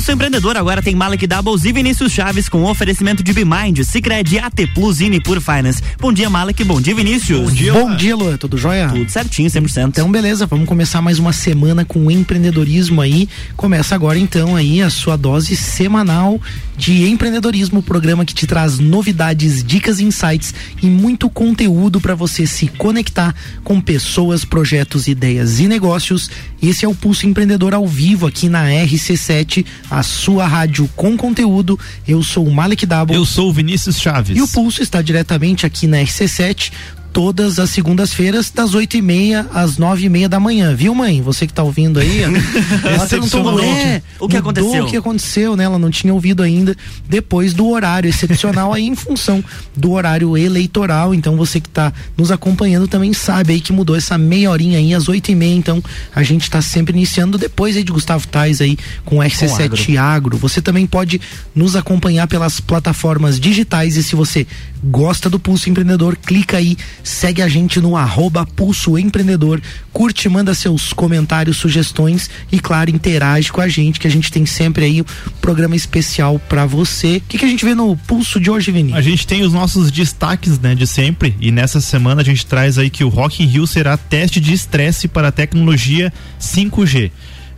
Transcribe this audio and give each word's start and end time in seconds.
Pulso 0.00 0.12
Empreendedor 0.12 0.56
agora 0.56 0.80
tem 0.80 0.94
Malek 0.94 1.26
Doubles 1.26 1.66
e 1.66 1.72
Vinícius 1.72 2.10
Chaves 2.10 2.48
com 2.48 2.64
oferecimento 2.64 3.22
de 3.22 3.34
Bimind, 3.34 3.84
Cicred, 3.84 4.38
AT 4.38 4.66
Plus 4.74 4.98
e 5.02 5.10
Nipur 5.10 5.42
Finance. 5.42 5.82
Bom 5.98 6.10
dia, 6.10 6.30
Malek. 6.30 6.64
Bom 6.64 6.80
dia, 6.80 6.94
Vinícius. 6.94 7.50
Bom 7.50 7.54
dia, 7.54 7.72
Bom 7.74 7.94
dia 7.94 8.16
Luan. 8.16 8.38
Tudo 8.38 8.56
jóia? 8.56 8.88
Tudo 8.88 9.10
certinho, 9.10 9.50
100%. 9.50 9.88
Então, 9.88 10.10
beleza. 10.10 10.46
Vamos 10.46 10.66
começar 10.66 11.02
mais 11.02 11.18
uma 11.18 11.34
semana 11.34 11.84
com 11.84 12.10
empreendedorismo 12.10 13.02
aí. 13.02 13.28
Começa 13.58 13.94
agora, 13.94 14.18
então, 14.18 14.56
aí 14.56 14.80
a 14.80 14.88
sua 14.88 15.16
dose 15.16 15.54
semanal 15.54 16.40
de 16.78 17.06
empreendedorismo, 17.06 17.80
o 17.80 17.82
programa 17.82 18.24
que 18.24 18.32
te 18.32 18.46
traz 18.46 18.78
novidades, 18.78 19.62
dicas, 19.62 20.00
insights 20.00 20.54
e 20.82 20.86
muito 20.86 21.28
conteúdo 21.28 22.00
para 22.00 22.14
você 22.14 22.46
se 22.46 22.68
conectar 22.68 23.34
com 23.62 23.78
pessoas, 23.78 24.46
projetos, 24.46 25.06
ideias 25.06 25.60
e 25.60 25.68
negócios. 25.68 26.30
Esse 26.62 26.86
é 26.86 26.88
o 26.88 26.94
Pulso 26.94 27.26
Empreendedor 27.26 27.74
ao 27.74 27.86
vivo 27.86 28.26
aqui 28.26 28.48
na 28.48 28.64
RC7, 28.64 29.66
a 29.90 30.02
sua 30.02 30.46
rádio 30.46 30.88
com 30.94 31.16
conteúdo. 31.16 31.78
Eu 32.06 32.22
sou 32.22 32.46
o 32.46 32.50
Malek 32.50 32.86
Dabo. 32.86 33.12
Eu 33.12 33.26
sou 33.26 33.50
o 33.50 33.52
Vinícius 33.52 34.00
Chaves. 34.00 34.36
E 34.36 34.40
o 34.40 34.48
Pulso 34.48 34.82
está 34.82 35.02
diretamente 35.02 35.66
aqui 35.66 35.86
na 35.86 35.98
RC7 35.98 36.72
todas 37.12 37.58
as 37.58 37.70
segundas-feiras, 37.70 38.50
das 38.50 38.74
oito 38.74 38.96
e 38.96 39.02
meia 39.02 39.46
às 39.52 39.78
nove 39.78 40.06
e 40.06 40.08
meia 40.08 40.28
da 40.28 40.38
manhã, 40.38 40.74
viu, 40.74 40.94
mãe? 40.94 41.20
Você 41.22 41.46
que 41.46 41.52
tá 41.52 41.62
ouvindo 41.62 41.98
aí, 41.98 42.22
ela 42.84 43.06
perguntou, 43.06 43.60
é, 43.60 44.02
o 44.18 44.28
que 44.28 44.36
aconteceu? 44.36 44.84
O 44.84 44.88
que 44.88 44.96
aconteceu, 44.96 45.56
né? 45.56 45.64
Ela 45.64 45.78
não 45.78 45.90
tinha 45.90 46.12
ouvido 46.12 46.42
ainda 46.42 46.76
depois 47.08 47.52
do 47.52 47.68
horário 47.68 48.08
excepcional 48.08 48.72
aí 48.72 48.86
em 48.86 48.94
função 48.94 49.42
do 49.76 49.92
horário 49.92 50.36
eleitoral. 50.36 51.14
Então 51.14 51.36
você 51.36 51.60
que 51.60 51.68
tá 51.68 51.92
nos 52.16 52.30
acompanhando 52.30 52.86
também 52.86 53.12
sabe 53.12 53.54
aí 53.54 53.60
que 53.60 53.72
mudou 53.72 53.96
essa 53.96 54.16
meia 54.16 54.50
horinha 54.50 54.78
aí 54.78 54.94
às 54.94 55.08
oito 55.08 55.30
e 55.30 55.34
meia. 55.34 55.54
Então 55.54 55.82
a 56.14 56.22
gente 56.22 56.42
está 56.42 56.62
sempre 56.62 56.96
iniciando 56.96 57.36
depois 57.38 57.76
aí 57.76 57.84
de 57.84 57.92
Gustavo 57.92 58.26
Tais 58.28 58.60
aí 58.60 58.78
com 59.04 59.16
RC7 59.16 59.96
agro. 59.96 59.98
agro. 59.98 60.38
Você 60.38 60.62
também 60.62 60.86
pode 60.86 61.20
nos 61.54 61.76
acompanhar 61.76 62.26
pelas 62.26 62.60
plataformas 62.60 63.40
digitais 63.40 63.96
e 63.96 64.02
se 64.02 64.14
você 64.14 64.46
gosta 64.82 65.28
do 65.28 65.38
Pulso 65.38 65.68
Empreendedor, 65.68 66.16
clica 66.16 66.56
aí 66.56 66.76
Segue 67.02 67.42
a 67.42 67.48
gente 67.48 67.80
no 67.80 67.96
arroba 67.96 68.46
Pulso 68.46 68.98
Empreendedor, 68.98 69.60
curte, 69.92 70.28
manda 70.28 70.54
seus 70.54 70.92
comentários, 70.92 71.56
sugestões 71.56 72.30
e, 72.50 72.60
claro, 72.60 72.90
interage 72.90 73.50
com 73.52 73.60
a 73.60 73.68
gente, 73.68 74.00
que 74.00 74.06
a 74.06 74.10
gente 74.10 74.30
tem 74.30 74.46
sempre 74.46 74.84
aí 74.84 75.00
um 75.00 75.04
programa 75.40 75.76
especial 75.76 76.38
para 76.38 76.66
você. 76.66 77.16
O 77.16 77.20
que, 77.22 77.38
que 77.38 77.44
a 77.44 77.48
gente 77.48 77.64
vê 77.64 77.74
no 77.74 77.96
Pulso 77.96 78.40
de 78.40 78.50
hoje, 78.50 78.70
Vini? 78.70 78.92
A 78.92 79.00
gente 79.00 79.26
tem 79.26 79.42
os 79.42 79.52
nossos 79.52 79.90
destaques, 79.90 80.58
né, 80.58 80.74
de 80.74 80.86
sempre, 80.86 81.34
e 81.40 81.50
nessa 81.50 81.80
semana 81.80 82.22
a 82.22 82.24
gente 82.24 82.44
traz 82.46 82.78
aí 82.78 82.90
que 82.90 83.04
o 83.04 83.08
Rock 83.08 83.42
in 83.42 83.46
Rio 83.46 83.66
será 83.66 83.96
teste 83.96 84.40
de 84.40 84.52
estresse 84.52 85.08
para 85.08 85.28
a 85.28 85.32
tecnologia 85.32 86.12
5G. 86.40 87.10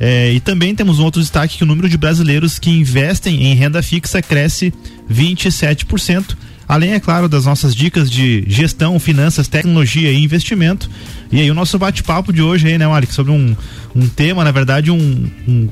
É, 0.05 0.33
e 0.33 0.41
também 0.41 0.75
temos 0.75 0.99
um 0.99 1.05
outro 1.05 1.21
destaque 1.21 1.59
que 1.59 1.63
o 1.63 1.67
número 1.67 1.89
de 1.89 1.97
brasileiros 1.97 2.59
que 2.59 2.71
investem 2.71 3.45
em 3.45 3.55
renda 3.55 3.81
fixa 3.83 4.21
cresce 4.21 4.75
27%. 5.09 6.37
Além, 6.73 6.95
é 6.95 7.01
claro, 7.01 7.29
das 7.29 7.45
nossas 7.45 7.75
dicas 7.75 8.11
de 8.11 8.45
gestão, 8.49 8.99
finanças, 8.99 9.47
tecnologia 9.47 10.11
e 10.11 10.25
investimento. 10.25 10.89
E 11.31 11.39
aí 11.39 11.51
o 11.51 11.55
nosso 11.55 11.79
bate-papo 11.79 12.33
de 12.33 12.41
hoje 12.41 12.67
aí, 12.67 12.79
né, 12.79 12.87
Malik, 12.87 13.13
sobre 13.13 13.31
um, 13.31 13.55
um 13.95 14.09
tema, 14.09 14.43
na 14.43 14.51
verdade, 14.51 14.91
um, 14.91 15.31
um 15.47 15.69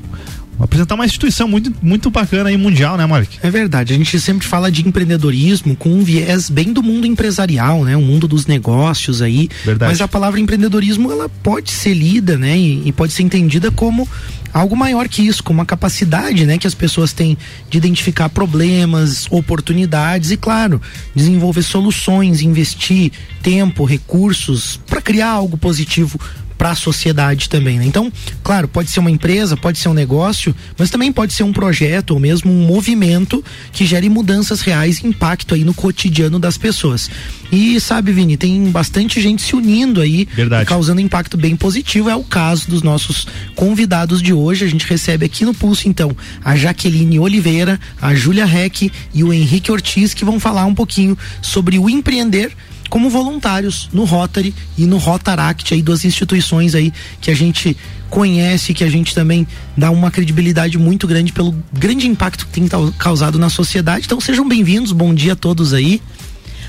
apresentar 0.63 0.95
uma 0.95 1.05
instituição 1.05 1.47
muito, 1.47 1.73
muito 1.81 2.09
bacana 2.09 2.51
e 2.51 2.57
mundial, 2.57 2.97
né, 2.97 3.05
Malik? 3.05 3.39
É 3.41 3.49
verdade. 3.49 3.93
A 3.93 3.97
gente 3.97 4.19
sempre 4.19 4.47
fala 4.47 4.71
de 4.71 4.87
empreendedorismo 4.87 5.75
com 5.75 5.89
um 5.89 6.03
viés 6.03 6.49
bem 6.49 6.71
do 6.71 6.83
mundo 6.83 7.05
empresarial, 7.07 7.83
né? 7.83 7.95
O 7.97 8.01
mundo 8.01 8.27
dos 8.27 8.45
negócios 8.45 9.21
aí. 9.21 9.49
Verdade. 9.65 9.91
Mas 9.91 10.01
a 10.01 10.07
palavra 10.07 10.39
empreendedorismo, 10.39 11.11
ela 11.11 11.29
pode 11.29 11.71
ser 11.71 11.93
lida, 11.93 12.37
né? 12.37 12.57
E, 12.57 12.87
e 12.87 12.91
pode 12.91 13.13
ser 13.13 13.23
entendida 13.23 13.71
como 13.71 14.07
algo 14.53 14.75
maior 14.75 15.07
que 15.07 15.25
isso, 15.25 15.43
com 15.43 15.53
uma 15.53 15.65
capacidade, 15.65 16.45
né, 16.45 16.57
que 16.57 16.67
as 16.67 16.73
pessoas 16.73 17.13
têm 17.13 17.37
de 17.69 17.77
identificar 17.77 18.29
problemas, 18.29 19.25
oportunidades 19.29 20.31
e, 20.31 20.37
claro, 20.37 20.81
desenvolver 21.15 21.63
soluções, 21.63 22.41
investir 22.41 23.11
tempo, 23.41 23.85
recursos 23.85 24.79
para 24.87 25.01
criar 25.01 25.29
algo 25.29 25.57
positivo 25.57 26.19
para 26.61 26.69
a 26.69 26.75
sociedade 26.75 27.49
também. 27.49 27.79
Né? 27.79 27.87
Então, 27.87 28.13
claro, 28.43 28.67
pode 28.67 28.91
ser 28.91 28.99
uma 28.99 29.09
empresa, 29.09 29.57
pode 29.57 29.79
ser 29.79 29.89
um 29.89 29.95
negócio, 29.95 30.55
mas 30.77 30.91
também 30.91 31.11
pode 31.11 31.33
ser 31.33 31.41
um 31.41 31.51
projeto 31.51 32.11
ou 32.11 32.19
mesmo 32.19 32.51
um 32.51 32.67
movimento 32.67 33.43
que 33.71 33.83
gere 33.83 34.07
mudanças 34.09 34.61
reais, 34.61 35.03
impacto 35.03 35.55
aí 35.55 35.63
no 35.63 35.73
cotidiano 35.73 36.37
das 36.37 36.59
pessoas. 36.59 37.09
E 37.51 37.79
sabe, 37.79 38.11
Vini, 38.11 38.37
tem 38.37 38.69
bastante 38.69 39.19
gente 39.19 39.41
se 39.41 39.55
unindo 39.55 40.01
aí, 40.01 40.27
causando 40.67 41.01
impacto 41.01 41.35
bem 41.35 41.55
positivo. 41.55 42.11
É 42.11 42.15
o 42.15 42.23
caso 42.23 42.69
dos 42.69 42.83
nossos 42.83 43.25
convidados 43.55 44.21
de 44.21 44.31
hoje. 44.31 44.63
A 44.63 44.69
gente 44.69 44.85
recebe 44.85 45.25
aqui 45.25 45.43
no 45.43 45.55
Pulso, 45.55 45.89
então, 45.89 46.15
a 46.45 46.55
Jaqueline 46.55 47.17
Oliveira, 47.17 47.79
a 47.99 48.13
Júlia 48.13 48.45
Reck 48.45 48.91
e 49.15 49.23
o 49.23 49.33
Henrique 49.33 49.71
Ortiz, 49.71 50.13
que 50.13 50.23
vão 50.23 50.39
falar 50.39 50.67
um 50.67 50.75
pouquinho 50.75 51.17
sobre 51.41 51.79
o 51.79 51.89
empreender 51.89 52.55
como 52.91 53.09
voluntários 53.09 53.87
no 53.93 54.03
Rotary 54.03 54.53
e 54.77 54.85
no 54.85 54.97
Rotaract, 54.97 55.73
aí 55.73 55.81
duas 55.81 56.03
instituições 56.03 56.75
aí 56.75 56.91
que 57.21 57.31
a 57.31 57.33
gente 57.33 57.75
conhece, 58.09 58.73
que 58.73 58.83
a 58.83 58.89
gente 58.89 59.15
também 59.15 59.47
dá 59.77 59.89
uma 59.89 60.11
credibilidade 60.11 60.77
muito 60.77 61.07
grande 61.07 61.31
pelo 61.31 61.55
grande 61.71 62.05
impacto 62.05 62.45
que 62.45 62.51
tem 62.51 62.67
causado 62.97 63.39
na 63.39 63.49
sociedade. 63.49 64.03
Então 64.05 64.19
sejam 64.19 64.45
bem-vindos, 64.45 64.91
bom 64.91 65.13
dia 65.13 65.31
a 65.31 65.35
todos 65.37 65.73
aí. 65.73 66.01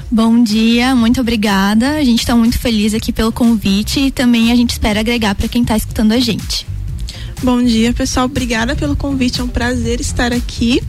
Bom 0.09 0.45
dia, 0.45 0.95
muito 0.95 1.21
obrigada. 1.21 1.97
A 1.97 2.05
gente 2.05 2.21
está 2.21 2.37
muito 2.37 2.57
feliz 2.57 2.95
aqui 2.95 3.13
pelo 3.13 3.33
convite 3.33 3.99
e 3.99 4.11
também 4.13 4.53
a 4.53 4.55
gente 4.55 4.71
espera 4.71 5.01
agregar 5.01 5.35
para 5.35 5.49
quem 5.49 5.63
está 5.63 5.77
escutando 5.77 6.13
a 6.13 6.21
gente. 6.21 6.65
Bom 7.43 7.61
dia, 7.61 7.93
pessoal. 7.93 8.27
Obrigada 8.27 8.77
pelo 8.77 8.95
convite. 8.95 9.41
É 9.41 9.45
um 9.45 9.49
prazer 9.49 10.01
estar 10.01 10.33
aqui. 10.33 10.81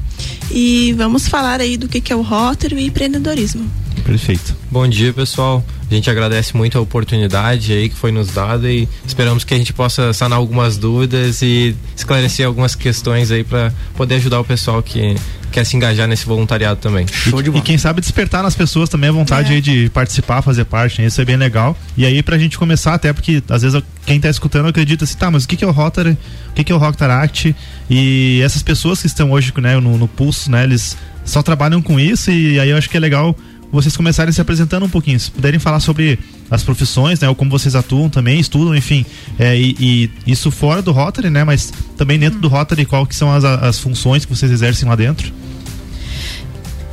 E 0.52 0.94
vamos 0.94 1.28
falar 1.28 1.60
aí 1.60 1.76
do 1.76 1.88
que, 1.88 2.00
que 2.00 2.14
é 2.14 2.16
o 2.16 2.22
Rotary 2.22 2.76
e 2.76 2.86
empreendedorismo. 2.86 3.68
Perfeito. 4.04 4.56
Bom 4.70 4.88
dia, 4.88 5.14
pessoal. 5.14 5.64
A 5.90 5.94
gente 5.94 6.10
agradece 6.10 6.56
muito 6.58 6.78
a 6.78 6.82
oportunidade 6.82 7.72
aí 7.72 7.88
que 7.88 7.96
foi 7.96 8.12
nos 8.12 8.30
dada 8.30 8.70
e 8.72 8.88
esperamos 9.06 9.44
que 9.44 9.54
a 9.54 9.58
gente 9.58 9.72
possa 9.72 10.12
sanar 10.12 10.38
algumas 10.38 10.78
dúvidas 10.78 11.42
e 11.42 11.76
esclarecer 11.96 12.46
algumas 12.46 12.76
questões 12.76 13.32
aí 13.32 13.44
para 13.44 13.72
poder 13.96 14.16
ajudar 14.16 14.40
o 14.40 14.44
pessoal 14.44 14.82
que 14.82 15.16
quer 15.52 15.64
se 15.64 15.78
engajar 15.78 16.08
nesse 16.08 16.26
voluntariado 16.26 16.80
também. 16.80 17.06
E, 17.28 17.58
e 17.58 17.62
quem 17.62 17.78
sabe 17.78 18.02
despertar 18.02 18.42
nas 18.42 18.56
pessoas 18.56 18.90
também 18.90 19.10
a 19.10 19.14
vontade 19.14 19.56
é. 19.56 19.62
de 19.62 19.90
participar, 19.92 20.42
fazer 20.42 20.66
parte, 20.66 21.00
né? 21.00 21.08
isso 21.08 21.22
é 21.22 21.26
bem 21.26 21.38
legal. 21.38 21.78
E 21.96 22.06
aí 22.06 22.24
pra 22.24 22.38
gente 22.40 22.58
começar, 22.58 22.96
até 22.96 23.14
porque 23.14 23.42
às 23.48 23.62
vezes 23.62 23.82
quem 24.06 24.20
tá 24.20 24.30
escutando 24.30 24.68
acredita 24.68 25.04
assim, 25.04 25.16
tá, 25.16 25.30
mas 25.30 25.44
o 25.44 25.48
que 25.48 25.56
que 25.56 25.64
é 25.64 25.68
o 25.68 25.72
Rotary? 25.72 26.18
O 26.50 26.54
que 26.56 26.64
que 26.64 26.72
é 26.72 26.76
o 26.76 26.80
Rotaract? 26.80 27.56
E 27.88 28.42
essas 28.44 28.64
pessoas 28.64 29.00
que 29.00 29.08
estão 29.08 29.32
hoje 29.32 29.54
né, 29.58 29.80
no, 29.80 29.98
no 29.98 30.08
pulso, 30.08 30.50
né, 30.50 30.64
eles 30.64 30.98
só 31.24 31.42
trabalham 31.44 31.82
com 31.82 32.00
isso 32.00 32.32
e 32.32 32.60
aí 32.60 32.70
eu 32.70 32.78
acho 32.78 32.90
que 32.90 32.98
é 32.98 33.00
legal 33.00 33.38
vocês 33.74 33.98
começarem 33.98 34.32
se 34.32 34.40
apresentando 34.40 34.86
um 34.86 34.90
pouquinho, 34.90 35.20
se 35.20 35.32
puderem 35.32 35.60
falar 35.60 35.80
sobre 35.80 36.20
as 36.50 36.62
profissões, 36.62 37.20
né, 37.20 37.28
ou 37.28 37.34
como 37.34 37.50
vocês 37.50 37.76
atuam 37.76 38.08
também, 38.08 38.40
estudam, 38.40 38.76
enfim, 38.76 39.04
é, 39.40 39.58
e, 39.58 39.76
e, 39.80 40.32
isso 40.32 40.52
fora 40.52 40.82
do 40.82 40.92
Rotary, 40.92 41.32
né, 41.32 41.44
mas 41.44 41.74
também 41.98 42.20
dentro 42.20 42.40
do 42.40 42.48
Rotary, 42.48 42.86
qual 42.86 43.06
que 43.08 43.16
são 43.16 43.34
as, 43.34 43.44
as 43.44 43.80
funções 43.80 44.26
que 44.26 44.36
vocês 44.36 44.52
exercem 44.52 44.88
lá 44.88 44.96
dentro? 44.96 45.34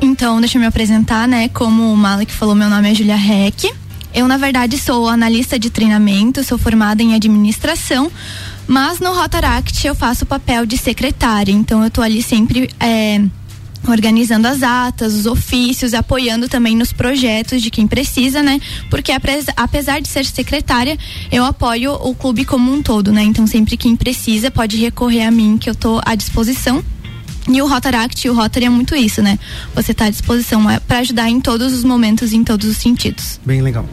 Então, 0.00 0.40
deixa 0.40 0.56
eu 0.56 0.60
me 0.60 0.66
apresentar, 0.66 1.28
né, 1.28 1.48
como 1.48 1.92
o 1.92 1.96
Malik 1.96 2.32
falou, 2.32 2.54
meu 2.54 2.70
nome 2.70 2.90
é 2.90 2.94
Julia 2.94 3.16
Heck, 3.16 3.70
eu, 4.12 4.26
na 4.26 4.38
verdade, 4.38 4.76
sou 4.76 5.06
analista 5.06 5.58
de 5.58 5.70
treinamento, 5.70 6.42
sou 6.42 6.58
formada 6.58 7.02
em 7.02 7.14
administração, 7.14 8.10
mas 8.66 9.00
no 9.00 9.12
Rotaract 9.12 9.86
eu 9.86 9.94
faço 9.94 10.24
o 10.24 10.26
papel 10.26 10.64
de 10.64 10.76
secretária, 10.76 11.52
então 11.52 11.84
eu 11.84 11.90
tô 11.90 12.02
ali 12.02 12.22
sempre 12.22 12.70
é, 12.80 13.20
organizando 13.88 14.46
as 14.46 14.62
atas, 14.62 15.14
os 15.14 15.26
ofícios, 15.26 15.94
apoiando 15.94 16.48
também 16.48 16.76
nos 16.76 16.92
projetos 16.92 17.62
de 17.62 17.70
quem 17.70 17.86
precisa, 17.86 18.42
né? 18.42 18.60
Porque 18.88 19.12
apesar 19.56 20.00
de 20.00 20.08
ser 20.08 20.24
secretária, 20.24 20.98
eu 21.30 21.44
apoio 21.44 21.92
o 21.94 22.14
clube 22.14 22.44
como 22.44 22.72
um 22.72 22.82
todo, 22.82 23.12
né? 23.12 23.22
Então 23.22 23.46
sempre 23.46 23.76
quem 23.76 23.96
precisa 23.96 24.50
pode 24.50 24.76
recorrer 24.76 25.24
a 25.24 25.30
mim, 25.30 25.56
que 25.58 25.68
eu 25.68 25.74
tô 25.74 26.00
à 26.04 26.14
disposição. 26.14 26.84
E 27.48 27.60
o 27.62 27.66
Rotaract 27.66 28.26
e 28.26 28.30
o 28.30 28.34
Rotary 28.34 28.66
é 28.66 28.70
muito 28.70 28.94
isso, 28.94 29.22
né? 29.22 29.38
Você 29.74 29.94
tá 29.94 30.04
à 30.04 30.10
disposição 30.10 30.70
é 30.70 30.78
para 30.78 30.98
ajudar 30.98 31.28
em 31.28 31.40
todos 31.40 31.72
os 31.72 31.82
momentos, 31.82 32.32
em 32.32 32.44
todos 32.44 32.68
os 32.68 32.76
sentidos. 32.76 33.40
Bem 33.44 33.62
legal. 33.62 33.86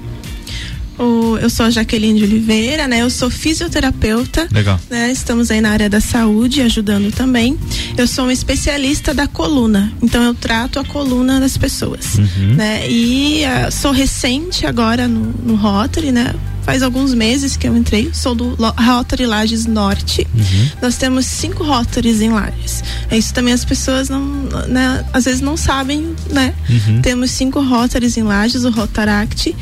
O, 0.98 1.38
eu 1.38 1.50
sou 1.50 1.66
a 1.66 1.70
Jaqueline 1.70 2.20
de 2.20 2.26
Oliveira, 2.26 2.88
né? 2.88 3.02
Eu 3.02 3.10
sou 3.10 3.30
fisioterapeuta. 3.30 4.48
Legal. 4.52 4.80
Né? 4.90 5.12
Estamos 5.12 5.52
aí 5.52 5.62
na 5.62 5.72
área 5.72 5.90
da 5.90 6.00
saúde, 6.00 6.62
ajudando 6.62 7.12
também. 7.12 7.58
Eu 7.98 8.08
sou 8.08 8.26
uma 8.26 8.34
especialista 8.34 9.14
da 9.14 9.28
coluna, 9.28 9.92
então 10.02 10.24
eu 10.24 10.34
trato 10.34 10.80
a 10.80 10.86
coluna 10.86 11.40
das 11.40 11.58
pessoas, 11.58 12.16
uhum. 12.16 12.56
né? 12.56 12.90
E 12.90 13.44
uh, 13.46 13.72
sou 13.72 13.92
recente 13.92 14.66
agora 14.66 15.08
no, 15.08 15.34
no 15.44 15.56
Rotary, 15.56 16.12
né? 16.12 16.34
faz 16.68 16.84
alguns 16.84 17.14
meses 17.14 17.56
que 17.56 17.66
eu 17.66 17.78
entrei, 17.78 18.10
sou 18.14 18.36
do 18.36 18.54
Rotary 18.56 19.26
Lages 19.26 19.66
Norte. 19.66 20.28
Uhum. 20.36 20.70
Nós 20.82 20.98
temos 20.98 21.26
cinco 21.26 21.64
Rotaries 21.64 22.20
em 22.20 22.28
Lages. 22.28 22.84
É 23.10 23.18
isso 23.18 23.34
também 23.34 23.54
as 23.54 23.64
pessoas 23.64 24.10
não, 24.10 24.22
né, 24.68 25.06
às 25.14 25.24
vezes 25.24 25.40
não 25.40 25.56
sabem, 25.56 26.14
né? 26.30 26.54
Uhum. 26.70 27.02
Temos 27.02 27.32
cinco 27.32 27.62
Rotaries 27.62 28.18
em 28.18 28.24
Lages, 28.24 28.66
o 28.66 28.70
Rotaract 28.70 29.56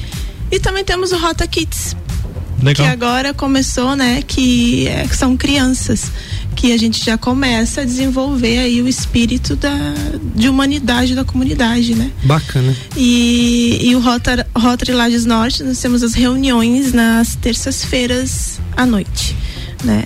e 0.51 0.59
também 0.59 0.83
temos 0.83 1.11
o 1.11 1.17
Rota 1.17 1.47
Kids. 1.47 1.95
Legal. 2.61 2.85
Que 2.87 2.91
agora 2.91 3.33
começou, 3.33 3.95
né? 3.95 4.21
Que, 4.25 4.87
é, 4.87 5.07
que 5.07 5.15
são 5.15 5.35
crianças. 5.37 6.11
que 6.55 6.71
a 6.71 6.77
gente 6.77 7.03
já 7.03 7.17
começa 7.17 7.81
a 7.81 7.85
desenvolver 7.85 8.59
aí 8.59 8.81
o 8.81 8.87
espírito 8.87 9.55
da, 9.55 9.75
de 10.33 10.47
humanidade 10.47 11.13
da 11.13 11.25
comunidade, 11.25 11.93
né? 11.93 12.09
Bacana. 12.23 12.75
E, 12.95 13.77
e 13.81 13.95
o 13.95 13.99
Rotary, 13.99 14.43
Rotary 14.55 14.93
Lages 14.93 15.25
Norte, 15.25 15.63
nós 15.63 15.79
temos 15.79 16.01
as 16.01 16.13
reuniões 16.13 16.93
nas 16.93 17.35
terças-feiras 17.35 18.59
à 18.75 18.85
noite, 18.85 19.35
né? 19.83 20.05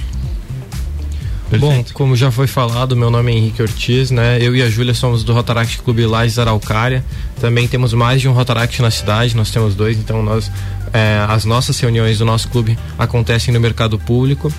Bom, 1.57 1.83
como 1.93 2.15
já 2.15 2.29
foi 2.29 2.45
falado, 2.45 2.95
meu 2.95 3.09
nome 3.09 3.31
é 3.31 3.35
Henrique 3.35 3.61
Ortiz, 3.61 4.11
né? 4.11 4.37
Eu 4.39 4.55
e 4.55 4.61
a 4.61 4.69
Júlia 4.69 4.93
somos 4.93 5.23
do 5.23 5.33
Rotaract 5.33 5.79
Clube 5.79 6.05
Lages 6.05 6.37
Araucária. 6.37 7.03
Também 7.39 7.67
temos 7.67 7.93
mais 7.93 8.21
de 8.21 8.27
um 8.27 8.33
Rotaract 8.33 8.81
na 8.81 8.91
cidade, 8.91 9.35
nós 9.35 9.49
temos 9.49 9.73
dois, 9.73 9.97
então 9.97 10.21
nós 10.21 10.51
é, 10.93 11.23
as 11.27 11.45
nossas 11.45 11.79
reuniões 11.79 12.19
do 12.19 12.25
nosso 12.25 12.49
clube 12.49 12.77
acontecem 12.97 13.53
no 13.53 13.59
mercado 13.59 13.97
público. 13.97 14.51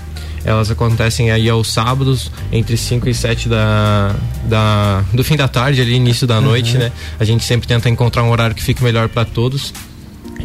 Elas 0.43 0.71
acontecem 0.71 1.29
aí 1.29 1.47
aos 1.47 1.71
sábados, 1.71 2.31
entre 2.51 2.75
5 2.75 3.07
e 3.07 3.13
7 3.13 3.47
da, 3.47 4.15
da, 4.45 5.03
do 5.13 5.23
fim 5.23 5.35
da 5.35 5.47
tarde, 5.47 5.81
ali, 5.81 5.93
início 5.93 6.25
da 6.25 6.37
uhum. 6.37 6.45
noite, 6.45 6.77
né? 6.77 6.91
A 7.19 7.23
gente 7.23 7.43
sempre 7.43 7.67
tenta 7.67 7.89
encontrar 7.89 8.23
um 8.23 8.31
horário 8.31 8.55
que 8.55 8.63
fique 8.63 8.83
melhor 8.83 9.07
para 9.07 9.23
todos. 9.23 9.71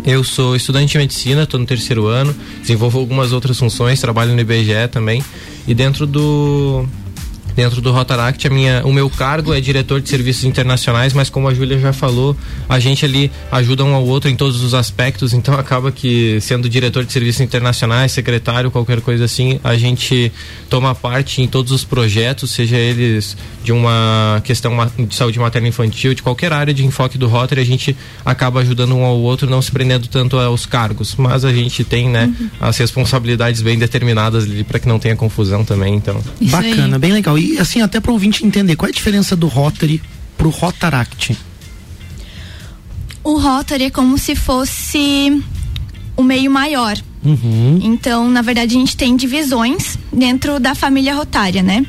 Eu 0.05 0.23
sou 0.23 0.55
estudante 0.55 0.93
de 0.93 0.99
medicina, 0.99 1.45
estou 1.45 1.59
no 1.59 1.65
terceiro 1.65 2.07
ano, 2.07 2.35
desenvolvo 2.61 2.99
algumas 2.99 3.33
outras 3.33 3.59
funções, 3.59 3.99
trabalho 3.99 4.35
no 4.35 4.41
IBGE 4.41 4.89
também. 4.93 5.25
E 5.67 5.75
dentro 5.75 6.07
do 6.07 6.87
dentro 7.57 7.81
do 7.81 7.91
Rotaract, 7.91 8.47
a 8.47 8.51
minha, 8.51 8.83
o 8.85 8.93
meu 8.93 9.09
cargo 9.09 9.55
é 9.55 9.61
diretor 9.61 9.99
de 9.99 10.11
serviços 10.11 10.45
internacionais, 10.45 11.15
mas 11.15 11.31
como 11.31 11.49
a 11.49 11.55
Júlia 11.55 11.79
já 11.79 11.93
falou, 11.93 12.37
a 12.69 12.79
gente 12.79 13.05
ali 13.07 13.33
ajuda 13.51 13.83
um 13.83 13.95
ao 13.95 14.05
outro 14.05 14.29
em 14.29 14.37
todos 14.37 14.63
os 14.63 14.75
aspectos, 14.75 15.33
então 15.33 15.55
acaba 15.59 15.91
que 15.91 16.39
sendo 16.43 16.69
diretor 16.69 17.05
de 17.05 17.13
serviços 17.13 17.41
internacionais, 17.41 18.13
secretário, 18.13 18.71
qualquer 18.71 19.01
coisa 19.01 19.25
assim, 19.25 19.59
a 19.65 19.75
gente 19.77 20.31
toma 20.69 20.95
parte 20.95 21.41
em 21.41 21.49
todos 21.49 21.73
os 21.73 21.83
projetos, 21.83 22.51
seja 22.51 22.77
eles 22.77 23.37
de 23.65 23.73
uma 23.73 24.41
questão 24.45 24.73
de 24.99 25.15
saúde 25.15 25.39
materna 25.39 25.67
infantil, 25.67 26.15
de 26.15 26.23
qualquer 26.23 26.53
área 26.53 26.75
de 26.75 26.85
enfoque 26.85 27.17
do 27.17 27.27
Rotary, 27.27 27.63
a 27.63 27.65
gente 27.65 27.97
acaba 28.25 28.61
ajudando 28.61 28.95
um 28.95 29.05
ao 29.05 29.19
outro, 29.19 29.49
não 29.49 29.63
se 29.63 29.73
prendendo 29.73 30.07
tanto 30.09 30.39
aos 30.39 30.67
cargos, 30.67 31.15
mas 31.17 31.43
a 31.43 31.53
gente 31.53 31.83
tem, 31.85 32.11
né, 32.11 32.33
uhum. 32.39 32.51
as 32.61 32.77
responsabilidades 32.77 33.63
bem 33.63 33.79
determinadas 33.79 34.45
ali 34.45 34.63
para 34.63 34.79
que 34.79 34.87
não 34.87 34.99
tenha 34.99 35.17
confusão 35.17 35.65
também, 35.65 35.95
então. 35.95 36.21
Isso 36.39 36.53
Bacana, 36.53 36.97
aí. 36.97 37.01
bem 37.01 37.13
legal. 37.13 37.39
E 37.39 37.46
e 37.55 37.59
assim, 37.59 37.81
até 37.81 38.01
para 38.01 38.11
o 38.11 38.15
ouvinte 38.15 38.45
entender, 38.45 38.77
qual 38.77 38.89
é 38.89 38.91
a 38.91 38.95
diferença 38.95 39.37
do 39.37 39.47
Rotary 39.47 40.03
pro 40.37 40.51
Rotaract? 40.51 41.37
O 43.23 43.39
Rotary 43.39 43.85
é 43.85 43.91
como 43.91 44.19
se 44.19 44.35
fosse 44.35 45.43
o 46.17 46.23
meio 46.23 46.51
maior. 46.51 46.97
Uhum. 47.25 47.81
Então, 47.83 48.29
na 48.31 48.41
verdade, 48.41 48.77
a 48.77 48.79
gente 48.79 48.97
tem 48.97 49.17
divisões 49.17 49.99
dentro 50.13 50.61
da 50.61 50.75
família 50.75 51.15
rotária, 51.15 51.63
né? 51.63 51.85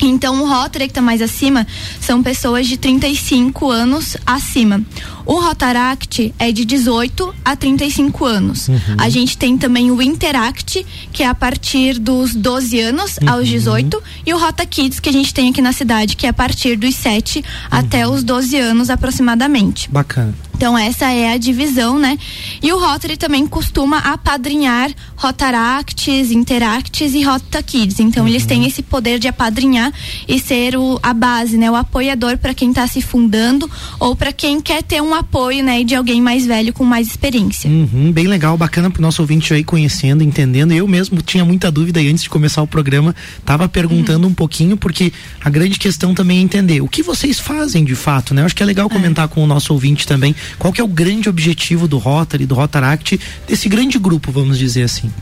Então, 0.00 0.42
o 0.42 0.48
Rotary 0.48 0.86
que 0.86 0.90
está 0.90 1.00
mais 1.00 1.22
acima 1.22 1.66
são 2.00 2.22
pessoas 2.22 2.66
de 2.66 2.76
35 2.76 3.70
anos 3.70 4.16
acima. 4.26 4.82
O 5.24 5.40
Rotaract 5.40 6.34
é 6.38 6.52
de 6.52 6.64
18 6.64 7.34
a 7.44 7.56
35 7.56 8.24
anos. 8.24 8.68
Uhum. 8.68 8.78
A 8.98 9.08
gente 9.08 9.36
tem 9.38 9.56
também 9.56 9.90
o 9.90 10.02
Interact, 10.02 10.84
que 11.12 11.22
é 11.22 11.28
a 11.28 11.34
partir 11.34 11.98
dos 11.98 12.34
12 12.34 12.80
anos 12.80 13.18
uhum. 13.18 13.30
aos 13.30 13.48
18, 13.48 14.02
e 14.26 14.34
o 14.34 14.38
Rota 14.38 14.66
Kids, 14.66 15.00
que 15.00 15.08
a 15.08 15.12
gente 15.12 15.32
tem 15.32 15.50
aqui 15.50 15.60
na 15.60 15.72
cidade, 15.72 16.16
que 16.16 16.26
é 16.26 16.30
a 16.30 16.32
partir 16.32 16.76
dos 16.76 16.94
7 16.96 17.38
uhum. 17.38 17.44
até 17.70 18.06
os 18.06 18.22
12 18.24 18.56
anos 18.56 18.90
aproximadamente. 18.90 19.88
Bacana. 19.90 20.34
Então 20.62 20.78
essa 20.78 21.10
é 21.10 21.32
a 21.32 21.36
divisão, 21.36 21.98
né? 21.98 22.16
E 22.62 22.72
o 22.72 22.78
Rotary 22.78 23.16
também 23.16 23.48
costuma 23.48 23.98
apadrinhar 23.98 24.92
Rotaracts, 25.16 26.30
Interacts 26.30 27.14
e 27.14 27.22
Rota 27.24 27.60
Kids. 27.60 27.98
Então 27.98 28.28
eles 28.28 28.46
têm 28.46 28.60
uhum. 28.60 28.66
esse 28.68 28.80
poder 28.80 29.18
de 29.18 29.26
apadrinhar 29.26 29.92
e 30.28 30.38
ser 30.38 30.76
o, 30.76 31.00
a 31.02 31.12
base, 31.12 31.56
né? 31.56 31.68
O 31.68 31.74
apoiador 31.74 32.38
para 32.38 32.54
quem 32.54 32.68
está 32.70 32.86
se 32.86 33.02
fundando 33.02 33.68
ou 33.98 34.14
para 34.14 34.32
quem 34.32 34.60
quer 34.60 34.84
ter 34.84 35.02
um 35.02 35.11
um 35.12 35.14
apoio, 35.14 35.62
né, 35.62 35.84
de 35.84 35.94
alguém 35.94 36.20
mais 36.20 36.46
velho 36.46 36.72
com 36.72 36.84
mais 36.84 37.06
experiência. 37.06 37.68
Uhum, 37.68 38.10
bem 38.10 38.26
legal, 38.26 38.56
bacana 38.56 38.90
pro 38.90 39.02
nosso 39.02 39.20
ouvinte 39.20 39.52
aí 39.52 39.62
conhecendo, 39.62 40.24
entendendo. 40.24 40.72
Eu 40.72 40.88
mesmo 40.88 41.20
tinha 41.20 41.44
muita 41.44 41.70
dúvida 41.70 42.00
e 42.00 42.08
antes 42.08 42.22
de 42.22 42.30
começar 42.30 42.62
o 42.62 42.66
programa, 42.66 43.14
tava 43.44 43.68
perguntando 43.68 44.26
uhum. 44.26 44.32
um 44.32 44.34
pouquinho, 44.34 44.76
porque 44.76 45.12
a 45.44 45.50
grande 45.50 45.78
questão 45.78 46.14
também 46.14 46.38
é 46.38 46.40
entender 46.40 46.80
o 46.80 46.88
que 46.88 47.02
vocês 47.02 47.38
fazem 47.38 47.84
de 47.84 47.94
fato, 47.94 48.34
né? 48.34 48.42
Eu 48.42 48.46
acho 48.46 48.56
que 48.56 48.62
é 48.62 48.66
legal 48.66 48.86
é. 48.86 48.90
comentar 48.90 49.26
é. 49.26 49.28
com 49.28 49.44
o 49.44 49.46
nosso 49.46 49.72
ouvinte 49.72 50.06
também 50.06 50.34
qual 50.58 50.72
que 50.72 50.80
é 50.80 50.84
o 50.84 50.88
grande 50.88 51.28
objetivo 51.28 51.86
do 51.86 51.98
Rotary, 51.98 52.46
do 52.46 52.54
Rotaract, 52.54 53.20
desse 53.46 53.68
grande 53.68 53.98
grupo, 53.98 54.32
vamos 54.32 54.58
dizer 54.58 54.84
assim. 54.84 55.12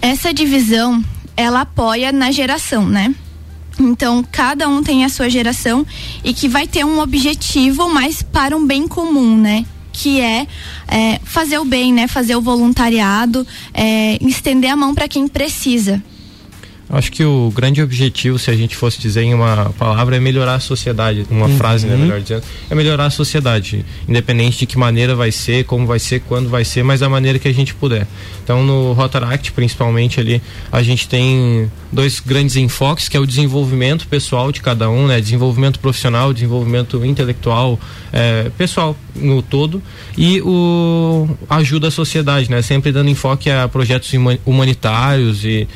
Essa 0.00 0.32
divisão, 0.32 1.04
ela 1.36 1.62
apoia 1.62 2.12
na 2.12 2.30
geração, 2.30 2.88
né? 2.88 3.14
Então, 3.78 4.24
cada 4.30 4.68
um 4.68 4.82
tem 4.82 5.04
a 5.04 5.08
sua 5.08 5.28
geração 5.28 5.86
e 6.24 6.32
que 6.32 6.48
vai 6.48 6.66
ter 6.66 6.84
um 6.84 6.98
objetivo, 6.98 7.88
mas 7.92 8.22
para 8.22 8.56
um 8.56 8.66
bem 8.66 8.88
comum, 8.88 9.36
né? 9.36 9.64
Que 9.92 10.20
é, 10.20 10.46
é 10.88 11.20
fazer 11.24 11.58
o 11.58 11.64
bem, 11.64 11.92
né? 11.92 12.08
Fazer 12.08 12.36
o 12.36 12.40
voluntariado, 12.40 13.46
é, 13.74 14.18
estender 14.22 14.70
a 14.70 14.76
mão 14.76 14.94
para 14.94 15.08
quem 15.08 15.28
precisa. 15.28 16.02
Acho 16.88 17.10
que 17.10 17.24
o 17.24 17.52
grande 17.54 17.82
objetivo, 17.82 18.38
se 18.38 18.48
a 18.48 18.54
gente 18.54 18.76
fosse 18.76 19.00
dizer 19.00 19.22
em 19.22 19.34
uma 19.34 19.72
palavra, 19.76 20.16
é 20.16 20.20
melhorar 20.20 20.54
a 20.54 20.60
sociedade. 20.60 21.26
Uma 21.28 21.46
uhum. 21.46 21.56
frase, 21.56 21.86
né, 21.86 21.96
melhor 21.96 22.20
dizendo, 22.20 22.44
é 22.70 22.74
melhorar 22.74 23.06
a 23.06 23.10
sociedade, 23.10 23.84
independente 24.08 24.58
de 24.58 24.66
que 24.66 24.78
maneira 24.78 25.14
vai 25.14 25.32
ser, 25.32 25.64
como 25.64 25.84
vai 25.84 25.98
ser, 25.98 26.20
quando 26.20 26.48
vai 26.48 26.64
ser, 26.64 26.84
mas 26.84 27.00
da 27.00 27.08
maneira 27.08 27.40
que 27.40 27.48
a 27.48 27.52
gente 27.52 27.74
puder. 27.74 28.06
Então, 28.44 28.62
no 28.62 28.92
Rotaract, 28.92 29.50
principalmente 29.50 30.20
ali, 30.20 30.40
a 30.70 30.80
gente 30.80 31.08
tem 31.08 31.70
dois 31.90 32.20
grandes 32.20 32.54
enfoques, 32.54 33.08
que 33.08 33.16
é 33.16 33.20
o 33.20 33.26
desenvolvimento 33.26 34.06
pessoal 34.06 34.52
de 34.52 34.60
cada 34.60 34.88
um, 34.88 35.08
né, 35.08 35.20
desenvolvimento 35.20 35.80
profissional, 35.80 36.32
desenvolvimento 36.32 37.04
intelectual, 37.04 37.80
é, 38.12 38.48
pessoal 38.56 38.96
no 39.20 39.42
todo, 39.42 39.82
e 40.16 40.40
o 40.42 41.28
ajuda 41.48 41.88
à 41.88 41.90
sociedade, 41.90 42.50
né, 42.50 42.62
sempre 42.62 42.92
dando 42.92 43.10
enfoque 43.10 43.50
a 43.50 43.68
projetos 43.68 44.12
humanitários 44.44 45.44
e 45.44 45.66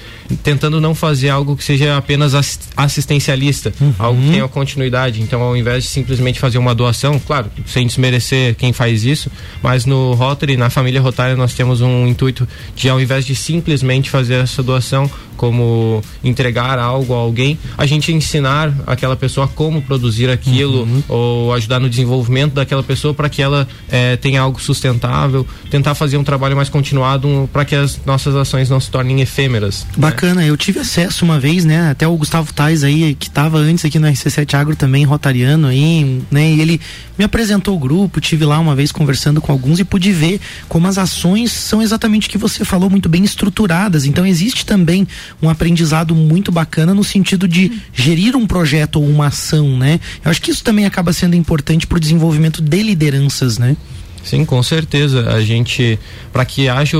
tentando 0.42 0.80
não 0.80 0.94
fazer 0.94 1.28
algo 1.28 1.56
que 1.56 1.64
seja 1.64 1.96
apenas 1.96 2.34
assistencialista, 2.76 3.72
uhum. 3.80 3.94
algo 3.98 4.22
que 4.22 4.30
tenha 4.30 4.48
continuidade. 4.48 5.22
Então, 5.22 5.42
ao 5.42 5.56
invés 5.56 5.84
de 5.84 5.90
simplesmente 5.90 6.38
fazer 6.38 6.58
uma 6.58 6.74
doação, 6.74 7.18
claro, 7.18 7.50
sem 7.66 7.86
desmerecer 7.86 8.54
quem 8.54 8.72
faz 8.72 9.04
isso, 9.04 9.30
mas 9.62 9.86
no 9.86 10.12
Rotary, 10.14 10.56
na 10.56 10.70
família 10.70 11.00
Rotária, 11.00 11.36
nós 11.36 11.54
temos 11.54 11.80
um 11.80 12.06
intuito 12.06 12.46
de, 12.74 12.88
ao 12.88 13.00
invés 13.00 13.24
de 13.24 13.34
simplesmente 13.34 14.10
fazer 14.10 14.34
essa 14.34 14.62
doação, 14.62 15.10
como 15.40 16.02
entregar 16.22 16.78
algo 16.78 17.14
a 17.14 17.16
alguém, 17.16 17.58
a 17.78 17.86
gente 17.86 18.12
ensinar 18.12 18.74
aquela 18.86 19.16
pessoa 19.16 19.48
como 19.48 19.80
produzir 19.80 20.28
aquilo 20.28 20.82
uhum. 20.82 21.02
ou 21.08 21.54
ajudar 21.54 21.80
no 21.80 21.88
desenvolvimento 21.88 22.52
daquela 22.52 22.82
pessoa 22.82 23.14
para 23.14 23.29
que 23.30 23.40
ela 23.40 23.66
é, 23.88 24.16
tenha 24.16 24.40
algo 24.40 24.60
sustentável, 24.60 25.46
tentar 25.70 25.94
fazer 25.94 26.16
um 26.16 26.24
trabalho 26.24 26.56
mais 26.56 26.68
continuado 26.68 27.48
para 27.52 27.64
que 27.64 27.74
as 27.74 27.98
nossas 28.04 28.34
ações 28.34 28.68
não 28.68 28.80
se 28.80 28.90
tornem 28.90 29.20
efêmeras. 29.20 29.84
Né? 29.84 29.92
Bacana, 29.96 30.42
né? 30.42 30.50
eu 30.50 30.56
tive 30.56 30.80
acesso 30.80 31.24
uma 31.24 31.40
vez, 31.40 31.64
né? 31.64 31.90
Até 31.90 32.06
o 32.06 32.16
Gustavo 32.16 32.52
Tais 32.52 32.84
aí, 32.84 33.14
que 33.14 33.28
estava 33.28 33.58
antes 33.58 33.84
aqui 33.84 33.98
no 33.98 34.08
RC7 34.08 34.54
Agro 34.54 34.76
também, 34.76 35.04
rotariano 35.04 35.68
aí, 35.68 36.22
né? 36.30 36.50
E 36.50 36.60
ele 36.60 36.80
me 37.16 37.24
apresentou 37.24 37.76
o 37.76 37.78
grupo, 37.78 38.20
tive 38.20 38.44
lá 38.44 38.58
uma 38.58 38.74
vez 38.74 38.90
conversando 38.90 39.40
com 39.40 39.52
alguns 39.52 39.78
e 39.78 39.84
pude 39.84 40.10
ver 40.12 40.40
como 40.68 40.86
as 40.86 40.98
ações 40.98 41.52
são 41.52 41.82
exatamente 41.82 42.28
o 42.28 42.30
que 42.30 42.38
você 42.38 42.64
falou, 42.64 42.88
muito 42.90 43.08
bem 43.08 43.24
estruturadas. 43.24 44.04
Então 44.04 44.26
existe 44.26 44.64
também 44.64 45.06
um 45.42 45.48
aprendizado 45.48 46.14
muito 46.14 46.50
bacana 46.50 46.94
no 46.94 47.04
sentido 47.04 47.46
de 47.46 47.72
gerir 47.92 48.36
um 48.36 48.46
projeto 48.46 48.96
ou 48.96 49.06
uma 49.06 49.26
ação, 49.26 49.76
né? 49.76 50.00
Eu 50.24 50.30
acho 50.30 50.40
que 50.40 50.50
isso 50.50 50.64
também 50.64 50.86
acaba 50.86 51.12
sendo 51.12 51.36
importante 51.36 51.86
para 51.86 51.96
o 51.96 52.00
desenvolvimento 52.00 52.62
de 52.62 52.78
lideranças, 53.20 53.58
né? 53.58 53.76
Sim, 54.22 54.44
com 54.44 54.62
certeza. 54.62 55.30
A 55.30 55.40
gente, 55.40 55.98
para 56.32 56.44
que 56.44 56.68
haja 56.68 56.96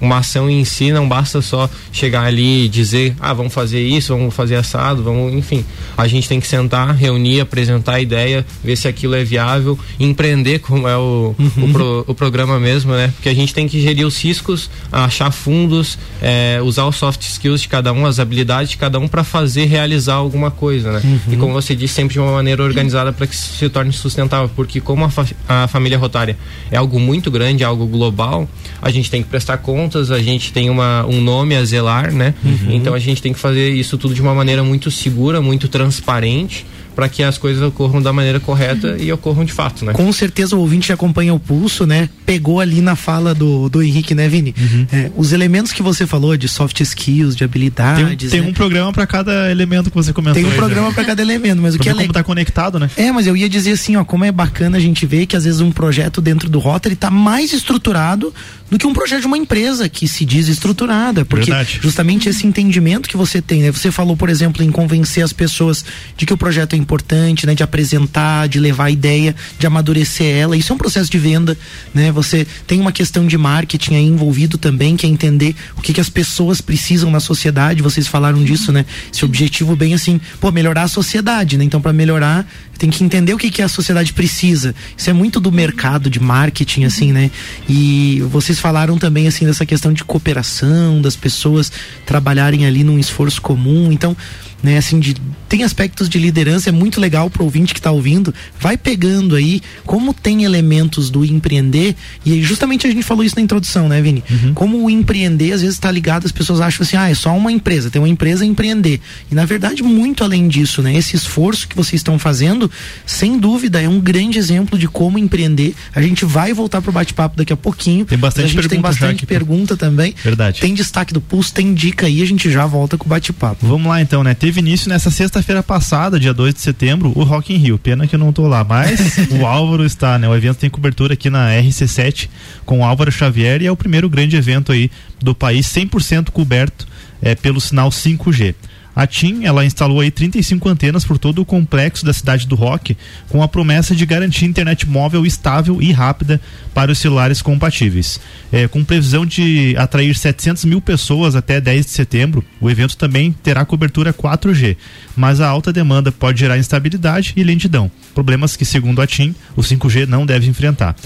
uma 0.00 0.18
ação 0.18 0.50
em 0.50 0.64
si, 0.64 0.92
não 0.92 1.08
basta 1.08 1.40
só 1.40 1.68
chegar 1.92 2.24
ali 2.24 2.64
e 2.64 2.68
dizer, 2.68 3.14
ah, 3.20 3.32
vamos 3.32 3.52
fazer 3.52 3.80
isso, 3.80 4.16
vamos 4.16 4.34
fazer 4.34 4.56
assado, 4.56 5.02
vamos, 5.02 5.32
enfim. 5.34 5.64
A 5.96 6.06
gente 6.06 6.28
tem 6.28 6.40
que 6.40 6.46
sentar, 6.46 6.94
reunir, 6.94 7.40
apresentar 7.40 7.94
a 7.94 8.00
ideia, 8.00 8.44
ver 8.62 8.76
se 8.76 8.88
aquilo 8.88 9.14
é 9.14 9.24
viável, 9.24 9.78
empreender, 9.98 10.58
como 10.60 10.88
é 10.88 10.96
o, 10.96 11.34
uhum. 11.38 11.64
o, 11.64 11.72
pro, 11.72 12.04
o, 12.08 12.14
programa 12.14 12.58
mesmo, 12.58 12.92
né? 12.92 13.12
Porque 13.14 13.28
a 13.28 13.34
gente 13.34 13.54
tem 13.54 13.68
que 13.68 13.80
gerir 13.80 14.06
os 14.06 14.22
riscos, 14.22 14.70
achar 14.90 15.30
fundos, 15.30 15.98
é, 16.20 16.60
usar 16.62 16.86
os 16.86 16.96
soft 16.96 17.22
skills 17.22 17.62
de 17.62 17.68
cada 17.68 17.92
um, 17.92 18.06
as 18.06 18.18
habilidades 18.18 18.70
de 18.70 18.76
cada 18.76 18.98
um 18.98 19.06
para 19.06 19.24
fazer 19.24 19.66
realizar 19.66 20.14
alguma 20.14 20.50
coisa, 20.50 20.92
né? 20.92 21.00
Uhum. 21.04 21.32
E 21.32 21.36
como 21.36 21.52
você 21.52 21.74
disse, 21.74 21.94
sempre 21.94 22.14
de 22.14 22.20
uma 22.20 22.32
maneira 22.32 22.62
organizada 22.62 23.12
para 23.12 23.26
que 23.26 23.36
se 23.36 23.68
torne 23.68 23.92
sustentável, 23.92 24.50
porque 24.54 24.80
como 24.80 25.04
a, 25.04 25.10
fa 25.10 25.24
a 25.48 25.68
família 25.68 25.98
rotária 25.98 26.36
é 26.70 26.76
algo 26.76 26.98
muito 26.98 27.30
grande, 27.30 27.62
é 27.62 27.66
algo 27.66 27.86
global, 27.86 28.48
a 28.80 28.90
gente 28.90 29.10
tem 29.10 29.22
que 29.22 29.28
prestar 29.28 29.58
contas, 29.58 30.10
a 30.10 30.20
gente 30.20 30.52
tem 30.52 30.70
uma, 30.70 31.04
um 31.06 31.20
nome 31.20 31.56
a 31.56 31.64
zelar, 31.64 32.12
né? 32.12 32.34
Uhum. 32.44 32.72
Então 32.72 32.94
a 32.94 32.98
gente 32.98 33.20
tem 33.20 33.32
que 33.32 33.38
fazer 33.38 33.70
isso 33.70 33.96
tudo 33.98 34.14
de 34.14 34.22
uma 34.22 34.34
maneira 34.34 34.62
muito 34.62 34.90
segura, 34.90 35.40
muito 35.40 35.68
transparente 35.68 36.64
para 37.00 37.08
que 37.08 37.22
as 37.22 37.38
coisas 37.38 37.62
ocorram 37.62 38.02
da 38.02 38.12
maneira 38.12 38.38
correta 38.38 38.94
e 39.00 39.10
ocorram 39.10 39.42
de 39.42 39.54
fato, 39.54 39.86
né? 39.86 39.94
Com 39.94 40.12
certeza 40.12 40.54
o 40.54 40.58
ouvinte 40.58 40.92
acompanha 40.92 41.32
o 41.32 41.40
pulso, 41.40 41.86
né? 41.86 42.10
Pegou 42.26 42.60
ali 42.60 42.82
na 42.82 42.94
fala 42.94 43.34
do, 43.34 43.70
do 43.70 43.82
Henrique, 43.82 44.14
né, 44.14 44.28
Vini? 44.28 44.54
Uhum. 44.60 44.86
É, 44.92 45.10
os 45.16 45.32
elementos 45.32 45.72
que 45.72 45.82
você 45.82 46.06
falou 46.06 46.36
de 46.36 46.46
soft 46.46 46.78
skills, 46.80 47.34
de 47.34 47.42
habilidades. 47.42 48.30
Tem, 48.30 48.40
tem 48.40 48.40
né? 48.42 48.48
um 48.48 48.52
programa 48.52 48.92
para 48.92 49.06
cada 49.06 49.50
elemento 49.50 49.88
que 49.88 49.96
você 49.96 50.12
comentou. 50.12 50.34
Tem 50.34 50.44
um 50.44 50.52
aí, 50.52 50.58
programa 50.58 50.88
né? 50.88 50.94
para 50.94 51.04
cada 51.04 51.22
elemento, 51.22 51.62
mas 51.62 51.74
o 51.74 51.78
que 51.78 51.88
é 51.88 51.94
como 51.94 52.12
tá 52.12 52.22
conectado, 52.22 52.78
né? 52.78 52.90
É, 52.98 53.10
mas 53.10 53.26
eu 53.26 53.34
ia 53.34 53.48
dizer 53.48 53.72
assim, 53.72 53.96
ó, 53.96 54.04
como 54.04 54.26
é 54.26 54.30
bacana 54.30 54.76
a 54.76 54.80
gente 54.80 55.06
ver 55.06 55.24
que 55.24 55.34
às 55.34 55.44
vezes 55.44 55.62
um 55.62 55.72
projeto 55.72 56.20
dentro 56.20 56.50
do 56.50 56.58
Rotary 56.58 56.96
tá 56.96 57.10
mais 57.10 57.54
estruturado 57.54 58.30
do 58.70 58.78
que 58.78 58.86
um 58.86 58.92
projeto 58.92 59.22
de 59.22 59.26
uma 59.26 59.36
empresa 59.36 59.88
que 59.88 60.06
se 60.06 60.24
diz 60.24 60.46
estruturada, 60.48 61.24
porque 61.24 61.50
Verdade. 61.50 61.80
justamente 61.82 62.28
esse 62.28 62.46
entendimento 62.46 63.08
que 63.08 63.16
você 63.16 63.42
tem, 63.42 63.62
né? 63.62 63.72
Você 63.72 63.90
falou, 63.90 64.16
por 64.16 64.28
exemplo, 64.28 64.62
em 64.62 64.70
convencer 64.70 65.24
as 65.24 65.32
pessoas 65.32 65.84
de 66.16 66.24
que 66.24 66.32
o 66.32 66.36
projeto 66.36 66.74
é 66.74 66.76
importante, 66.76 67.46
né? 67.46 67.54
De 67.54 67.64
apresentar, 67.64 68.48
de 68.48 68.60
levar 68.60 68.84
a 68.84 68.90
ideia, 68.90 69.34
de 69.58 69.66
amadurecer 69.66 70.36
ela. 70.36 70.56
Isso 70.56 70.72
é 70.72 70.74
um 70.74 70.78
processo 70.78 71.10
de 71.10 71.18
venda, 71.18 71.58
né? 71.92 72.12
Você 72.12 72.46
tem 72.66 72.80
uma 72.80 72.92
questão 72.92 73.26
de 73.26 73.36
marketing 73.36 73.94
aí 73.94 74.06
envolvido 74.06 74.56
também, 74.56 74.96
que 74.96 75.04
é 75.04 75.08
entender 75.08 75.54
o 75.76 75.80
que, 75.80 75.92
que 75.92 76.00
as 76.00 76.08
pessoas 76.08 76.60
precisam 76.60 77.10
na 77.10 77.18
sociedade. 77.18 77.82
Vocês 77.82 78.06
falaram 78.06 78.42
disso, 78.44 78.70
né? 78.70 78.86
Esse 79.12 79.24
objetivo 79.24 79.74
bem 79.74 79.94
assim, 79.94 80.20
pô, 80.40 80.52
melhorar 80.52 80.84
a 80.84 80.88
sociedade, 80.88 81.58
né? 81.58 81.64
Então, 81.64 81.80
para 81.80 81.92
melhorar, 81.92 82.46
tem 82.80 82.88
que 82.88 83.04
entender 83.04 83.34
o 83.34 83.36
que, 83.36 83.50
que 83.50 83.60
a 83.60 83.68
sociedade 83.68 84.14
precisa. 84.14 84.74
Isso 84.96 85.10
é 85.10 85.12
muito 85.12 85.38
do 85.38 85.52
mercado 85.52 86.08
de 86.08 86.18
marketing, 86.18 86.84
assim, 86.84 87.12
né? 87.12 87.30
E 87.68 88.22
vocês 88.30 88.58
falaram 88.58 88.96
também, 88.96 89.28
assim, 89.28 89.44
dessa 89.44 89.66
questão 89.66 89.92
de 89.92 90.02
cooperação, 90.02 90.98
das 90.98 91.14
pessoas 91.14 91.70
trabalharem 92.06 92.64
ali 92.64 92.82
num 92.82 92.98
esforço 92.98 93.42
comum. 93.42 93.92
Então, 93.92 94.16
né? 94.62 94.78
Assim, 94.78 95.00
de, 95.00 95.14
tem 95.48 95.64
aspectos 95.64 96.08
de 96.08 96.18
liderança, 96.18 96.68
é 96.68 96.72
muito 96.72 97.00
legal 97.00 97.28
para 97.28 97.42
o 97.42 97.44
ouvinte 97.44 97.74
que 97.74 97.80
está 97.80 97.90
ouvindo, 97.90 98.32
vai 98.58 98.76
pegando 98.76 99.34
aí 99.34 99.60
como 99.84 100.14
tem 100.14 100.44
elementos 100.44 101.10
do 101.10 101.24
empreender, 101.24 101.96
e 102.24 102.42
justamente 102.42 102.86
a 102.86 102.90
gente 102.90 103.02
falou 103.02 103.24
isso 103.24 103.36
na 103.36 103.42
introdução, 103.42 103.88
né, 103.88 104.00
Vini? 104.00 104.22
Uhum. 104.30 104.54
Como 104.54 104.84
o 104.84 104.90
empreender 104.90 105.52
às 105.52 105.60
vezes 105.60 105.76
está 105.76 105.90
ligado, 105.90 106.26
as 106.26 106.32
pessoas 106.32 106.60
acham 106.60 106.84
assim, 106.84 106.96
ah, 106.96 107.10
é 107.10 107.14
só 107.14 107.36
uma 107.36 107.50
empresa, 107.50 107.90
tem 107.90 108.00
uma 108.00 108.08
empresa 108.08 108.44
a 108.44 108.46
empreender. 108.46 109.00
E 109.30 109.34
na 109.34 109.44
verdade, 109.44 109.82
muito 109.82 110.22
além 110.22 110.46
disso, 110.46 110.82
né? 110.82 110.94
Esse 110.94 111.16
esforço 111.16 111.66
que 111.66 111.76
vocês 111.76 112.00
estão 112.00 112.18
fazendo, 112.18 112.70
sem 113.04 113.38
dúvida, 113.38 113.80
é 113.80 113.88
um 113.88 113.98
grande 113.98 114.38
exemplo 114.38 114.78
de 114.78 114.86
como 114.86 115.18
empreender. 115.18 115.74
A 115.94 116.00
gente 116.00 116.24
vai 116.24 116.52
voltar 116.52 116.80
pro 116.80 116.92
bate-papo 116.92 117.36
daqui 117.36 117.52
a 117.52 117.56
pouquinho. 117.56 118.04
Tem 118.04 118.18
bastante 118.18 118.44
a 118.44 118.48
gente 118.48 118.68
tem 118.68 118.80
bastante 118.80 119.26
pergunta 119.26 119.76
também. 119.76 120.14
Verdade. 120.22 120.60
Tem 120.60 120.74
destaque 120.74 121.12
do 121.12 121.20
Pulse, 121.20 121.52
tem 121.52 121.74
dica 121.74 122.06
aí, 122.06 122.22
a 122.22 122.26
gente 122.26 122.50
já 122.50 122.66
volta 122.66 122.96
com 122.96 123.06
o 123.06 123.08
bate-papo. 123.08 123.66
Vamos 123.66 123.88
lá 123.88 124.00
então, 124.00 124.22
né? 124.22 124.34
Teve 124.34 124.49
início 124.58 124.88
nessa 124.88 125.10
sexta-feira 125.10 125.62
passada, 125.62 126.18
dia 126.18 126.34
2 126.34 126.54
de 126.54 126.60
setembro, 126.60 127.12
o 127.14 127.22
Rock 127.22 127.54
in 127.54 127.58
Rio. 127.58 127.78
Pena 127.78 128.06
que 128.06 128.16
eu 128.16 128.18
não 128.18 128.32
tô 128.32 128.48
lá, 128.48 128.64
mas 128.64 129.18
o 129.30 129.46
Álvaro 129.46 129.84
está, 129.84 130.18
né? 130.18 130.28
O 130.28 130.34
evento 130.34 130.58
tem 130.58 130.68
cobertura 130.68 131.14
aqui 131.14 131.30
na 131.30 131.50
RC7 131.50 132.28
com 132.64 132.80
o 132.80 132.84
Álvaro 132.84 133.12
Xavier 133.12 133.62
e 133.62 133.66
é 133.66 133.70
o 133.70 133.76
primeiro 133.76 134.08
grande 134.08 134.36
evento 134.36 134.72
aí 134.72 134.90
do 135.20 135.34
país 135.34 135.66
100% 135.66 136.30
coberto 136.30 136.88
é, 137.22 137.34
pelo 137.34 137.60
sinal 137.60 137.90
5G. 137.90 138.54
A 138.94 139.06
TIM, 139.06 139.44
ela 139.44 139.64
instalou 139.64 140.00
aí 140.00 140.10
35 140.10 140.68
antenas 140.68 141.04
por 141.04 141.18
todo 141.18 141.40
o 141.40 141.44
complexo 141.44 142.04
da 142.04 142.12
cidade 142.12 142.46
do 142.46 142.54
Rock, 142.54 142.96
com 143.28 143.42
a 143.42 143.48
promessa 143.48 143.94
de 143.94 144.04
garantir 144.04 144.44
internet 144.44 144.88
móvel 144.88 145.24
estável 145.24 145.80
e 145.80 145.92
rápida 145.92 146.40
para 146.74 146.90
os 146.90 146.98
celulares 146.98 147.40
compatíveis. 147.40 148.20
É, 148.52 148.66
com 148.66 148.84
previsão 148.84 149.24
de 149.24 149.74
atrair 149.78 150.14
700 150.14 150.64
mil 150.64 150.80
pessoas 150.80 151.36
até 151.36 151.60
10 151.60 151.86
de 151.86 151.92
setembro, 151.92 152.44
o 152.60 152.68
evento 152.68 152.96
também 152.96 153.32
terá 153.32 153.64
cobertura 153.64 154.12
4G, 154.12 154.76
mas 155.16 155.40
a 155.40 155.48
alta 155.48 155.72
demanda 155.72 156.10
pode 156.10 156.40
gerar 156.40 156.58
instabilidade 156.58 157.32
e 157.36 157.44
lentidão, 157.44 157.90
problemas 158.14 158.56
que, 158.56 158.64
segundo 158.64 159.00
a 159.00 159.06
TIM, 159.06 159.34
o 159.56 159.62
5G 159.62 160.06
não 160.06 160.26
deve 160.26 160.48
enfrentar 160.48 160.96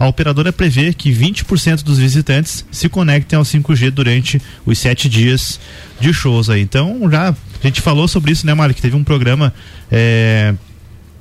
a 0.00 0.08
operadora 0.08 0.50
prevê 0.50 0.94
que 0.94 1.12
20% 1.12 1.82
dos 1.82 1.98
visitantes 1.98 2.64
se 2.72 2.88
conectem 2.88 3.36
ao 3.36 3.44
5G 3.44 3.90
durante 3.90 4.40
os 4.64 4.78
sete 4.78 5.10
dias 5.10 5.60
de 6.00 6.10
shows 6.10 6.48
aí. 6.48 6.62
Então, 6.62 6.98
já 7.10 7.28
a 7.28 7.66
gente 7.66 7.82
falou 7.82 8.08
sobre 8.08 8.32
isso, 8.32 8.46
né, 8.46 8.54
Mari? 8.54 8.72
Que 8.72 8.80
teve 8.80 8.96
um 8.96 9.04
programa. 9.04 9.52
É, 9.92 10.54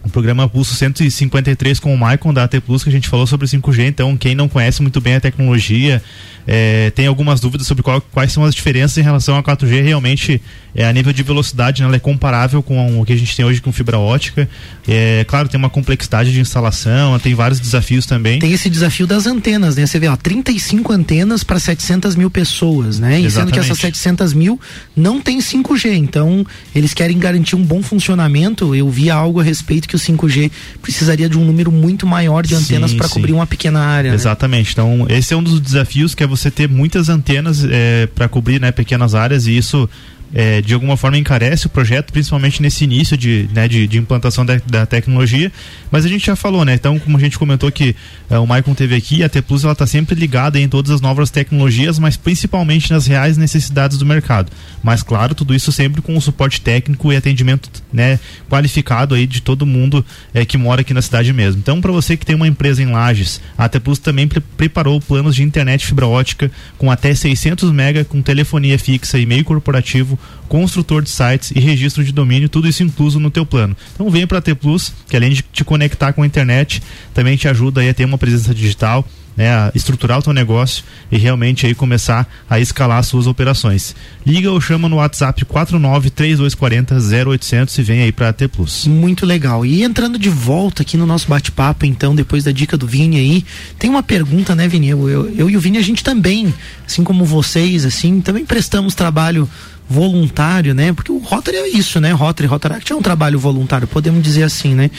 o 0.03 0.10
programa 0.10 0.48
Pulso 0.48 0.74
153 0.75 1.79
com 1.79 1.94
o 1.94 1.98
Maicon 1.98 2.34
da 2.34 2.46
AT 2.46 2.60
Plus, 2.62 2.84
que 2.84 2.89
a 2.89 2.91
gente 2.91 3.10
falou 3.10 3.27
sobre 3.27 3.48
5G. 3.48 3.88
Então, 3.88 4.15
quem 4.15 4.34
não 4.34 4.48
conhece 4.48 4.82
muito 4.82 5.01
bem 5.01 5.15
a 5.15 5.20
tecnologia, 5.20 6.01
é, 6.48 6.89
tem 6.91 7.06
algumas 7.06 7.39
dúvidas 7.39 7.68
sobre 7.68 7.84
qual, 7.84 8.01
quais 8.01 8.32
são 8.32 8.44
as 8.44 8.56
diferenças 8.56 8.98
em 8.98 9.01
relação 9.01 9.38
a 9.38 9.44
4G. 9.44 9.84
Realmente, 9.84 10.41
é, 10.74 10.88
a 10.88 10.94
nível 10.94 11.12
de 11.12 11.22
velocidade, 11.22 11.82
né, 11.82 11.88
ela 11.88 11.98
é 11.98 12.00
comparável 12.00 12.63
com 12.63 13.01
o 13.01 13.06
que 13.06 13.12
a 13.12 13.15
gente 13.15 13.36
tem 13.36 13.46
hoje 13.46 13.62
com 13.62 13.72
fibra 13.72 14.00
ótica. 14.00 14.50
É, 14.88 15.25
claro, 15.27 15.50
tem 15.50 15.60
uma 15.60 15.70
complexidade 15.70 16.32
de 16.32 16.39
instalação, 16.39 17.20
tem 17.20 17.36
vários 17.36 17.60
desafios 17.60 18.06
também. 18.06 18.39
Tem 18.39 18.53
esse 18.53 18.70
desafio 18.70 19.06
das 19.06 19.27
antenas, 19.27 19.75
né? 19.75 19.86
Você 19.86 20.00
vê, 20.00 20.08
ó, 20.08 20.15
35 20.15 20.94
antenas 20.94 21.44
para 21.44 21.60
700 21.60 22.15
mil 22.15 22.29
pessoas, 22.29 23.00
né? 23.00 23.20
E 23.20 23.25
Exatamente. 23.25 23.34
sendo 23.34 23.51
que 23.51 23.60
essas 23.60 23.77
700 23.77 24.34
mil 24.34 24.60
não 24.96 25.20
tem 25.20 25.39
5G. 25.39 25.94
Então, 25.94 26.46
eles 26.74 26.94
querem 26.94 27.20
garantir 27.20 27.58
um 27.58 27.63
bom 27.63 27.84
funcionamento. 27.84 28.74
Eu 28.74 28.89
vi 28.89 29.10
algo 29.10 29.41
a 29.41 29.44
respeito 29.44 29.88
que 29.89 29.96
o 29.96 30.00
5G 30.00 30.51
precisaria 30.81 31.29
de 31.29 31.38
um 31.38 31.46
número 31.46 31.72
muito 31.72 32.08
maior 32.08 32.46
de 32.46 32.55
antenas 32.55 32.93
para 32.93 33.08
cobrir 33.08 33.34
uma 33.34 33.46
pequena 33.46 33.79
área. 33.79 34.10
Né? 34.10 34.15
Exatamente. 34.15 34.77
Né? 34.77 34.84
Então, 34.84 35.08
esse 35.10 35.34
é 35.34 35.38
um 35.38 35.43
dos 35.43 35.60
desafios 35.60 36.15
que 36.15 36.24
é 36.24 36.27
você 36.27 36.39
você 36.39 36.51
ter 36.51 36.69
muitas 36.69 37.10
antenas 37.10 37.63
é, 37.63 38.08
para 38.08 38.27
cobrir 38.27 38.60
né, 38.60 38.72
pequenas 38.72 39.13
áreas 39.13 39.46
e 39.46 39.55
isso 39.55 39.89
é, 40.33 40.62
de 40.62 40.74
alguma 40.74 40.95
forma 40.95 41.17
encarece 41.17 41.67
o 41.67 41.69
projeto, 41.69 42.12
principalmente 42.12 42.62
nesse 42.62 42.83
início 42.83 43.17
de, 43.17 43.50
né, 43.53 43.67
de, 43.67 43.88
de, 43.88 43.98
implantação 43.98 44.45
da, 44.45 44.62
da, 44.65 44.86
tecnologia. 44.86 45.51
Mas 45.91 46.05
a 46.05 46.07
gente 46.07 46.25
já 46.25 46.36
falou, 46.36 46.63
né? 46.63 46.74
Então, 46.74 47.00
como 47.00 47.17
a 47.17 47.19
gente 47.19 47.38
comentou 47.38 47.71
que 47.71 47.95
é, 48.29 48.38
o 48.38 48.45
Maicon 48.45 48.74
teve 48.74 48.95
aqui, 48.95 49.24
a 49.24 49.29
T 49.29 49.41
Plus 49.41 49.63
está 49.63 49.88
sempre 49.88 50.15
ligada 50.15 50.59
em 50.59 50.67
todas 50.67 50.91
as 50.91 51.01
novas 51.01 51.31
tecnologias, 51.31 51.98
mas 51.98 52.15
principalmente 52.15 52.91
nas 52.91 53.07
reais 53.07 53.38
necessidades 53.38 53.98
do 53.98 54.05
mercado. 54.05 54.51
Mas 54.83 55.01
claro, 55.01 55.33
tudo 55.33 55.55
isso 55.55 55.71
sempre 55.71 56.01
com 56.01 56.15
o 56.15 56.21
suporte 56.21 56.62
técnico 56.62 57.12
e 57.12 57.15
atendimento 57.15 57.69
né, 57.91 58.19
qualificado 58.50 59.15
aí 59.15 59.25
de 59.25 59.41
todo 59.41 59.65
mundo 59.65 60.05
é, 60.33 60.45
que 60.45 60.57
mora 60.57 60.81
aqui 60.81 60.93
na 60.93 61.01
cidade 61.01 61.33
mesmo. 61.33 61.59
Então, 61.59 61.81
para 61.81 61.91
você 61.91 62.15
que 62.15 62.25
tem 62.25 62.36
uma 62.36 62.48
empresa 62.48 62.83
em 62.83 62.91
Lages, 62.91 63.41
a 63.57 63.67
T 63.67 63.79
Plus 63.79 64.00
também 64.00 64.27
pre 64.27 64.39
preparou 64.39 65.00
planos 65.00 65.36
de 65.36 65.43
internet 65.43 65.86
fibra 65.86 66.05
ótica 66.05 66.51
com 66.77 66.91
até 66.91 67.13
600 67.13 67.71
mega 67.71 68.03
com 68.03 68.21
telefonia 68.21 68.77
fixa 68.77 69.17
e 69.17 69.25
meio 69.25 69.43
corporativo 69.43 70.18
construtor 70.47 71.01
de 71.01 71.09
sites 71.09 71.51
e 71.51 71.59
registro 71.59 72.03
de 72.03 72.11
domínio, 72.11 72.49
tudo 72.49 72.67
isso 72.67 72.83
incluso 72.83 73.19
no 73.19 73.29
teu 73.29 73.45
plano. 73.45 73.77
Então 73.93 74.09
vem 74.09 74.25
para 74.25 74.39
a 74.39 74.41
T 74.41 74.55
Plus, 74.55 74.91
que 75.07 75.15
além 75.15 75.31
de 75.31 75.43
te 75.53 75.63
conectar 75.63 76.11
com 76.11 76.23
a 76.23 76.25
internet, 76.25 76.81
também 77.13 77.38
te 77.38 77.47
ajuda 77.47 77.88
a 77.88 77.93
ter 77.93 78.05
uma 78.05 78.17
presença 78.17 78.53
digital, 78.53 79.05
né, 79.39 79.49
a 79.49 79.71
estruturar 79.73 80.19
o 80.19 80.21
teu 80.21 80.33
negócio 80.33 80.83
e 81.09 81.17
realmente 81.17 81.65
aí 81.65 81.73
começar 81.73 82.27
a 82.49 82.59
escalar 82.59 83.01
suas 83.05 83.25
operações. 83.25 83.95
Liga 84.25 84.51
ou 84.51 84.59
chama 84.59 84.89
no 84.89 84.97
WhatsApp 84.97 85.45
493240 85.45 86.95
0800 87.29 87.77
e 87.77 87.81
vem 87.81 88.01
aí 88.01 88.11
para 88.11 88.29
a 88.29 88.33
T 88.33 88.49
Plus. 88.49 88.85
Muito 88.85 89.25
legal. 89.25 89.65
E 89.65 89.81
entrando 89.81 90.19
de 90.19 90.29
volta 90.29 90.81
aqui 90.81 90.97
no 90.97 91.05
nosso 91.05 91.29
bate-papo, 91.29 91.85
então, 91.85 92.13
depois 92.13 92.43
da 92.43 92.51
dica 92.51 92.75
do 92.75 92.85
Vini 92.85 93.17
aí, 93.17 93.45
tem 93.77 93.89
uma 93.89 94.03
pergunta, 94.03 94.53
né, 94.53 94.67
Vini? 94.67 94.89
Eu, 94.89 95.07
eu, 95.07 95.33
eu 95.33 95.49
e 95.49 95.55
o 95.55 95.59
Vini, 95.61 95.77
a 95.77 95.81
gente 95.81 96.03
também, 96.03 96.53
assim 96.85 97.05
como 97.05 97.23
vocês, 97.23 97.85
assim, 97.85 98.19
também 98.19 98.45
prestamos 98.45 98.93
trabalho 98.93 99.49
voluntário, 99.89 100.75
né? 100.75 100.93
Porque 100.93 101.12
o 101.12 101.17
Rotary 101.17 101.58
é 101.58 101.67
isso, 101.69 102.00
né? 102.00 102.12
Rotary, 102.12 102.48
Rotaract 102.48 102.91
é 102.91 102.96
um 102.96 103.01
trabalho 103.01 103.39
voluntário, 103.39 103.88
podemos 103.88 104.22
dizer 104.22 104.43
assim, 104.43 104.75
né? 104.75 104.91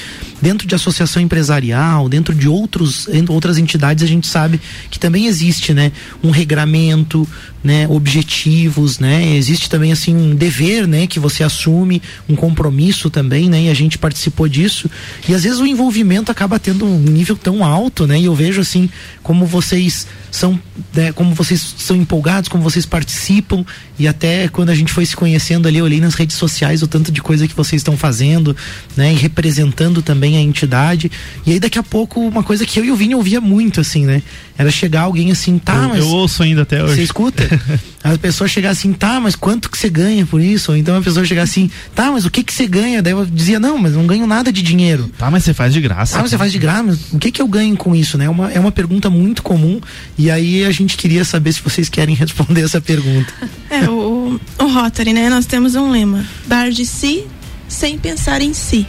Dentro 0.43 0.67
de 0.67 0.75
associação 0.75 1.23
empresarial, 1.23 2.09
dentro 2.09 2.35
de 2.35 2.49
outros, 2.49 3.09
outras 3.29 3.57
entidades, 3.57 4.03
a 4.03 4.07
gente 4.07 4.27
sabe 4.27 4.61
que 4.91 4.99
também 4.99 5.27
existe, 5.27 5.73
né? 5.73 5.93
Um 6.25 6.31
regramento, 6.31 7.27
né? 7.63 7.87
Objetivos, 7.89 8.99
né? 8.99 9.37
Existe 9.37 9.69
também, 9.69 9.93
assim, 9.93 10.15
um 10.15 10.35
dever, 10.35 10.87
né? 10.87 11.07
Que 11.07 11.21
você 11.21 11.43
assume, 11.45 12.03
um 12.29 12.35
compromisso 12.35 13.11
também, 13.11 13.49
né? 13.49 13.65
E 13.65 13.69
a 13.69 13.75
gente 13.75 13.99
participou 13.99 14.49
disso. 14.49 14.91
E 15.29 15.35
às 15.35 15.45
vezes 15.45 15.59
o 15.59 15.67
envolvimento 15.67 16.33
acaba 16.33 16.59
tendo 16.59 16.87
um 16.87 16.99
nível 16.99 17.37
tão 17.37 17.65
alto, 17.65 18.07
né? 18.07 18.19
E 18.19 18.25
eu 18.25 18.35
vejo, 18.35 18.61
assim, 18.61 18.89
como 19.23 19.47
vocês 19.47 20.07
são, 20.31 20.59
né? 20.95 21.13
Como 21.13 21.35
vocês 21.35 21.75
são 21.79 21.97
empolgados, 21.97 22.49
como 22.49 22.63
vocês 22.63 22.87
participam 22.87 23.65
e 23.99 24.09
até 24.09 24.49
quando 24.49 24.71
a 24.71 24.75
gente 24.75 24.93
foi 24.93 25.05
se 25.05 25.15
conhecendo 25.15 25.69
ali, 25.69 25.77
eu 25.77 25.85
olhei 25.85 26.01
nas 26.01 26.15
redes 26.15 26.37
sociais 26.37 26.83
o 26.83 26.87
tanto 26.87 27.13
de 27.13 27.21
coisa 27.21 27.47
que 27.47 27.55
vocês 27.55 27.81
estão 27.81 27.99
fazendo, 27.99 28.57
né? 28.97 29.13
E 29.13 29.17
representando 29.17 30.01
também 30.01 30.39
a 30.39 30.41
entidade. 30.41 31.11
E 31.45 31.53
aí 31.53 31.61
daqui 31.61 31.79
a 31.79 31.83
pouco, 31.83 32.21
uma 32.21 32.43
coisa 32.43 32.65
que 32.65 32.81
eu 32.81 32.85
e 32.85 32.91
o 32.91 32.97
Vini 32.97 33.15
ouvia 33.15 33.43
muito, 33.43 33.81
assim, 33.81 34.07
né? 34.07 34.23
Era 34.57 34.71
chegar 34.71 35.03
alguém 35.03 35.31
assim, 35.31 35.59
tá, 35.59 35.75
eu, 35.75 35.89
mas. 35.91 35.99
Eu 35.99 36.09
ouço 36.09 36.43
ainda 36.43 36.63
até 36.63 36.83
hoje. 36.83 36.95
Você 36.95 37.03
escuta? 37.03 37.43
a 38.03 38.19
pessoa 38.19 38.49
chegar 38.49 38.71
assim, 38.71 38.93
tá, 38.93 39.21
mas 39.21 39.37
quanto 39.37 39.71
que 39.71 39.79
você 39.79 39.89
ganha 39.89 40.25
por 40.27 40.41
isso? 40.41 40.73
Ou 40.73 40.77
então 40.77 40.97
a 40.97 41.03
pessoa 41.03 41.25
chegar 41.25 41.43
assim, 41.43 41.71
tá, 41.95 42.11
mas 42.11 42.25
o 42.25 42.31
que 42.31 42.43
que 42.43 42.53
você 42.53 42.67
ganha? 42.67 43.03
Daí 43.03 43.13
eu 43.13 43.25
dizia, 43.27 43.59
não, 43.61 43.79
mas 43.79 43.95
não 43.95 44.07
ganho 44.07 44.27
nada 44.27 44.53
de 44.53 44.63
dinheiro. 44.63 45.11
Tá, 45.19 45.31
mas 45.31 45.45
você 45.45 45.55
faz 45.55 45.73
de 45.73 45.81
graça. 45.81 46.15
Tá, 46.15 46.23
mas 46.23 46.31
você 46.31 46.39
faz 46.39 46.53
de 46.53 46.59
graça, 46.59 46.83
mas 46.83 47.13
o 47.13 47.19
que 47.19 47.31
que 47.31 47.43
eu 47.43 47.49
ganho 47.49 47.77
com 47.77 47.95
isso, 47.95 48.17
né? 48.19 48.27
É 48.27 48.31
uma, 48.31 48.51
é 48.53 48.61
uma 48.61 48.73
pergunta 48.73 49.09
muito 49.11 49.43
comum 49.43 49.81
e 50.19 50.31
aí 50.31 50.65
a 50.65 50.71
gente 50.71 50.97
queria 50.97 51.25
saber 51.25 51.53
se 51.53 51.61
vocês 51.61 51.89
querem 51.89 52.15
responder 52.17 52.63
essa 52.63 52.81
pergunta. 52.81 53.33
É, 53.69 53.89
o, 53.89 54.41
o 54.59 54.67
Rotary, 54.67 55.13
né? 55.13 55.29
Nós 55.29 55.47
temos 55.47 55.75
um 55.75 55.91
lema: 55.91 56.25
dar 56.47 56.71
de 56.71 56.85
si 56.85 57.25
sem 57.69 57.99
pensar 57.99 58.41
em 58.43 58.53
si. 58.53 58.87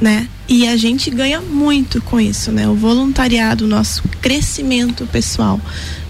né? 0.00 0.28
E 0.46 0.68
a 0.68 0.76
gente 0.76 1.10
ganha 1.10 1.40
muito 1.40 2.02
com 2.02 2.20
isso, 2.20 2.52
né? 2.52 2.68
O 2.68 2.74
voluntariado, 2.74 3.64
o 3.64 3.68
nosso 3.68 4.02
crescimento 4.20 5.06
pessoal, 5.06 5.58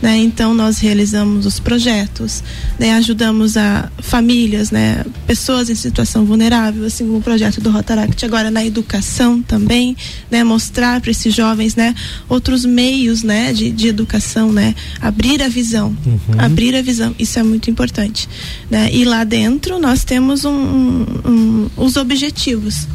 né? 0.02 0.16
Então 0.16 0.52
nós 0.52 0.78
realizamos 0.78 1.46
os 1.46 1.60
projetos, 1.60 2.42
né? 2.76 2.94
Ajudamos 2.94 3.56
a 3.56 3.88
famílias, 3.98 4.72
né? 4.72 5.04
Pessoas 5.24 5.70
em 5.70 5.76
situação 5.76 6.24
vulnerável, 6.24 6.84
assim 6.84 7.06
como 7.06 7.18
o 7.18 7.22
projeto 7.22 7.60
do 7.60 7.70
Rotaract 7.70 8.24
agora 8.24 8.50
na 8.50 8.64
educação 8.64 9.40
também, 9.40 9.96
né? 10.28 10.42
Mostrar 10.42 11.00
para 11.00 11.12
esses 11.12 11.32
jovens, 11.32 11.76
né? 11.76 11.94
Outros 12.28 12.64
meios, 12.64 13.22
né? 13.22 13.52
De, 13.52 13.70
de 13.70 13.86
educação, 13.86 14.52
né? 14.52 14.74
Abrir 15.00 15.42
a 15.42 15.48
visão, 15.48 15.96
uhum. 16.04 16.18
abrir 16.38 16.74
a 16.74 16.82
visão, 16.82 17.14
isso 17.20 17.38
é 17.38 17.42
muito 17.44 17.70
importante, 17.70 18.28
né? 18.68 18.90
E 18.92 19.04
lá 19.04 19.22
dentro 19.22 19.78
nós 19.78 20.02
temos 20.02 20.44
um, 20.44 20.50
um, 20.50 21.06
um 21.24 21.70
os 21.76 21.96
objetivos 21.96 22.88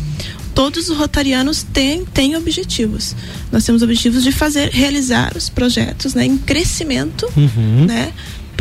todos 0.54 0.90
os 0.90 0.98
rotarianos 0.98 1.64
têm, 1.64 2.06
têm 2.06 2.36
objetivos. 2.36 3.16
Nós 3.52 3.64
temos 3.64 3.82
objetivos 3.82 4.24
de 4.24 4.32
fazer, 4.32 4.70
realizar 4.70 5.32
os 5.36 5.50
projetos 5.50 6.14
né, 6.14 6.26
em 6.26 6.38
crescimento, 6.38 7.28
uhum. 7.36 7.86
né? 7.86 8.12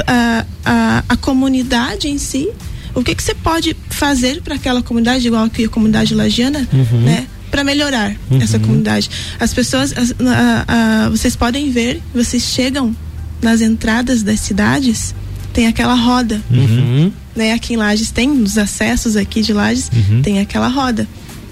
A, 0.07 0.47
a, 0.64 1.04
a 1.09 1.16
comunidade 1.16 2.09
em 2.09 2.18
si. 2.18 2.49
O 2.95 3.02
que, 3.02 3.14
que 3.14 3.23
você 3.23 3.35
pode 3.35 3.76
fazer 3.90 4.40
para 4.42 4.54
aquela 4.54 4.80
comunidade, 4.83 5.26
igual 5.26 5.49
que 5.50 5.64
a 5.64 5.68
comunidade 5.68 6.14
lagiana, 6.14 6.66
uhum. 6.73 7.00
né? 7.00 7.26
para 7.50 7.64
melhorar 7.64 8.14
uhum. 8.30 8.40
essa 8.42 8.59
comunidade. 8.59 9.11
As 9.40 9.54
pessoas, 9.54 9.92
as, 9.97 10.14
a, 10.21 11.04
a, 11.07 11.09
vocês 11.09 11.35
podem 11.35 11.71
ver, 11.71 12.00
vocês 12.14 12.42
chegam 12.42 12.95
nas 13.40 13.61
entradas 13.62 14.23
das 14.23 14.40
cidades, 14.40 15.14
tem 15.52 15.66
aquela 15.66 15.95
roda. 15.95 16.40
Uhum. 16.50 17.11
Né? 17.35 17.52
Aqui 17.52 17.75
em 17.75 17.76
Lages 17.76 18.11
tem, 18.11 18.28
nos 18.28 18.59
acessos 18.59 19.16
aqui 19.16 19.42
de 19.42 19.52
Lages, 19.52 19.90
uhum. 19.92 20.23
tem 20.23 20.40
aquela 20.40 20.68
roda 20.68 21.09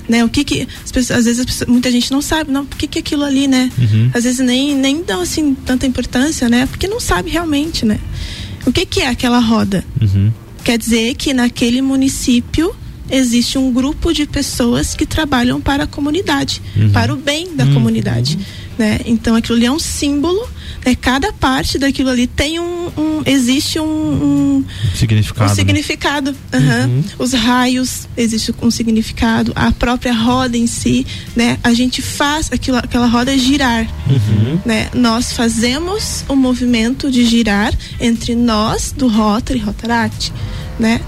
né? 0.08 0.24
O 0.24 0.28
que 0.28 0.44
que 0.44 0.68
as 0.84 0.92
pessoas, 0.92 1.18
às 1.20 1.24
vezes 1.24 1.44
pessoas, 1.44 1.68
muita 1.68 1.90
gente 1.90 2.10
não 2.10 2.22
sabe, 2.22 2.50
não, 2.50 2.62
o 2.62 2.66
que 2.66 2.86
que 2.86 2.98
é 2.98 3.00
aquilo 3.00 3.24
ali, 3.24 3.46
né? 3.46 3.70
Uhum. 3.78 4.10
Às 4.14 4.24
vezes 4.24 4.40
nem 4.40 4.74
nem 4.74 5.02
dão 5.02 5.20
assim 5.20 5.54
tanta 5.54 5.86
importância, 5.86 6.48
né? 6.48 6.66
Porque 6.66 6.86
não 6.86 7.00
sabe 7.00 7.30
realmente, 7.30 7.84
né? 7.84 7.98
O 8.66 8.72
que 8.72 8.84
que 8.84 9.00
é 9.00 9.08
aquela 9.08 9.38
roda? 9.38 9.84
Uhum. 10.00 10.32
Quer 10.64 10.78
dizer 10.78 11.14
que 11.14 11.32
naquele 11.32 11.80
município 11.80 12.74
existe 13.10 13.56
um 13.56 13.72
grupo 13.72 14.12
de 14.12 14.26
pessoas 14.26 14.94
que 14.94 15.06
trabalham 15.06 15.60
para 15.60 15.84
a 15.84 15.86
comunidade, 15.86 16.60
uhum. 16.76 16.90
para 16.90 17.12
o 17.12 17.16
bem 17.16 17.54
da 17.54 17.64
uhum. 17.64 17.74
comunidade, 17.74 18.38
né? 18.78 19.00
Então 19.04 19.34
aquilo 19.34 19.56
ali 19.56 19.66
é 19.66 19.72
um 19.72 19.78
símbolo 19.78 20.46
é 20.86 20.94
cada 20.94 21.32
parte 21.32 21.78
daquilo 21.78 22.10
ali 22.10 22.28
tem 22.28 22.60
um, 22.60 22.86
um 22.96 23.22
existe 23.26 23.80
um, 23.80 23.84
um, 23.84 24.64
significado. 24.94 25.50
Um 25.50 25.54
significado. 25.54 26.36
Né? 26.52 26.84
Uhum. 26.84 26.96
Uhum. 26.96 27.04
Os 27.18 27.32
raios 27.32 28.08
existe 28.16 28.54
um 28.62 28.70
significado. 28.70 29.52
A 29.56 29.72
própria 29.72 30.12
roda 30.12 30.56
em 30.56 30.68
si, 30.68 31.04
né? 31.34 31.58
A 31.64 31.74
gente 31.74 32.00
faz 32.00 32.52
aquilo, 32.52 32.76
aquela 32.76 33.06
roda 33.06 33.36
girar, 33.36 33.88
uhum. 34.08 34.60
né? 34.64 34.88
Nós 34.94 35.32
fazemos 35.32 36.24
o 36.28 36.36
movimento 36.36 37.10
de 37.10 37.24
girar 37.24 37.76
entre 37.98 38.36
nós 38.36 38.94
do 38.96 39.08
Rotary, 39.08 39.58
Rotaract, 39.58 40.32
né? 40.78 41.00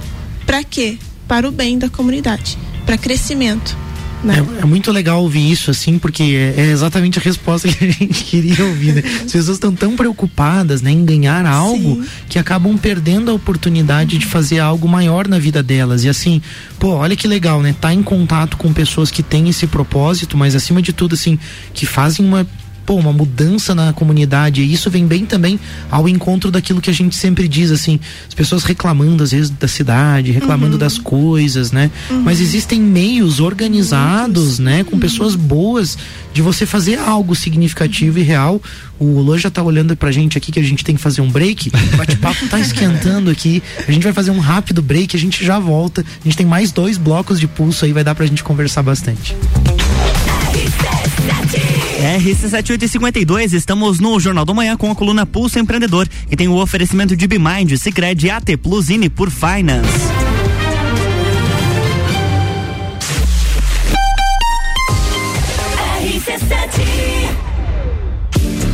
Para 0.44 0.64
quê? 0.64 0.98
Para 1.28 1.48
o 1.48 1.52
bem 1.52 1.78
da 1.78 1.88
comunidade, 1.88 2.58
para 2.84 2.98
crescimento 2.98 3.76
né? 3.76 3.87
É, 4.26 4.62
é, 4.62 4.64
muito 4.64 4.90
legal 4.90 5.22
ouvir 5.22 5.50
isso, 5.50 5.70
assim, 5.70 5.98
porque 5.98 6.22
é, 6.22 6.60
é, 6.60 6.70
exatamente 6.70 7.18
a 7.18 7.22
resposta 7.22 7.68
que 7.68 7.84
a 7.84 7.90
gente 7.90 8.24
queria 8.24 8.64
ouvir, 8.64 8.94
né? 8.94 9.02
As 9.04 9.32
pessoas 9.32 9.56
estão 9.56 9.72
tão 9.72 9.94
preocupadas 9.94 10.82
né, 10.82 10.90
em 10.90 11.04
ganhar 11.04 11.46
algo 11.46 12.02
Sim. 12.02 12.08
que 12.28 12.38
acabam 12.38 12.76
perdendo 12.76 13.30
a 13.30 13.34
oportunidade 13.34 14.18
de 14.18 14.26
fazer 14.26 14.58
algo 14.58 14.88
maior 14.88 15.28
na 15.28 15.38
vida 15.38 15.62
delas. 15.62 16.04
E 16.04 16.08
assim, 16.08 16.42
pô, 16.78 16.90
olha 16.94 17.14
que 17.14 17.28
legal, 17.28 17.62
né? 17.62 17.74
Tá 17.80 17.94
em 17.94 18.02
contato 18.02 18.56
com 18.56 18.72
pessoas 18.72 19.10
que 19.10 19.22
têm 19.22 19.48
esse 19.48 19.66
propósito, 19.66 20.36
mas 20.36 20.54
acima 20.54 20.82
de 20.82 20.92
tudo, 20.92 21.14
assim, 21.14 21.38
que 21.72 21.86
fazem 21.86 22.26
uma 22.26 22.46
pô, 22.88 22.94
uma 22.94 23.12
mudança 23.12 23.74
na 23.74 23.92
comunidade. 23.92 24.62
E 24.62 24.72
isso 24.72 24.88
vem 24.88 25.06
bem 25.06 25.26
também 25.26 25.60
ao 25.90 26.08
encontro 26.08 26.50
daquilo 26.50 26.80
que 26.80 26.88
a 26.88 26.94
gente 26.94 27.14
sempre 27.14 27.46
diz, 27.46 27.70
assim, 27.70 28.00
as 28.26 28.32
pessoas 28.32 28.64
reclamando 28.64 29.22
às 29.22 29.30
vezes 29.30 29.50
da 29.50 29.68
cidade, 29.68 30.32
reclamando 30.32 30.72
uhum. 30.72 30.78
das 30.78 30.96
coisas, 30.96 31.70
né? 31.70 31.90
Uhum. 32.08 32.22
Mas 32.22 32.40
existem 32.40 32.80
meios 32.80 33.40
organizados, 33.40 34.58
né, 34.58 34.84
com 34.84 34.98
pessoas 34.98 35.34
boas 35.34 35.98
de 36.32 36.40
você 36.40 36.64
fazer 36.64 36.98
algo 36.98 37.34
significativo 37.34 38.20
e 38.20 38.22
real. 38.22 38.58
O 38.98 39.20
Lô 39.20 39.36
já 39.36 39.50
tá 39.50 39.62
olhando 39.62 39.94
pra 39.94 40.10
gente 40.10 40.38
aqui 40.38 40.50
que 40.50 40.58
a 40.58 40.62
gente 40.62 40.82
tem 40.82 40.96
que 40.96 41.02
fazer 41.02 41.20
um 41.20 41.30
break. 41.30 41.70
O 41.92 41.96
bate-papo 41.98 42.48
tá 42.48 42.58
esquentando 42.58 43.30
aqui. 43.30 43.62
A 43.86 43.92
gente 43.92 44.02
vai 44.02 44.14
fazer 44.14 44.30
um 44.30 44.38
rápido 44.38 44.80
break, 44.80 45.14
a 45.14 45.20
gente 45.20 45.44
já 45.44 45.58
volta. 45.58 46.00
A 46.00 46.24
gente 46.24 46.38
tem 46.38 46.46
mais 46.46 46.72
dois 46.72 46.96
blocos 46.96 47.38
de 47.38 47.46
pulso 47.46 47.84
aí, 47.84 47.92
vai 47.92 48.02
dar 48.02 48.14
pra 48.14 48.24
gente 48.24 48.42
conversar 48.42 48.82
bastante. 48.82 49.36
RC7852, 51.98 53.54
estamos 53.54 53.98
no 53.98 54.20
Jornal 54.20 54.44
do 54.44 54.54
Manhã 54.54 54.76
com 54.76 54.90
a 54.90 54.94
coluna 54.94 55.26
Pulso 55.26 55.58
Empreendedor, 55.58 56.08
que 56.28 56.36
tem 56.36 56.46
o 56.46 56.54
oferecimento 56.54 57.16
de 57.16 57.26
Bimind, 57.26 57.76
Cicred, 57.76 58.30
AT 58.30 58.56
Plus 58.62 58.88
e 58.88 59.08
por 59.10 59.30
Finance. 59.30 60.17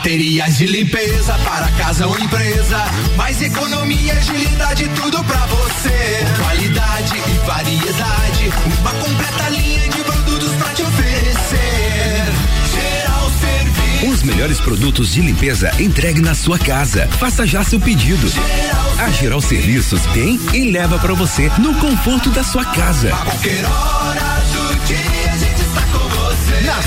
Materiais 0.00 0.56
de 0.56 0.66
limpeza 0.66 1.34
para 1.44 1.68
casa 1.72 2.06
ou 2.06 2.18
empresa. 2.18 2.78
Mais 3.18 3.42
economia, 3.42 4.14
agilidade, 4.14 4.88
tudo 4.96 5.22
pra 5.24 5.44
você. 5.44 6.24
Qualidade 6.42 7.16
e 7.16 7.46
variedade. 7.46 8.50
Uma 8.80 8.92
completa 8.92 9.50
linha 9.50 9.86
de 9.90 9.98
produtos 10.02 10.52
pra 10.54 10.72
te 10.72 10.82
oferecer. 10.84 12.24
Geral 12.72 13.30
Serviço. 13.40 14.06
Os 14.10 14.22
melhores 14.22 14.58
produtos 14.58 15.12
de 15.12 15.20
limpeza 15.20 15.70
entregue 15.78 16.22
na 16.22 16.34
sua 16.34 16.58
casa. 16.58 17.06
Faça 17.18 17.46
já 17.46 17.62
seu 17.62 17.78
pedido. 17.78 18.26
Geral 18.26 18.90
a 19.00 19.08
Geral 19.08 19.40
Serviços 19.40 20.02
tem 20.12 20.38
e 20.52 20.70
leva 20.70 20.98
para 20.98 21.14
você 21.14 21.50
no 21.58 21.74
conforto 21.76 22.28
da 22.30 22.44
sua 22.44 22.66
casa. 22.66 23.08
A 23.14 23.16
qualquer 23.16 23.64
hora 23.64 24.09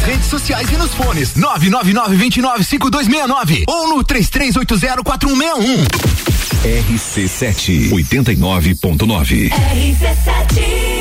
redes 0.03 0.27
sociais 0.27 0.69
e 0.71 0.77
nos 0.77 0.93
fones 0.93 1.35
999 1.35 2.15
29 2.15 2.63
5269 2.63 3.63
ou 3.67 3.87
no 3.89 4.03
33804161. 4.03 5.85
RC7 6.63 7.89
89.9. 7.91 9.49
RC7 9.49 10.92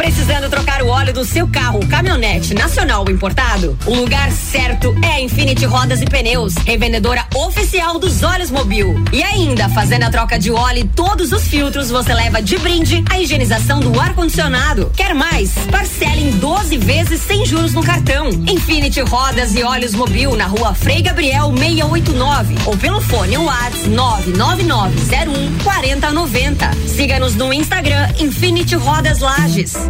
Precisando 0.00 0.48
trocar 0.48 0.82
o 0.82 0.88
óleo 0.88 1.12
do 1.12 1.26
seu 1.26 1.46
carro, 1.46 1.86
caminhonete, 1.86 2.54
nacional 2.54 3.04
ou 3.06 3.10
importado? 3.10 3.78
O 3.84 3.94
lugar 3.94 4.32
certo 4.32 4.96
é 5.04 5.08
a 5.08 5.20
Infinity 5.20 5.66
Rodas 5.66 6.00
e 6.00 6.06
Pneus, 6.06 6.54
revendedora 6.54 7.26
oficial 7.36 7.98
dos 7.98 8.22
óleos 8.22 8.50
Mobil. 8.50 8.94
E 9.12 9.22
ainda, 9.22 9.68
fazendo 9.68 10.04
a 10.04 10.10
troca 10.10 10.38
de 10.38 10.50
óleo 10.50 10.78
e 10.78 10.88
todos 10.88 11.32
os 11.32 11.46
filtros, 11.46 11.90
você 11.90 12.14
leva 12.14 12.40
de 12.40 12.56
brinde 12.56 13.04
a 13.10 13.20
higienização 13.20 13.78
do 13.78 14.00
ar-condicionado. 14.00 14.90
Quer 14.96 15.14
mais? 15.14 15.52
Parcele 15.70 16.30
em 16.30 16.38
12 16.38 16.78
vezes 16.78 17.20
sem 17.20 17.44
juros 17.44 17.74
no 17.74 17.84
cartão. 17.84 18.30
Infinity 18.30 19.02
Rodas 19.02 19.54
e 19.54 19.62
Óleos 19.62 19.94
Mobil 19.94 20.34
na 20.34 20.46
rua 20.46 20.72
Frei 20.72 21.02
Gabriel 21.02 21.52
689 21.54 22.54
ou 22.64 22.74
pelo 22.78 23.02
fone 23.02 23.36
WhatsApp 23.36 23.86
99901 23.90 25.58
4090. 25.62 26.70
Siga-nos 26.88 27.34
no 27.34 27.52
Instagram 27.52 28.08
Infinity 28.18 28.76
Rodas 28.76 29.18
Lages. 29.18 29.89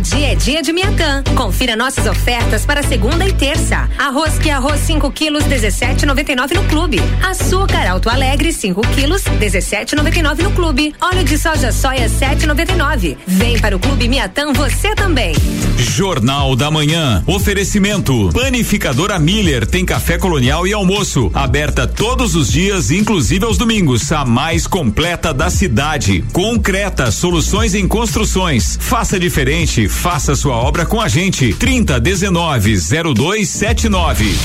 Dia 0.00 0.32
é 0.32 0.34
dia 0.34 0.62
de 0.62 0.72
Miatã. 0.72 1.22
Confira 1.34 1.74
nossas 1.74 2.06
ofertas 2.06 2.66
para 2.66 2.82
segunda 2.82 3.26
e 3.26 3.32
terça. 3.32 3.88
Arroz 3.98 4.38
que 4.38 4.50
arroz 4.50 4.80
5 4.80 5.10
quilos 5.10 5.44
17,99 5.44 6.54
no 6.54 6.64
clube. 6.64 7.00
Açúcar 7.22 7.88
Alto 7.88 8.10
Alegre 8.10 8.52
5 8.52 8.80
quilos 8.88 9.22
17,99 9.22 10.42
no 10.42 10.52
clube. 10.52 10.94
Óleo 11.00 11.24
de 11.24 11.38
soja 11.38 11.72
soia 11.72 12.08
7,99. 12.08 13.16
Vem 13.26 13.58
para 13.58 13.74
o 13.74 13.78
clube 13.78 14.06
Miatã 14.06 14.52
você 14.52 14.94
também. 14.94 15.34
Jornal 15.78 16.54
da 16.54 16.70
Manhã. 16.70 17.24
Oferecimento. 17.26 18.30
Panificadora 18.32 19.18
Miller 19.18 19.66
tem 19.66 19.84
café 19.84 20.18
colonial 20.18 20.66
e 20.66 20.72
almoço. 20.72 21.30
Aberta 21.32 21.86
todos 21.86 22.34
os 22.34 22.52
dias, 22.52 22.90
inclusive 22.90 23.44
aos 23.44 23.56
domingos. 23.56 24.12
A 24.12 24.24
mais 24.24 24.66
completa 24.66 25.32
da 25.32 25.48
cidade. 25.48 26.22
Concreta 26.32 27.10
soluções 27.10 27.74
em 27.74 27.88
construções. 27.88 28.78
Faça 28.80 29.18
diferente 29.18 29.85
faça 29.88 30.34
sua 30.34 30.56
obra 30.56 30.86
com 30.86 31.00
a 31.00 31.08
gente. 31.08 31.52
30 31.54 31.98
19 32.00 32.76
0279. 33.14 34.36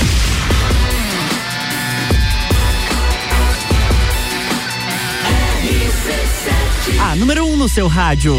A 7.00 7.16
número 7.16 7.44
1 7.44 7.52
um 7.52 7.56
no 7.56 7.68
seu 7.68 7.88
rádio. 7.88 8.34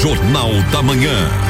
Jornal 0.00 0.52
da 0.72 0.82
Manhã. 0.82 1.45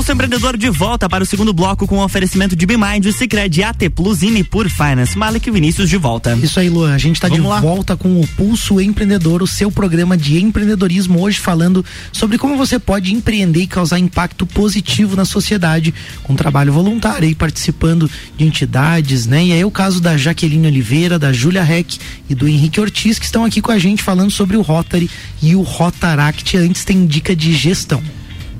Pulso 0.00 0.12
Empreendedor 0.12 0.56
de 0.56 0.70
volta 0.70 1.10
para 1.10 1.22
o 1.22 1.26
segundo 1.26 1.52
bloco 1.52 1.86
com 1.86 1.98
o 1.98 2.02
oferecimento 2.02 2.56
de 2.56 2.64
Bimind, 2.64 3.04
Cicred, 3.12 3.62
AT 3.62 3.90
Plus 3.94 4.22
e 4.22 4.30
Nipur 4.30 4.66
Finance. 4.70 5.18
Malik 5.18 5.50
Vinícius 5.50 5.90
de 5.90 5.98
volta. 5.98 6.34
Isso 6.42 6.58
aí, 6.58 6.70
Luan. 6.70 6.94
A 6.94 6.96
gente 6.96 7.16
está 7.16 7.28
de 7.28 7.38
lá. 7.38 7.60
volta 7.60 7.94
com 7.98 8.18
o 8.18 8.26
Pulso 8.28 8.80
Empreendedor, 8.80 9.42
o 9.42 9.46
seu 9.46 9.70
programa 9.70 10.16
de 10.16 10.42
empreendedorismo 10.42 11.20
hoje 11.20 11.38
falando 11.38 11.84
sobre 12.12 12.38
como 12.38 12.56
você 12.56 12.78
pode 12.78 13.12
empreender 13.12 13.60
e 13.60 13.66
causar 13.66 13.98
impacto 13.98 14.46
positivo 14.46 15.16
na 15.16 15.26
sociedade 15.26 15.92
com 16.22 16.34
trabalho 16.34 16.72
voluntário 16.72 17.28
e 17.28 17.34
participando 17.34 18.10
de 18.38 18.46
entidades, 18.46 19.26
né? 19.26 19.44
E 19.44 19.52
aí 19.52 19.60
é 19.60 19.66
o 19.66 19.70
caso 19.70 20.00
da 20.00 20.16
Jaqueline 20.16 20.66
Oliveira, 20.66 21.18
da 21.18 21.30
Júlia 21.30 21.62
Reck 21.62 21.98
e 22.26 22.34
do 22.34 22.48
Henrique 22.48 22.80
Ortiz 22.80 23.18
que 23.18 23.26
estão 23.26 23.44
aqui 23.44 23.60
com 23.60 23.70
a 23.70 23.78
gente 23.78 24.02
falando 24.02 24.30
sobre 24.30 24.56
o 24.56 24.62
Rotary 24.62 25.10
e 25.42 25.54
o 25.54 25.60
Rotaract. 25.60 26.56
Antes 26.56 26.86
tem 26.86 27.04
dica 27.04 27.36
de 27.36 27.52
gestão 27.52 28.02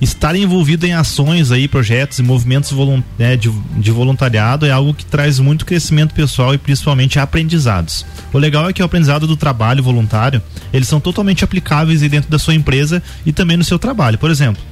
estar 0.00 0.34
envolvido 0.34 0.86
em 0.86 0.92
ações 0.92 1.52
aí, 1.52 1.68
projetos 1.68 2.18
e 2.18 2.22
movimentos 2.22 2.72
né, 3.18 3.36
de, 3.36 3.50
de, 3.50 3.90
voluntariado 3.90 4.64
é 4.64 4.70
algo 4.70 4.94
que 4.94 5.04
traz 5.04 5.38
muito 5.38 5.66
crescimento 5.66 6.14
pessoal 6.14 6.54
e 6.54 6.58
principalmente 6.58 7.18
aprendizados. 7.18 8.06
O 8.32 8.38
legal 8.38 8.68
é 8.68 8.72
que 8.72 8.82
o 8.82 8.84
aprendizado 8.84 9.26
do 9.26 9.36
trabalho 9.36 9.82
voluntário, 9.82 10.42
eles 10.72 10.88
são 10.88 11.00
totalmente 11.00 11.44
aplicáveis 11.44 12.00
dentro 12.00 12.30
da 12.30 12.38
sua 12.38 12.54
empresa 12.54 13.02
e 13.26 13.32
também 13.32 13.56
no 13.56 13.64
seu 13.64 13.78
trabalho. 13.78 14.16
Por 14.16 14.30
exemplo, 14.30 14.62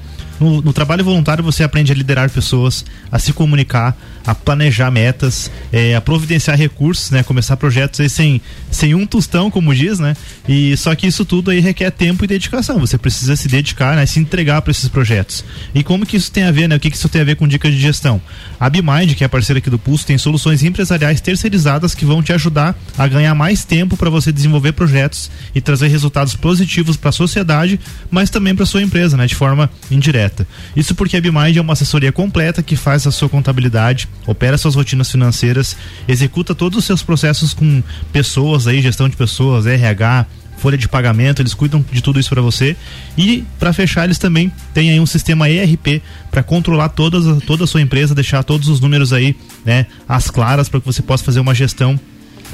no, 0.41 0.63
no, 0.63 0.73
trabalho 0.73 1.05
voluntário 1.05 1.43
você 1.43 1.63
aprende 1.63 1.91
a 1.93 1.95
liderar 1.95 2.31
pessoas, 2.31 2.85
a 3.11 3.19
se 3.19 3.33
comunicar, 3.33 3.97
a 4.29 4.35
planejar 4.35 4.91
metas, 4.91 5.51
é, 5.73 5.97
a 5.97 6.03
providenciar 6.03 6.55
recursos, 6.55 7.11
né? 7.11 7.23
Começar 7.23 7.57
projetos 7.57 7.99
aí 7.99 8.11
sem, 8.11 8.43
sem 8.71 8.95
um 8.95 9.07
tostão, 9.07 9.51
como 9.51 9.75
diz, 9.75 9.99
né? 9.99 10.15
E 10.47 10.77
só 10.77 10.95
que 10.95 11.07
isso 11.07 11.25
tudo 11.25 11.51
aí 11.51 11.61
requer 11.61 11.91
tempo 11.91 12.23
e 12.27 12.29
dedicação. 12.29 12.79
Você 12.79 12.99
precisa 12.99 13.35
se 13.37 13.49
dedicar, 13.49 13.97
né? 13.97 14.05
Se 14.05 14.21
entregar 14.21 14.61
para 14.61 14.71
esses 14.71 14.87
projetos. 14.87 15.43
E 15.75 15.83
como 15.83 16.05
que 16.05 16.15
isso 16.15 16.31
tem 16.31 16.45
a 16.45 16.51
ver, 16.51 16.69
né? 16.69 16.77
O 16.77 16.81
que, 16.81 16.91
que 16.91 16.97
isso 16.99 17.09
tem 17.09 17.23
a 17.23 17.25
ver 17.25 17.37
com 17.37 17.49
dicas 17.49 17.73
de 17.73 17.81
gestão? 17.81 18.21
A 18.61 18.69
BMind, 18.69 19.15
que 19.15 19.25
é 19.25 19.27
a 19.27 19.31
parceira 19.31 19.61
aqui 19.61 19.71
do 19.71 19.79
Pulso, 19.79 20.05
tem 20.05 20.19
soluções 20.19 20.63
empresariais 20.63 21.23
terceirizadas 21.23 21.95
que 21.95 22.05
vão 22.05 22.23
te 22.23 22.31
ajudar 22.35 22.79
a 22.99 23.09
ganhar 23.09 23.35
mais 23.35 23.65
tempo 23.65 23.97
para 23.97 24.11
você 24.11 24.31
desenvolver 24.31 24.73
projetos 24.73 25.31
e 25.55 25.61
trazer 25.63 25.89
resultados 25.89 26.37
positivos 26.37 26.99
para 26.99 27.09
a 27.09 27.13
sociedade, 27.13 27.81
mas 28.11 28.29
também 28.29 28.55
para 28.55 28.67
sua 28.67 28.83
empresa, 28.83 29.17
né? 29.17 29.27
De 29.27 29.35
forma 29.35 29.71
indireta. 29.91 30.47
Isso 30.77 30.95
porque 30.95 31.17
a 31.17 31.21
BMind 31.23 31.57
é 31.57 31.63
uma 31.63 31.73
assessoria 31.73 32.13
completa 32.13 32.63
que 32.63 32.77
faz 32.77 33.07
a 33.07 33.11
sua 33.11 33.31
contabilidade, 33.31 34.07
opera 34.27 34.59
suas 34.59 34.75
rotinas 34.75 35.11
financeiras, 35.11 35.77
executa 36.07 36.55
todos 36.55 36.79
os 36.79 36.85
seus 36.85 37.03
processos 37.03 37.55
com 37.55 37.83
pessoas 38.13 38.67
aí, 38.67 38.83
gestão 38.83 39.09
de 39.09 39.17
pessoas, 39.17 39.67
RH, 39.67 40.27
folha 40.59 40.77
de 40.77 40.89
pagamento, 40.89 41.41
eles 41.41 41.55
cuidam 41.55 41.85
de 41.91 42.03
tudo 42.03 42.21
isso 42.21 42.29
para 42.29 42.43
você. 42.43 42.77
E 43.17 43.45
para 43.59 43.73
fechar, 43.73 44.05
eles 44.05 44.19
também 44.19 44.53
têm 44.75 44.91
aí 44.91 45.01
um 45.01 45.07
sistema 45.07 45.49
ERP 45.49 46.03
para 46.31 46.43
controlar 46.43 46.91
todas, 46.91 47.43
toda 47.45 47.65
a 47.65 47.67
sua 47.67 47.81
empresa, 47.81 48.15
deixar 48.15 48.43
todos 48.43 48.69
os 48.69 48.81
números 48.81 49.13
aí, 49.13 49.37
né, 49.65 49.87
às 50.09 50.29
claras 50.29 50.69
para 50.69 50.81
que 50.81 50.87
você 50.87 51.01
possa 51.01 51.25
fazer 51.25 51.41
uma 51.41 51.55
gestão 51.55 51.99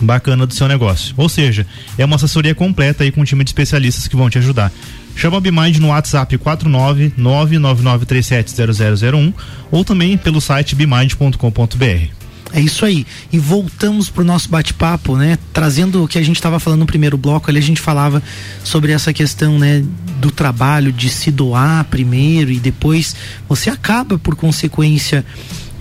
bacana 0.01 0.47
do 0.47 0.55
seu 0.55 0.69
negócio. 0.69 1.15
Ou 1.17 1.29
seja, 1.29 1.67
é 1.97 2.05
uma 2.05 2.17
assessoria 2.17 2.55
completa 2.55 3.05
aí 3.05 3.11
com 3.11 3.21
um 3.21 3.25
time 3.25 3.45
de 3.45 3.51
especialistas 3.51 4.09
que 4.09 4.17
vão 4.17 4.31
te 4.31 4.39
ajudar. 4.39 4.73
Chama 5.17 5.39
a 5.39 5.41
Bimind 5.41 5.79
no 5.79 5.89
WhatsApp 5.89 6.37
49999370001 6.39 9.33
ou 9.71 9.85
também 9.85 10.17
pelo 10.17 10.41
site 10.41 10.75
bimind.com.br. 10.75 12.09
É 12.53 12.61
isso 12.61 12.85
aí. 12.85 13.05
E 13.33 13.39
voltamos 13.39 14.09
pro 14.09 14.23
nosso 14.23 14.49
bate-papo, 14.49 15.17
né? 15.17 15.37
Trazendo 15.53 16.05
o 16.05 16.09
que 16.09 16.19
a 16.19 16.23
gente 16.23 16.37
estava 16.37 16.61
falando 16.61 16.81
no 16.81 16.87
primeiro 16.87 17.19
bloco, 17.19 17.51
ali 17.51 17.59
a 17.59 17.63
gente 17.63 17.81
falava 17.81 18.23
sobre 18.63 18.93
essa 18.93 19.13
questão, 19.13 19.59
né, 19.59 19.85
do 20.21 20.31
trabalho 20.31 20.93
de 20.93 21.09
se 21.09 21.33
doar 21.33 21.85
primeiro 21.87 22.53
e 22.53 22.61
depois 22.61 23.17
você 23.49 23.71
acaba 23.71 24.17
por 24.19 24.37
consequência 24.37 25.25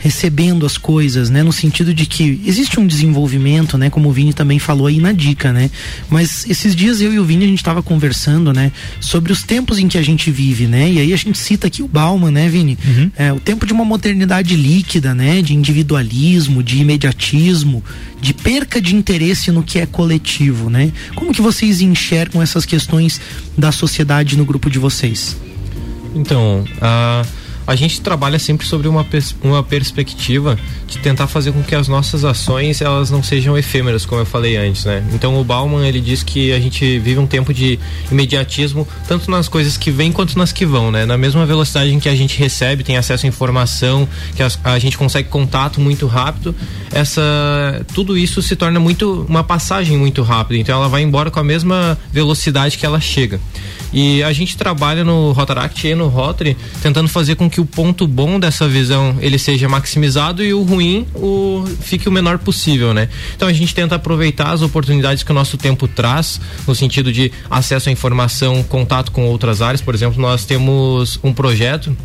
recebendo 0.03 0.65
as 0.65 0.77
coisas, 0.77 1.29
né? 1.29 1.41
No 1.43 1.53
sentido 1.53 1.93
de 1.93 2.05
que 2.05 2.41
existe 2.45 2.77
um 2.77 2.85
desenvolvimento, 2.85 3.77
né? 3.77 3.89
Como 3.89 4.09
o 4.09 4.11
Vini 4.11 4.33
também 4.33 4.59
falou 4.59 4.87
aí 4.87 4.99
na 4.99 5.13
dica, 5.13 5.53
né? 5.53 5.71
Mas 6.09 6.45
esses 6.49 6.75
dias 6.75 6.99
eu 6.99 7.13
e 7.13 7.19
o 7.19 7.23
Vini 7.23 7.45
a 7.45 7.47
gente 7.47 7.59
estava 7.59 7.81
conversando, 7.81 8.51
né? 8.51 8.73
Sobre 8.99 9.31
os 9.31 9.43
tempos 9.43 9.79
em 9.79 9.87
que 9.87 9.97
a 9.97 10.01
gente 10.01 10.29
vive, 10.29 10.67
né? 10.67 10.91
E 10.91 10.99
aí 10.99 11.13
a 11.13 11.15
gente 11.15 11.37
cita 11.37 11.67
aqui 11.67 11.81
o 11.81 11.87
Bauman, 11.87 12.31
né, 12.31 12.49
Vini? 12.49 12.77
Uhum. 12.85 13.11
É, 13.15 13.31
o 13.31 13.39
tempo 13.39 13.65
de 13.65 13.71
uma 13.71 13.85
modernidade 13.85 14.57
líquida, 14.57 15.15
né? 15.15 15.41
De 15.41 15.53
individualismo, 15.53 16.61
de 16.61 16.79
imediatismo, 16.79 17.81
de 18.19 18.33
perca 18.33 18.81
de 18.81 18.93
interesse 18.93 19.51
no 19.51 19.63
que 19.63 19.79
é 19.79 19.85
coletivo, 19.85 20.69
né? 20.69 20.91
Como 21.15 21.33
que 21.33 21.41
vocês 21.41 21.79
enxergam 21.79 22.41
essas 22.41 22.65
questões 22.65 23.21
da 23.57 23.71
sociedade 23.71 24.35
no 24.35 24.43
grupo 24.43 24.69
de 24.69 24.79
vocês? 24.79 25.37
Então, 26.13 26.65
a 26.81 27.23
uh 27.25 27.42
a 27.65 27.75
gente 27.75 28.01
trabalha 28.01 28.37
sempre 28.37 28.65
sobre 28.67 28.87
uma, 28.87 29.03
pers 29.03 29.35
uma 29.41 29.63
perspectiva 29.63 30.57
de 30.87 30.97
tentar 30.99 31.27
fazer 31.27 31.51
com 31.51 31.63
que 31.63 31.73
as 31.75 31.87
nossas 31.87 32.25
ações 32.25 32.81
elas 32.81 33.09
não 33.09 33.23
sejam 33.23 33.57
efêmeras, 33.57 34.05
como 34.05 34.21
eu 34.21 34.25
falei 34.25 34.57
antes, 34.57 34.85
né? 34.85 35.03
Então 35.13 35.39
o 35.39 35.43
Bauman 35.43 35.85
ele 35.87 36.01
diz 36.01 36.23
que 36.23 36.51
a 36.51 36.59
gente 36.59 36.99
vive 36.99 37.19
um 37.19 37.27
tempo 37.27 37.53
de 37.53 37.79
imediatismo 38.11 38.87
tanto 39.07 39.31
nas 39.31 39.47
coisas 39.47 39.77
que 39.77 39.91
vêm 39.91 40.11
quanto 40.11 40.37
nas 40.37 40.51
que 40.51 40.65
vão, 40.65 40.91
né? 40.91 41.05
Na 41.05 41.17
mesma 41.17 41.45
velocidade 41.45 41.93
em 41.93 41.99
que 41.99 42.09
a 42.09 42.15
gente 42.15 42.37
recebe, 42.37 42.83
tem 42.83 42.97
acesso 42.97 43.25
à 43.25 43.29
informação, 43.29 44.07
que 44.35 44.43
a, 44.43 44.51
a 44.63 44.79
gente 44.79 44.97
consegue 44.97 45.29
contato 45.29 45.79
muito 45.79 46.05
rápido, 46.07 46.55
essa 46.91 47.21
tudo 47.93 48.17
isso 48.17 48.41
se 48.41 48.55
torna 48.55 48.79
muito 48.79 49.25
uma 49.27 49.43
passagem 49.43 49.97
muito 49.97 50.21
rápida, 50.21 50.59
então 50.59 50.75
ela 50.75 50.89
vai 50.89 51.01
embora 51.01 51.31
com 51.31 51.39
a 51.39 51.43
mesma 51.43 51.97
velocidade 52.11 52.77
que 52.77 52.85
ela 52.85 52.99
chega. 52.99 53.39
E 53.93 54.23
a 54.23 54.33
gente 54.33 54.57
trabalha 54.57 55.03
no 55.03 55.31
Rotaract 55.33 55.87
e 55.87 55.93
no 55.93 56.07
Rotary 56.07 56.57
tentando 56.81 57.07
fazer 57.07 57.35
com 57.35 57.47
que 57.53 57.61
o 57.61 57.65
ponto 57.65 58.07
bom 58.07 58.39
dessa 58.39 58.67
visão 58.67 59.15
ele 59.21 59.37
seja 59.37 59.69
maximizado 59.69 60.43
e 60.43 60.55
o 60.55 60.63
ruim 60.63 61.05
o, 61.13 61.63
fique 61.81 62.09
o 62.09 62.11
menor 62.11 62.39
possível, 62.39 62.95
né? 62.95 63.07
Então 63.35 63.47
a 63.47 63.53
gente 63.53 63.75
tenta 63.75 63.93
aproveitar 63.93 64.51
as 64.51 64.63
oportunidades 64.63 65.21
que 65.21 65.29
o 65.29 65.35
nosso 65.35 65.55
tempo 65.55 65.87
traz, 65.87 66.41
no 66.67 66.73
sentido 66.73 67.13
de 67.13 67.31
acesso 67.51 67.89
à 67.89 67.91
informação, 67.91 68.63
contato 68.63 69.11
com 69.11 69.27
outras 69.27 69.61
áreas. 69.61 69.81
Por 69.81 69.93
exemplo, 69.93 70.19
nós 70.19 70.45
temos 70.45 71.19
um 71.23 71.31
projeto 71.31 71.95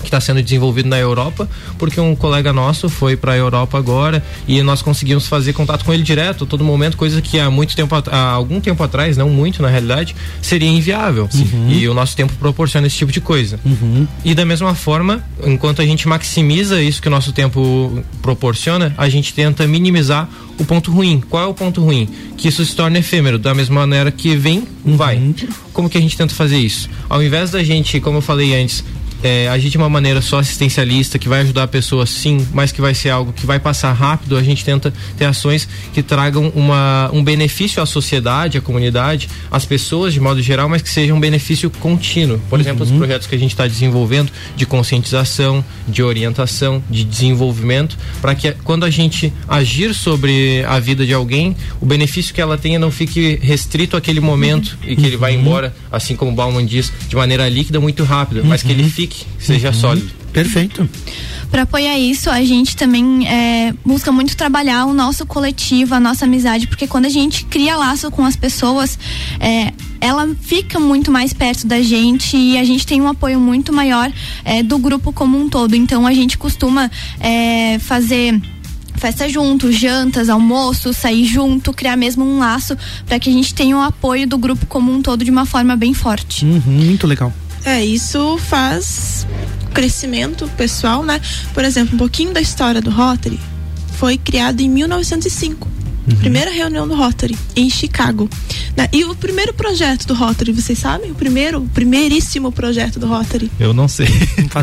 que 0.00 0.06
está 0.06 0.20
sendo 0.20 0.42
desenvolvido 0.42 0.88
na 0.88 0.98
Europa, 0.98 1.48
porque 1.78 2.00
um 2.00 2.14
colega 2.14 2.52
nosso 2.52 2.88
foi 2.88 3.16
para 3.16 3.32
a 3.32 3.36
Europa 3.36 3.78
agora 3.78 4.24
e 4.46 4.62
nós 4.62 4.82
conseguimos 4.82 5.26
fazer 5.26 5.52
contato 5.52 5.84
com 5.84 5.92
ele 5.92 6.02
direto, 6.02 6.46
todo 6.46 6.64
momento, 6.64 6.96
coisa 6.96 7.20
que 7.20 7.38
há 7.38 7.50
muito 7.50 7.74
tempo, 7.74 7.94
há 7.94 8.30
algum 8.30 8.60
tempo 8.60 8.82
atrás, 8.82 9.16
não 9.16 9.28
muito 9.28 9.62
na 9.62 9.68
realidade, 9.68 10.14
seria 10.40 10.68
inviável. 10.68 11.28
Uhum. 11.34 11.70
E 11.70 11.88
o 11.88 11.94
nosso 11.94 12.16
tempo 12.16 12.32
proporciona 12.34 12.86
esse 12.86 12.96
tipo 12.96 13.12
de 13.12 13.20
coisa. 13.20 13.58
Uhum. 13.64 14.06
E 14.24 14.34
da 14.34 14.44
mesma 14.44 14.74
forma, 14.74 15.24
enquanto 15.44 15.82
a 15.82 15.84
gente 15.84 16.08
maximiza 16.08 16.80
isso 16.82 17.00
que 17.00 17.08
o 17.08 17.10
nosso 17.10 17.32
tempo 17.32 18.02
proporciona, 18.22 18.94
a 18.96 19.08
gente 19.08 19.32
tenta 19.32 19.66
minimizar 19.66 20.28
o 20.58 20.64
ponto 20.64 20.90
ruim. 20.90 21.22
Qual 21.28 21.42
é 21.42 21.46
o 21.46 21.54
ponto 21.54 21.82
ruim? 21.82 22.08
Que 22.36 22.48
isso 22.48 22.64
se 22.64 22.74
torna 22.74 22.98
efêmero, 22.98 23.38
da 23.38 23.54
mesma 23.54 23.80
maneira 23.80 24.10
que 24.10 24.36
vem, 24.36 24.64
vai. 24.84 25.16
Uhum. 25.16 25.34
Como 25.72 25.88
que 25.88 25.96
a 25.96 26.00
gente 26.00 26.16
tenta 26.16 26.34
fazer 26.34 26.58
isso? 26.58 26.88
Ao 27.08 27.22
invés 27.22 27.50
da 27.50 27.62
gente, 27.62 28.00
como 28.00 28.18
eu 28.18 28.22
falei 28.22 28.60
antes, 28.60 28.84
é, 29.22 29.48
agir 29.48 29.70
de 29.70 29.76
uma 29.76 29.88
maneira 29.88 30.20
só 30.20 30.38
assistencialista, 30.38 31.18
que 31.18 31.28
vai 31.28 31.40
ajudar 31.40 31.64
a 31.64 31.68
pessoa 31.68 32.06
sim, 32.06 32.46
mas 32.52 32.72
que 32.72 32.80
vai 32.80 32.94
ser 32.94 33.10
algo 33.10 33.32
que 33.32 33.46
vai 33.46 33.58
passar 33.58 33.92
rápido, 33.92 34.36
a 34.36 34.42
gente 34.42 34.64
tenta 34.64 34.92
ter 35.16 35.24
ações 35.24 35.68
que 35.92 36.02
tragam 36.02 36.52
uma, 36.54 37.10
um 37.12 37.22
benefício 37.22 37.82
à 37.82 37.86
sociedade, 37.86 38.58
à 38.58 38.60
comunidade, 38.60 39.28
às 39.50 39.64
pessoas 39.64 40.12
de 40.14 40.20
modo 40.20 40.40
geral, 40.40 40.68
mas 40.68 40.82
que 40.82 40.88
seja 40.88 41.12
um 41.12 41.20
benefício 41.20 41.70
contínuo. 41.70 42.38
Por 42.48 42.56
uhum. 42.56 42.60
exemplo, 42.60 42.84
os 42.84 42.90
projetos 42.90 43.26
que 43.26 43.34
a 43.34 43.38
gente 43.38 43.50
está 43.50 43.66
desenvolvendo 43.66 44.30
de 44.56 44.66
conscientização, 44.66 45.64
de 45.86 46.02
orientação, 46.02 46.82
de 46.88 47.04
desenvolvimento, 47.04 47.98
para 48.20 48.34
que 48.34 48.52
quando 48.64 48.84
a 48.84 48.90
gente 48.90 49.32
agir 49.48 49.94
sobre 49.94 50.64
a 50.64 50.78
vida 50.78 51.04
de 51.04 51.12
alguém, 51.12 51.56
o 51.80 51.86
benefício 51.86 52.32
que 52.32 52.40
ela 52.40 52.56
tenha 52.56 52.78
não 52.78 52.90
fique 52.90 53.38
restrito 53.42 53.96
àquele 53.96 54.20
momento 54.20 54.78
uhum. 54.82 54.90
e 54.90 54.96
que 54.96 55.06
ele 55.06 55.16
vai 55.16 55.34
uhum. 55.34 55.40
embora, 55.40 55.74
assim 55.90 56.14
como 56.14 56.30
o 56.30 56.34
Bauman 56.34 56.64
diz, 56.64 56.92
de 57.08 57.16
maneira 57.16 57.48
líquida, 57.48 57.80
muito 57.80 58.04
rápida, 58.04 58.42
mas 58.44 58.62
que 58.62 58.70
ele 58.70 58.84
uhum. 58.84 58.90
fique 58.90 59.07
fique, 59.08 59.26
seja 59.38 59.68
uhum. 59.68 59.74
sólido. 59.74 60.10
Perfeito. 60.32 60.88
Para 61.50 61.62
apoiar 61.62 61.98
isso, 61.98 62.28
a 62.28 62.44
gente 62.44 62.76
também 62.76 63.26
é, 63.26 63.74
busca 63.84 64.12
muito 64.12 64.36
trabalhar 64.36 64.84
o 64.84 64.92
nosso 64.92 65.24
coletivo, 65.24 65.94
a 65.94 66.00
nossa 66.00 66.26
amizade, 66.26 66.66
porque 66.66 66.86
quando 66.86 67.06
a 67.06 67.08
gente 67.08 67.46
cria 67.46 67.74
laço 67.76 68.10
com 68.10 68.24
as 68.24 68.36
pessoas, 68.36 68.98
é, 69.40 69.72
ela 70.00 70.28
fica 70.42 70.78
muito 70.78 71.10
mais 71.10 71.32
perto 71.32 71.66
da 71.66 71.80
gente 71.80 72.36
e 72.36 72.58
a 72.58 72.64
gente 72.64 72.86
tem 72.86 73.00
um 73.00 73.08
apoio 73.08 73.40
muito 73.40 73.72
maior 73.72 74.12
é, 74.44 74.62
do 74.62 74.78
grupo 74.78 75.12
como 75.12 75.40
um 75.40 75.48
todo. 75.48 75.74
Então 75.74 76.06
a 76.06 76.12
gente 76.12 76.36
costuma 76.36 76.90
é, 77.18 77.78
fazer 77.78 78.38
festa 78.98 79.28
junto, 79.28 79.72
jantas, 79.72 80.28
almoço, 80.28 80.92
sair 80.92 81.24
junto, 81.24 81.72
criar 81.72 81.96
mesmo 81.96 82.24
um 82.24 82.38
laço 82.38 82.76
para 83.06 83.18
que 83.18 83.30
a 83.30 83.32
gente 83.32 83.54
tenha 83.54 83.76
o 83.76 83.80
apoio 83.80 84.26
do 84.26 84.36
grupo 84.36 84.66
como 84.66 84.92
um 84.92 85.00
todo 85.00 85.24
de 85.24 85.30
uma 85.30 85.46
forma 85.46 85.76
bem 85.76 85.94
forte. 85.94 86.44
Uhum, 86.44 86.60
muito 86.66 87.06
legal. 87.06 87.32
É, 87.64 87.84
isso 87.84 88.38
faz 88.38 89.26
crescimento 89.72 90.48
pessoal, 90.56 91.02
né? 91.02 91.20
Por 91.54 91.64
exemplo, 91.64 91.94
um 91.94 91.98
pouquinho 91.98 92.32
da 92.32 92.40
história 92.40 92.80
do 92.80 92.90
Rotary 92.90 93.38
foi 93.98 94.16
criado 94.16 94.60
em 94.60 94.68
1905. 94.68 95.68
Uhum. 96.08 96.16
Primeira 96.16 96.50
reunião 96.50 96.88
do 96.88 96.94
Rotary 96.94 97.36
em 97.54 97.68
Chicago. 97.68 98.28
Né? 98.76 98.88
E 98.92 99.04
o 99.04 99.14
primeiro 99.14 99.52
projeto 99.52 100.06
do 100.06 100.14
Rotary, 100.14 100.52
vocês 100.52 100.78
sabem? 100.78 101.10
O 101.10 101.14
primeiro, 101.14 101.58
o 101.58 101.68
primeiríssimo 101.68 102.50
projeto 102.50 102.98
do 102.98 103.06
Rotary. 103.06 103.50
Eu 103.58 103.74
não 103.74 103.88
sei. 103.88 104.08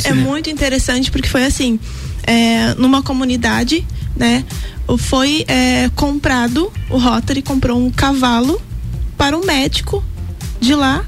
é 0.05 0.13
muito 0.13 0.49
interessante 0.49 1.11
porque 1.11 1.27
foi 1.27 1.45
assim, 1.45 1.79
é, 2.23 2.73
numa 2.75 3.03
comunidade, 3.03 3.85
né? 4.15 4.43
Foi 4.97 5.43
é, 5.47 5.89
comprado, 5.95 6.71
o 6.89 6.97
Rotary 6.97 7.41
comprou 7.41 7.77
um 7.77 7.91
cavalo 7.91 8.61
para 9.17 9.37
um 9.37 9.45
médico 9.45 10.03
de 10.59 10.73
lá 10.73 11.05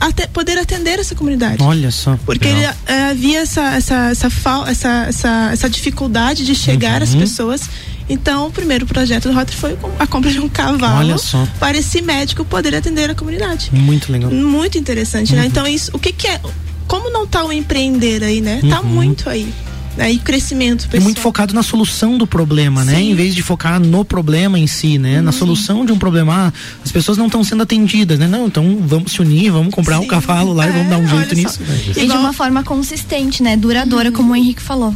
até 0.00 0.26
poder 0.26 0.58
atender 0.58 0.98
essa 0.98 1.14
comunidade. 1.14 1.62
Olha 1.62 1.90
só. 1.90 2.18
Porque 2.24 2.48
ele, 2.48 2.64
é, 2.86 3.10
havia 3.10 3.40
essa, 3.40 3.74
essa, 3.74 3.94
essa, 4.10 4.28
essa, 4.66 5.06
essa, 5.08 5.50
essa 5.52 5.70
dificuldade 5.70 6.44
de 6.44 6.54
chegar 6.54 7.02
uhum. 7.02 7.04
às 7.04 7.14
pessoas. 7.14 7.68
Então, 8.08 8.48
o 8.48 8.50
primeiro 8.50 8.86
projeto 8.86 9.28
do 9.28 9.34
Rotary 9.34 9.56
foi 9.56 9.78
a 9.98 10.06
compra 10.06 10.30
de 10.30 10.40
um 10.40 10.48
cavalo 10.48 11.14
para 11.60 11.76
esse 11.76 12.02
médico 12.02 12.44
poder 12.44 12.74
atender 12.74 13.10
a 13.10 13.14
comunidade. 13.14 13.70
Muito 13.72 14.10
legal. 14.10 14.30
Muito 14.30 14.78
interessante, 14.78 15.32
né? 15.32 15.38
uhum. 15.38 15.44
né? 15.44 15.48
Então, 15.48 15.66
isso, 15.66 15.90
o 15.94 15.98
que, 15.98 16.12
que 16.12 16.26
é. 16.26 16.40
Como 16.88 17.08
não 17.10 17.22
está 17.22 17.44
o 17.44 17.52
empreender 17.52 18.24
aí, 18.24 18.40
né? 18.40 18.60
Tá 18.68 18.80
uhum. 18.80 18.88
muito 18.88 19.28
aí 19.28 19.52
né? 19.96 20.12
E 20.12 20.18
crescimento 20.18 20.84
pessoal. 20.84 21.00
E 21.00 21.04
muito 21.04 21.20
focado 21.20 21.54
na 21.54 21.62
solução 21.62 22.16
do 22.16 22.26
problema, 22.26 22.84
né? 22.84 22.94
Sim. 22.94 22.98
né? 22.98 23.04
Em 23.10 23.14
vez 23.14 23.34
de 23.34 23.42
focar 23.42 23.80
no 23.80 24.04
problema 24.04 24.58
em 24.58 24.66
si, 24.66 24.98
né? 24.98 25.18
Uhum. 25.18 25.24
Na 25.24 25.32
solução 25.32 25.84
de 25.84 25.92
um 25.92 25.98
problema. 25.98 26.46
Ah, 26.46 26.52
as 26.84 26.92
pessoas 26.92 27.18
não 27.18 27.26
estão 27.26 27.42
sendo 27.42 27.62
atendidas, 27.62 28.18
né? 28.18 28.26
Não, 28.26 28.46
então 28.46 28.78
vamos 28.80 29.12
se 29.12 29.20
unir, 29.20 29.50
vamos 29.50 29.74
comprar 29.74 29.98
Sim. 29.98 30.04
um 30.04 30.08
cavalo 30.08 30.52
lá 30.52 30.66
é, 30.66 30.68
e 30.68 30.72
vamos 30.72 30.88
dar 30.88 30.98
um 30.98 31.08
jeito 31.08 31.34
nisso. 31.34 31.60
E 31.96 32.06
de 32.06 32.16
uma 32.16 32.32
forma 32.32 32.62
consistente, 32.62 33.42
né? 33.42 33.56
Duradoura, 33.56 34.08
uhum. 34.08 34.14
como 34.14 34.32
o 34.32 34.36
Henrique 34.36 34.62
falou. 34.62 34.94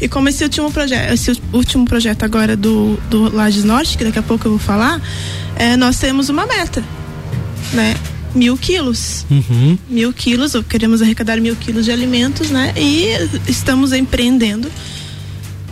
E 0.00 0.08
como 0.08 0.28
esse 0.28 0.42
último 0.42 0.70
projeto, 0.70 1.12
esse 1.12 1.40
último 1.52 1.84
projeto 1.84 2.24
agora 2.24 2.56
do, 2.56 2.98
do 3.08 3.34
Lages 3.34 3.64
Norte, 3.64 3.96
que 3.96 4.04
daqui 4.04 4.18
a 4.18 4.22
pouco 4.22 4.46
eu 4.46 4.50
vou 4.52 4.58
falar, 4.58 5.00
é, 5.56 5.76
nós 5.76 5.98
temos 5.98 6.28
uma 6.28 6.46
meta, 6.46 6.82
né? 7.72 7.94
Mil 8.34 8.56
quilos. 8.56 9.24
Uhum. 9.30 9.78
Mil 9.88 10.12
quilos, 10.12 10.52
queremos 10.68 11.00
arrecadar 11.02 11.40
mil 11.40 11.56
quilos 11.56 11.84
de 11.84 11.92
alimentos, 11.92 12.50
né? 12.50 12.72
E 12.76 13.08
estamos 13.48 13.92
empreendendo. 13.92 14.68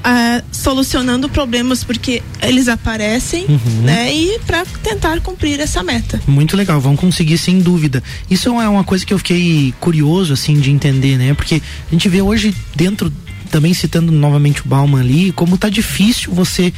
Uh, 0.05 0.43
solucionando 0.51 1.29
problemas 1.29 1.85
porque 1.85 2.25
eles 2.43 2.67
aparecem, 2.67 3.47
uhum. 3.49 3.83
né? 3.85 4.13
E 4.13 4.41
para 4.41 4.65
tentar 4.83 5.21
cumprir 5.21 5.61
essa 5.61 5.81
meta. 5.81 6.21
Muito 6.27 6.57
legal, 6.57 6.81
vão 6.81 6.97
conseguir 6.97 7.39
sem 7.39 7.61
dúvida. 7.61 8.03
Isso 8.29 8.49
é 8.49 8.69
uma 8.69 8.83
coisa 8.83 9.07
que 9.07 9.15
eu 9.15 9.19
fiquei 9.19 9.73
curioso 9.79 10.33
assim 10.33 10.59
de 10.59 10.73
entender, 10.73 11.17
né? 11.17 11.35
Porque 11.35 11.63
a 11.89 11.95
gente 11.95 12.09
vê 12.09 12.21
hoje 12.21 12.53
dentro 12.75 13.13
também 13.49 13.73
citando 13.73 14.11
novamente 14.11 14.63
o 14.63 14.65
Bauman 14.65 14.99
ali, 14.99 15.31
como 15.31 15.57
tá 15.57 15.69
difícil 15.69 16.33
você 16.33 16.73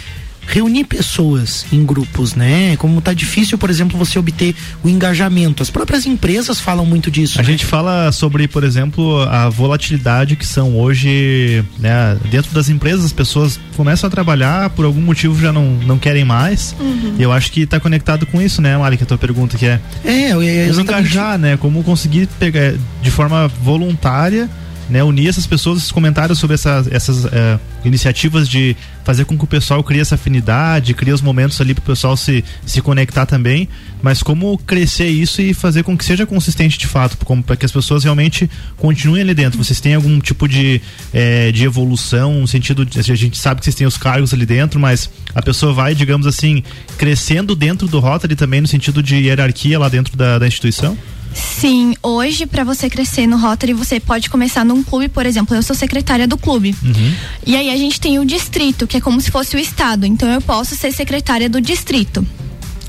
reunir 0.46 0.84
pessoas 0.84 1.66
em 1.72 1.84
grupos, 1.84 2.34
né? 2.34 2.76
Como 2.76 3.00
tá 3.00 3.12
difícil, 3.12 3.58
por 3.58 3.70
exemplo, 3.70 3.98
você 3.98 4.18
obter 4.18 4.54
o 4.82 4.88
engajamento. 4.88 5.62
As 5.62 5.70
próprias 5.70 6.06
empresas 6.06 6.60
falam 6.60 6.84
muito 6.84 7.10
disso. 7.10 7.38
A 7.38 7.42
né? 7.42 7.48
gente 7.48 7.64
fala 7.64 8.12
sobre, 8.12 8.46
por 8.48 8.64
exemplo, 8.64 9.22
a 9.22 9.48
volatilidade 9.48 10.36
que 10.36 10.46
são 10.46 10.76
hoje, 10.78 11.64
né? 11.78 12.16
Dentro 12.30 12.52
das 12.52 12.68
empresas, 12.68 13.04
as 13.04 13.12
pessoas 13.12 13.58
começam 13.76 14.08
a 14.08 14.10
trabalhar, 14.10 14.70
por 14.70 14.84
algum 14.84 15.00
motivo 15.00 15.40
já 15.40 15.52
não, 15.52 15.64
não 15.86 15.98
querem 15.98 16.24
mais. 16.24 16.74
Uhum. 16.78 17.16
E 17.18 17.22
eu 17.22 17.32
acho 17.32 17.50
que 17.50 17.62
está 17.62 17.80
conectado 17.80 18.26
com 18.26 18.40
isso, 18.40 18.60
né, 18.60 18.76
Mari, 18.76 18.96
que 18.96 19.04
a 19.04 19.06
tua 19.06 19.18
pergunta 19.18 19.56
que 19.56 19.66
é. 19.66 19.80
É, 20.04 20.32
eu 20.32 20.42
ia 20.42 20.68
Como 20.68 20.80
engajar, 20.80 21.38
né? 21.38 21.56
Como 21.56 21.82
conseguir 21.82 22.28
pegar 22.38 22.74
de 23.02 23.10
forma 23.10 23.48
voluntária 23.48 24.48
né, 24.88 25.02
unir 25.02 25.28
essas 25.28 25.46
pessoas, 25.46 25.78
esses 25.78 25.92
comentários 25.92 26.38
sobre 26.38 26.54
essa, 26.54 26.84
essas 26.90 27.24
uh, 27.24 27.60
iniciativas 27.84 28.48
de 28.48 28.76
fazer 29.04 29.24
com 29.24 29.36
que 29.36 29.44
o 29.44 29.46
pessoal 29.46 29.82
crie 29.84 30.00
essa 30.00 30.14
afinidade, 30.14 30.94
crie 30.94 31.12
os 31.12 31.20
momentos 31.20 31.60
ali 31.60 31.74
para 31.74 31.82
o 31.82 31.84
pessoal 31.84 32.16
se, 32.16 32.44
se 32.64 32.80
conectar 32.80 33.26
também, 33.26 33.68
mas 34.02 34.22
como 34.22 34.56
crescer 34.58 35.08
isso 35.08 35.42
e 35.42 35.52
fazer 35.52 35.82
com 35.82 35.96
que 35.96 36.04
seja 36.04 36.26
consistente 36.26 36.78
de 36.78 36.86
fato, 36.86 37.16
para 37.44 37.56
que 37.56 37.64
as 37.64 37.72
pessoas 37.72 38.04
realmente 38.04 38.50
continuem 38.76 39.22
ali 39.22 39.34
dentro. 39.34 39.62
Vocês 39.62 39.80
têm 39.80 39.94
algum 39.94 40.18
tipo 40.20 40.48
de, 40.48 40.80
é, 41.12 41.52
de 41.52 41.64
evolução, 41.64 42.40
no 42.40 42.48
sentido 42.48 42.84
de, 42.84 42.98
a 42.98 43.14
gente 43.14 43.38
sabe 43.38 43.60
que 43.60 43.64
vocês 43.64 43.76
têm 43.76 43.86
os 43.86 43.96
cargos 43.96 44.32
ali 44.32 44.46
dentro, 44.46 44.80
mas 44.80 45.10
a 45.34 45.42
pessoa 45.42 45.72
vai, 45.72 45.94
digamos 45.94 46.26
assim, 46.26 46.62
crescendo 46.96 47.54
dentro 47.54 47.86
do 47.86 47.98
Rotary 48.00 48.36
também 48.36 48.60
no 48.60 48.68
sentido 48.68 49.02
de 49.02 49.16
hierarquia 49.16 49.78
lá 49.78 49.88
dentro 49.88 50.16
da, 50.16 50.38
da 50.38 50.46
instituição? 50.46 50.96
Sim, 51.34 51.94
hoje 52.00 52.46
para 52.46 52.62
você 52.62 52.88
crescer 52.88 53.26
no 53.26 53.36
Rotary, 53.36 53.72
você 53.72 53.98
pode 53.98 54.30
começar 54.30 54.64
num 54.64 54.82
clube, 54.84 55.08
por 55.08 55.26
exemplo, 55.26 55.54
eu 55.56 55.62
sou 55.62 55.74
secretária 55.74 56.28
do 56.28 56.38
clube. 56.38 56.74
Uhum. 56.82 57.14
E 57.44 57.56
aí 57.56 57.70
a 57.70 57.73
gente 57.76 58.00
tem 58.00 58.18
o 58.18 58.24
distrito, 58.24 58.86
que 58.86 58.96
é 58.96 59.00
como 59.00 59.20
se 59.20 59.30
fosse 59.30 59.56
o 59.56 59.58
estado. 59.58 60.06
Então 60.06 60.28
eu 60.28 60.40
posso 60.40 60.76
ser 60.76 60.92
secretária 60.92 61.48
do 61.48 61.60
distrito. 61.60 62.26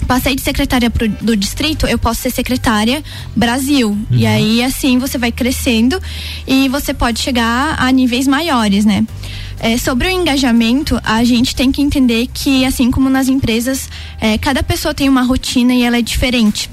Passei 0.07 0.35
de 0.35 0.41
secretária 0.41 0.89
pro, 0.89 1.07
do 1.09 1.35
distrito, 1.35 1.87
eu 1.87 1.97
posso 1.97 2.21
ser 2.21 2.31
secretária 2.31 3.03
Brasil. 3.35 3.89
Uhum. 3.89 4.05
E 4.11 4.25
aí 4.27 4.63
assim 4.63 4.99
você 4.99 5.17
vai 5.17 5.31
crescendo 5.31 5.99
e 6.45 6.69
você 6.69 6.93
pode 6.93 7.19
chegar 7.19 7.75
a 7.79 7.91
níveis 7.91 8.27
maiores, 8.27 8.85
né? 8.85 9.05
É, 9.59 9.77
sobre 9.77 10.07
o 10.07 10.11
engajamento, 10.11 10.99
a 11.03 11.23
gente 11.23 11.55
tem 11.55 11.71
que 11.71 11.81
entender 11.81 12.27
que, 12.31 12.65
assim 12.65 12.91
como 12.91 13.09
nas 13.09 13.29
empresas, 13.29 13.89
é, 14.19 14.37
cada 14.37 14.61
pessoa 14.61 14.93
tem 14.93 15.07
uma 15.07 15.21
rotina 15.21 15.73
e 15.73 15.81
ela 15.81 15.97
é 15.97 16.01
diferente. 16.01 16.69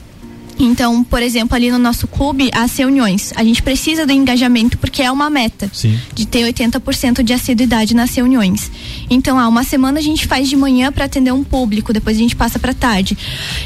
Então, 0.64 1.02
por 1.02 1.22
exemplo, 1.22 1.56
ali 1.56 1.70
no 1.70 1.78
nosso 1.78 2.06
clube, 2.06 2.50
as 2.52 2.76
reuniões, 2.76 3.32
a 3.36 3.42
gente 3.44 3.62
precisa 3.62 4.06
do 4.06 4.12
engajamento 4.12 4.78
porque 4.78 5.02
é 5.02 5.10
uma 5.10 5.28
meta 5.28 5.70
Sim. 5.72 5.98
de 6.14 6.26
ter 6.26 6.52
80% 6.52 7.22
de 7.22 7.32
assiduidade 7.32 7.94
nas 7.94 8.14
reuniões. 8.14 8.70
Então, 9.10 9.38
há 9.38 9.48
uma 9.48 9.64
semana 9.64 9.98
a 9.98 10.02
gente 10.02 10.26
faz 10.26 10.48
de 10.48 10.56
manhã 10.56 10.92
para 10.92 11.04
atender 11.04 11.32
um 11.32 11.44
público, 11.44 11.92
depois 11.92 12.16
a 12.16 12.20
gente 12.20 12.36
passa 12.36 12.58
para 12.58 12.72
tarde. 12.72 13.16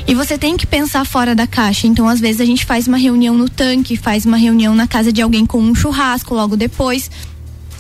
E 0.07 0.15
você 0.15 0.39
tem 0.39 0.57
que 0.57 0.67
pensar 0.67 1.05
fora 1.05 1.35
da 1.35 1.47
caixa. 1.47 1.87
Então, 1.87 2.09
às 2.09 2.21
vezes 2.21 2.41
a 2.41 2.45
gente 2.45 2.65
faz 2.65 2.89
uma 2.89 2.97
reunião 2.97 3.37
no 3.37 3.49
tanque, 3.49 3.97
faz 3.97 4.25
uma 4.25 4.37
reunião 4.37 4.75
na 4.75 4.87
casa 4.87 5.13
de 5.13 5.23
alguém 5.23 5.45
com 5.45 5.59
um 5.59 5.75
churrasco 5.75 6.35
logo 6.35 6.57
depois 6.57 7.11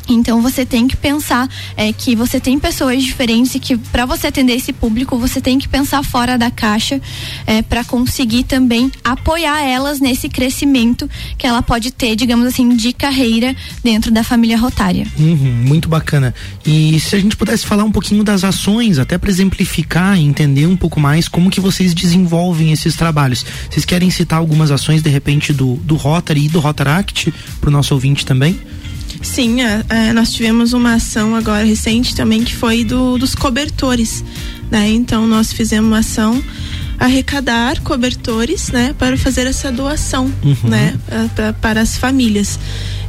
Então 0.09 0.41
você 0.41 0.65
tem 0.65 0.87
que 0.87 0.97
pensar 0.97 1.49
é, 1.77 1.93
que 1.93 2.15
você 2.15 2.39
tem 2.39 2.59
pessoas 2.59 3.03
diferentes 3.03 3.55
e 3.55 3.61
que 3.61 3.77
para 3.77 4.07
você 4.07 4.29
atender 4.29 4.55
esse 4.55 4.73
público 4.73 5.19
você 5.19 5.41
tem 5.41 5.59
que 5.59 5.69
pensar 5.69 6.03
fora 6.03 6.39
da 6.39 6.51
caixa 6.51 7.01
é, 7.47 7.63
para 7.63 7.85
conseguir 7.85 8.45
também 8.45 8.91
apoiar 9.05 9.63
elas 9.63 10.01
nesse 10.01 10.29
crescimento 10.29 11.09
que 11.37 11.47
ela 11.47 11.63
pode 11.63 11.91
ter, 11.91 12.15
digamos 12.17 12.47
assim, 12.47 12.77
de 12.77 12.93
carreira 12.93 13.55
dentro 13.83 14.11
da 14.11 14.23
família 14.23 14.57
rotária. 14.57 15.07
Uhum, 15.19 15.65
muito 15.67 15.89
bacana. 15.89 16.35
E 16.65 16.99
se 17.01 17.17
a 17.17 17.19
gente 17.19 17.37
pudesse 17.37 17.67
falar 17.67 17.85
um 17.85 17.93
pouquinho 17.93 18.23
das 18.23 18.45
ações, 18.45 18.99
até 18.99 19.19
para 19.19 19.31
exemplificar 19.31 20.19
e 20.19 20.25
entender 20.25 20.67
um 20.67 20.77
pouco 20.77 21.01
mais 21.01 21.29
como 21.29 21.51
que 21.51 21.61
vocês 21.61 21.95
desenvolvem 21.95 22.73
esses 22.73 22.97
trabalhos. 22.97 23.45
Vocês 23.71 23.85
querem 23.85 24.11
citar 24.11 24.39
algumas 24.39 24.71
ações 24.71 25.03
de 25.03 25.11
repente 25.11 25.53
do, 25.53 25.75
do 25.77 25.97
Rotary 25.97 26.47
e 26.47 26.49
do 26.49 26.61
Rotaract 26.61 27.33
para 27.61 27.69
o 27.69 27.73
nosso 27.73 27.95
ouvinte 27.95 28.25
também? 28.25 28.59
Sim, 29.23 29.63
é, 29.63 29.85
é, 29.89 30.13
nós 30.13 30.33
tivemos 30.33 30.73
uma 30.73 30.95
ação 30.95 31.35
agora 31.35 31.65
recente 31.65 32.15
também 32.15 32.45
que 32.45 32.55
foi 32.55 32.85
do, 32.85 33.19
dos 33.19 33.35
cobertores, 33.35 34.25
né? 34.71 34.89
Então 34.89 35.27
nós 35.27 35.53
fizemos 35.53 35.89
uma 35.89 35.99
ação 35.99 36.43
arrecadar 36.99 37.81
cobertores, 37.83 38.71
né, 38.71 38.95
para 38.99 39.17
fazer 39.19 39.47
essa 39.47 39.71
doação, 39.71 40.33
uhum. 40.43 40.71
né, 40.71 40.99
pra, 41.35 41.53
para 41.53 41.81
as 41.83 41.97
famílias. 41.97 42.59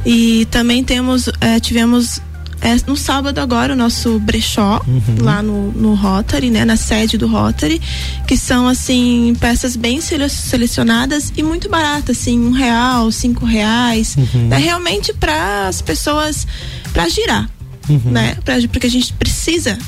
E 0.04 0.46
também 0.50 0.84
temos, 0.84 1.28
é, 1.40 1.58
tivemos 1.58 2.20
é, 2.60 2.76
no 2.86 2.96
sábado 2.96 3.38
agora 3.38 3.72
o 3.72 3.76
nosso 3.76 4.18
brechó 4.18 4.82
uhum. 4.86 5.22
lá 5.22 5.42
no, 5.42 5.72
no 5.72 5.94
Rotary, 5.94 6.50
né, 6.50 6.64
na 6.64 6.76
sede 6.76 7.16
do 7.16 7.26
Rotary, 7.26 7.80
que 8.26 8.36
são 8.36 8.66
assim 8.66 9.34
peças 9.40 9.76
bem 9.76 10.00
selecionadas 10.00 11.32
e 11.36 11.42
muito 11.42 11.68
baratas, 11.68 12.18
assim 12.18 12.38
um 12.38 12.50
real, 12.50 13.10
cinco 13.10 13.44
reais, 13.44 14.16
uhum. 14.16 14.52
é 14.52 14.58
realmente 14.58 15.12
para 15.12 15.68
as 15.68 15.80
pessoas 15.80 16.46
para 16.92 17.08
girar, 17.08 17.48
uhum. 17.88 18.00
né, 18.10 18.36
pra, 18.44 18.56
porque 18.70 18.86
a 18.86 18.90
gente 18.90 19.12
precisa 19.12 19.78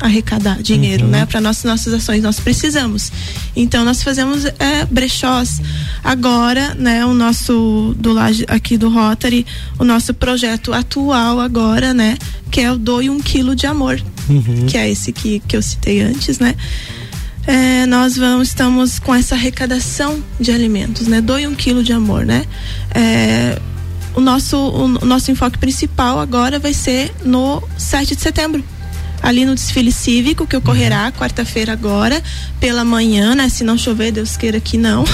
arrecadar 0.00 0.62
dinheiro, 0.62 1.04
uhum. 1.04 1.10
né, 1.10 1.26
para 1.26 1.40
nossas 1.40 1.64
nossas 1.64 1.92
ações. 1.92 2.22
Nós 2.22 2.40
precisamos. 2.40 3.12
Então 3.54 3.84
nós 3.84 4.02
fazemos 4.02 4.44
é, 4.44 4.84
brechós. 4.90 5.60
Agora, 6.02 6.74
né, 6.74 7.04
o 7.04 7.12
nosso 7.12 7.94
do 7.98 8.18
aqui 8.48 8.78
do 8.78 8.88
Rotary, 8.88 9.46
o 9.78 9.84
nosso 9.84 10.14
projeto 10.14 10.72
atual 10.72 11.38
agora, 11.38 11.92
né, 11.92 12.16
que 12.50 12.60
é 12.60 12.72
o 12.72 12.78
doe 12.78 13.10
um 13.10 13.20
quilo 13.20 13.54
de 13.54 13.66
amor, 13.66 14.02
uhum. 14.28 14.66
que 14.66 14.76
é 14.76 14.90
esse 14.90 15.12
que 15.12 15.40
que 15.46 15.56
eu 15.56 15.62
citei 15.62 16.00
antes, 16.00 16.38
né. 16.38 16.54
É, 17.46 17.86
nós 17.86 18.16
vamos 18.16 18.48
estamos 18.48 18.98
com 18.98 19.14
essa 19.14 19.34
arrecadação 19.34 20.22
de 20.38 20.52
alimentos, 20.52 21.08
né? 21.08 21.20
Doe 21.20 21.46
um 21.46 21.54
quilo 21.54 21.82
de 21.82 21.92
amor, 21.92 22.24
né? 22.24 22.44
É, 22.94 23.58
o 24.14 24.20
nosso 24.20 24.56
o, 24.56 24.84
o 24.84 25.06
nosso 25.06 25.30
enfoque 25.30 25.58
principal 25.58 26.20
agora 26.20 26.58
vai 26.58 26.74
ser 26.74 27.12
no 27.24 27.62
7 27.78 28.14
de 28.14 28.20
setembro 28.20 28.62
ali 29.22 29.44
no 29.44 29.54
desfile 29.54 29.92
cívico 29.92 30.46
que 30.46 30.56
ocorrerá 30.56 31.06
uhum. 31.06 31.12
quarta-feira 31.12 31.72
agora 31.72 32.22
pela 32.58 32.84
manhã, 32.84 33.34
né? 33.34 33.48
Se 33.48 33.64
não 33.64 33.76
chover, 33.76 34.12
Deus 34.12 34.36
queira 34.36 34.60
que 34.60 34.76
não. 34.76 35.04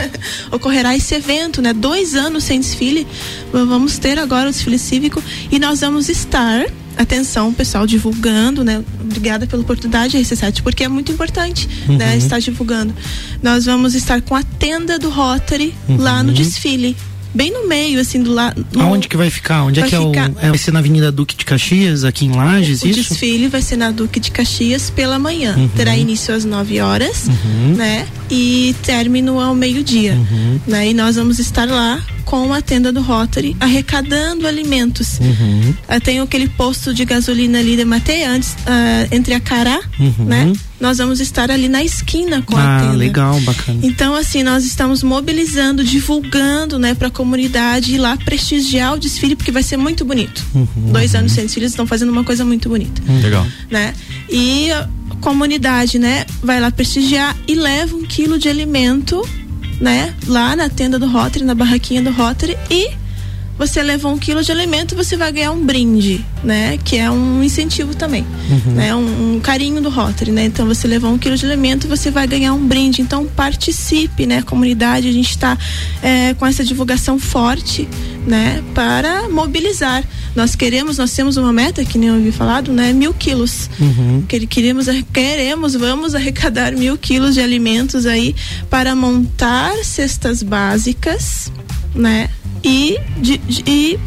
ocorrerá 0.50 0.94
esse 0.96 1.14
evento, 1.14 1.60
né? 1.62 1.72
Dois 1.72 2.14
anos 2.14 2.44
sem 2.44 2.60
desfile, 2.60 3.06
vamos 3.52 3.98
ter 3.98 4.18
agora 4.18 4.48
o 4.48 4.52
desfile 4.52 4.78
cívico 4.78 5.22
e 5.50 5.58
nós 5.58 5.80
vamos 5.80 6.08
estar 6.08 6.66
atenção, 6.96 7.52
pessoal, 7.52 7.86
divulgando, 7.86 8.62
né? 8.62 8.82
Obrigada 9.00 9.46
pela 9.46 9.62
oportunidade, 9.62 10.16
RC7, 10.16 10.62
porque 10.62 10.84
é 10.84 10.88
muito 10.88 11.10
importante, 11.10 11.66
né, 11.66 11.74
uhum. 11.88 11.96
né? 11.96 12.16
Estar 12.16 12.38
divulgando. 12.38 12.94
Nós 13.42 13.64
vamos 13.64 13.94
estar 13.94 14.20
com 14.22 14.34
a 14.34 14.42
tenda 14.42 14.98
do 14.98 15.10
Rotary 15.10 15.74
uhum. 15.88 15.96
lá 15.96 16.22
no 16.22 16.32
desfile 16.32 16.96
bem 17.34 17.52
no 17.52 17.68
meio, 17.68 18.00
assim, 18.00 18.22
do 18.22 18.32
lado. 18.32 18.64
Aonde 18.78 19.08
que 19.08 19.16
vai 19.16 19.28
ficar? 19.30 19.64
Onde 19.64 19.80
é 19.80 19.82
que 19.86 19.94
é 19.94 19.98
ficar... 19.98 20.30
o. 20.30 20.38
É, 20.40 20.48
vai 20.48 20.58
ser 20.58 20.72
na 20.72 20.78
Avenida 20.78 21.10
Duque 21.10 21.36
de 21.36 21.44
Caxias, 21.44 22.04
aqui 22.04 22.26
em 22.26 22.32
Lages, 22.32 22.82
o 22.82 22.88
isso? 22.88 23.00
O 23.00 23.08
desfile 23.08 23.48
vai 23.48 23.60
ser 23.60 23.76
na 23.76 23.90
Duque 23.90 24.20
de 24.20 24.30
Caxias 24.30 24.90
pela 24.90 25.18
manhã. 25.18 25.56
Uhum. 25.56 25.68
Terá 25.68 25.96
início 25.96 26.34
às 26.34 26.44
9 26.44 26.80
horas, 26.80 27.26
uhum. 27.26 27.74
né? 27.74 28.06
E 28.30 28.74
término 28.82 29.40
ao 29.40 29.54
meio-dia. 29.54 30.14
Uhum. 30.14 30.60
Né? 30.66 30.88
E 30.88 30.94
nós 30.94 31.16
vamos 31.16 31.38
estar 31.38 31.68
lá 31.68 32.00
com 32.24 32.52
a 32.52 32.60
tenda 32.60 32.92
do 32.92 33.00
Rotary, 33.00 33.56
arrecadando 33.60 34.46
alimentos. 34.46 35.18
Uhum. 35.20 35.74
Uh, 35.88 36.00
tem 36.02 36.20
aquele 36.20 36.48
posto 36.48 36.92
de 36.94 37.04
gasolina 37.04 37.58
ali 37.58 37.76
de 37.76 37.84
Matei, 37.84 38.24
antes, 38.24 38.52
uh, 38.52 39.14
entre 39.14 39.34
a 39.34 39.40
Cará, 39.40 39.80
uhum. 39.98 40.24
né? 40.24 40.52
Nós 40.80 40.98
vamos 40.98 41.20
estar 41.20 41.50
ali 41.50 41.68
na 41.68 41.82
esquina 41.82 42.42
com 42.42 42.56
ah, 42.56 42.76
a 42.76 42.80
tenda. 42.80 42.96
legal, 42.96 43.40
bacana. 43.40 43.80
Então, 43.82 44.14
assim, 44.14 44.42
nós 44.42 44.64
estamos 44.64 45.02
mobilizando, 45.02 45.84
divulgando, 45.84 46.78
né, 46.78 46.94
para 46.94 47.08
a 47.08 47.10
comunidade 47.10 47.94
ir 47.94 47.98
lá 47.98 48.16
prestigiar 48.16 48.94
o 48.94 48.98
desfile, 48.98 49.36
porque 49.36 49.52
vai 49.52 49.62
ser 49.62 49.76
muito 49.76 50.04
bonito. 50.04 50.44
Uhum, 50.54 50.92
Dois 50.92 51.14
anos 51.14 51.32
sem 51.32 51.44
desfile, 51.44 51.66
estão 51.66 51.86
fazendo 51.86 52.10
uma 52.10 52.24
coisa 52.24 52.44
muito 52.44 52.68
bonita. 52.68 53.00
Hum, 53.08 53.20
legal. 53.20 53.46
Né? 53.70 53.94
E 54.28 54.70
a 54.72 54.88
comunidade, 55.20 55.98
né, 55.98 56.26
vai 56.42 56.60
lá 56.60 56.70
prestigiar 56.70 57.36
e 57.48 57.54
leva 57.54 57.96
um 57.96 58.02
quilo 58.02 58.38
de 58.38 58.48
alimento 58.48 59.26
né? 59.80 60.14
Lá 60.26 60.56
na 60.56 60.68
tenda 60.68 60.98
do 60.98 61.08
Rotary, 61.08 61.44
na 61.44 61.54
barraquinha 61.54 62.02
do 62.02 62.10
Rotary 62.10 62.56
e 62.70 62.90
você 63.56 63.82
levou 63.82 64.12
um 64.12 64.18
quilo 64.18 64.42
de 64.42 64.50
alimento, 64.50 64.96
você 64.96 65.16
vai 65.16 65.30
ganhar 65.30 65.52
um 65.52 65.64
brinde, 65.64 66.24
né? 66.42 66.76
Que 66.82 66.96
é 66.96 67.10
um 67.10 67.42
incentivo 67.42 67.94
também, 67.94 68.26
uhum. 68.50 68.72
né? 68.72 68.94
Um, 68.94 69.36
um, 69.36 69.40
carinho 69.40 69.80
do 69.80 69.88
Rotary, 69.88 70.32
né? 70.32 70.44
Então 70.44 70.66
você 70.66 70.88
levou 70.88 71.12
um 71.12 71.18
quilo 71.18 71.36
de 71.36 71.46
alimento, 71.46 71.86
você 71.86 72.10
vai 72.10 72.26
ganhar 72.26 72.52
um 72.52 72.66
brinde. 72.66 73.00
Então 73.00 73.24
participe, 73.26 74.26
né? 74.26 74.42
Comunidade, 74.42 75.08
a 75.08 75.12
gente 75.12 75.30
está 75.30 75.56
é, 76.02 76.34
com 76.34 76.44
essa 76.46 76.64
divulgação 76.64 77.18
forte, 77.18 77.88
né? 78.26 78.62
Para 78.74 79.28
mobilizar. 79.28 80.02
Nós 80.34 80.56
queremos, 80.56 80.98
nós 80.98 81.12
temos 81.12 81.36
uma 81.36 81.52
meta 81.52 81.84
que 81.84 81.96
nem 81.96 82.08
eu 82.08 82.16
ouvi 82.16 82.32
falado, 82.32 82.72
né? 82.72 82.92
Mil 82.92 83.14
quilos. 83.14 83.70
Uhum. 83.78 84.24
Que 84.26 84.46
queremos, 84.48 84.86
queremos, 85.12 85.74
vamos 85.74 86.14
arrecadar 86.16 86.72
mil 86.72 86.98
quilos 86.98 87.34
de 87.34 87.40
alimentos 87.40 88.04
aí 88.04 88.34
para 88.68 88.96
montar 88.96 89.72
cestas 89.84 90.42
básicas, 90.42 91.52
né? 91.94 92.28
E, 92.64 92.98
de, 93.18 93.40
e 93.66 93.98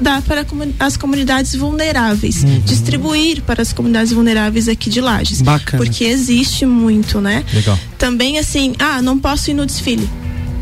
dar 0.00 0.22
para 0.22 0.46
as 0.80 0.96
comunidades 0.96 1.54
vulneráveis, 1.54 2.42
uhum. 2.42 2.60
distribuir 2.60 3.42
para 3.42 3.62
as 3.62 3.72
comunidades 3.72 4.12
vulneráveis 4.12 4.68
aqui 4.68 4.88
de 4.90 5.00
Lages. 5.00 5.42
Bacana. 5.42 5.82
Porque 5.82 6.04
existe 6.04 6.64
muito, 6.66 7.20
né? 7.20 7.44
Legal. 7.52 7.78
Também 7.98 8.38
assim, 8.38 8.74
ah, 8.78 9.02
não 9.02 9.18
posso 9.18 9.50
ir 9.50 9.54
no 9.54 9.66
desfile. 9.66 10.08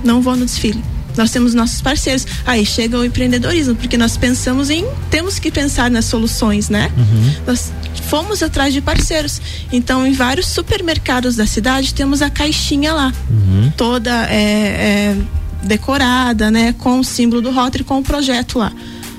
Não 0.04 0.20
vou 0.20 0.36
no 0.36 0.44
desfile. 0.44 0.82
Nós 1.16 1.30
temos 1.30 1.54
nossos 1.54 1.80
parceiros. 1.80 2.26
Aí 2.46 2.64
chega 2.64 2.98
o 2.98 3.04
empreendedorismo, 3.04 3.74
porque 3.74 3.98
nós 3.98 4.16
pensamos 4.16 4.70
em. 4.70 4.84
Temos 5.10 5.38
que 5.38 5.50
pensar 5.50 5.90
nas 5.90 6.06
soluções, 6.06 6.68
né? 6.68 6.90
Uhum. 6.96 7.34
Nós 7.46 7.70
fomos 8.08 8.42
atrás 8.42 8.72
de 8.72 8.80
parceiros. 8.80 9.40
Então, 9.70 10.06
em 10.06 10.12
vários 10.12 10.46
supermercados 10.46 11.36
da 11.36 11.46
cidade, 11.46 11.92
temos 11.92 12.22
a 12.22 12.30
caixinha 12.30 12.94
lá. 12.94 13.12
Uhum. 13.30 13.72
Toda. 13.76 14.26
É, 14.30 14.36
é, 14.40 15.16
decorada, 15.64 16.50
né, 16.50 16.74
com 16.78 17.00
o 17.00 17.04
símbolo 17.04 17.40
do 17.40 17.50
Rotary, 17.50 17.84
com 17.84 17.98
o 17.98 18.02
projeto 18.02 18.58
lá. 18.58 18.72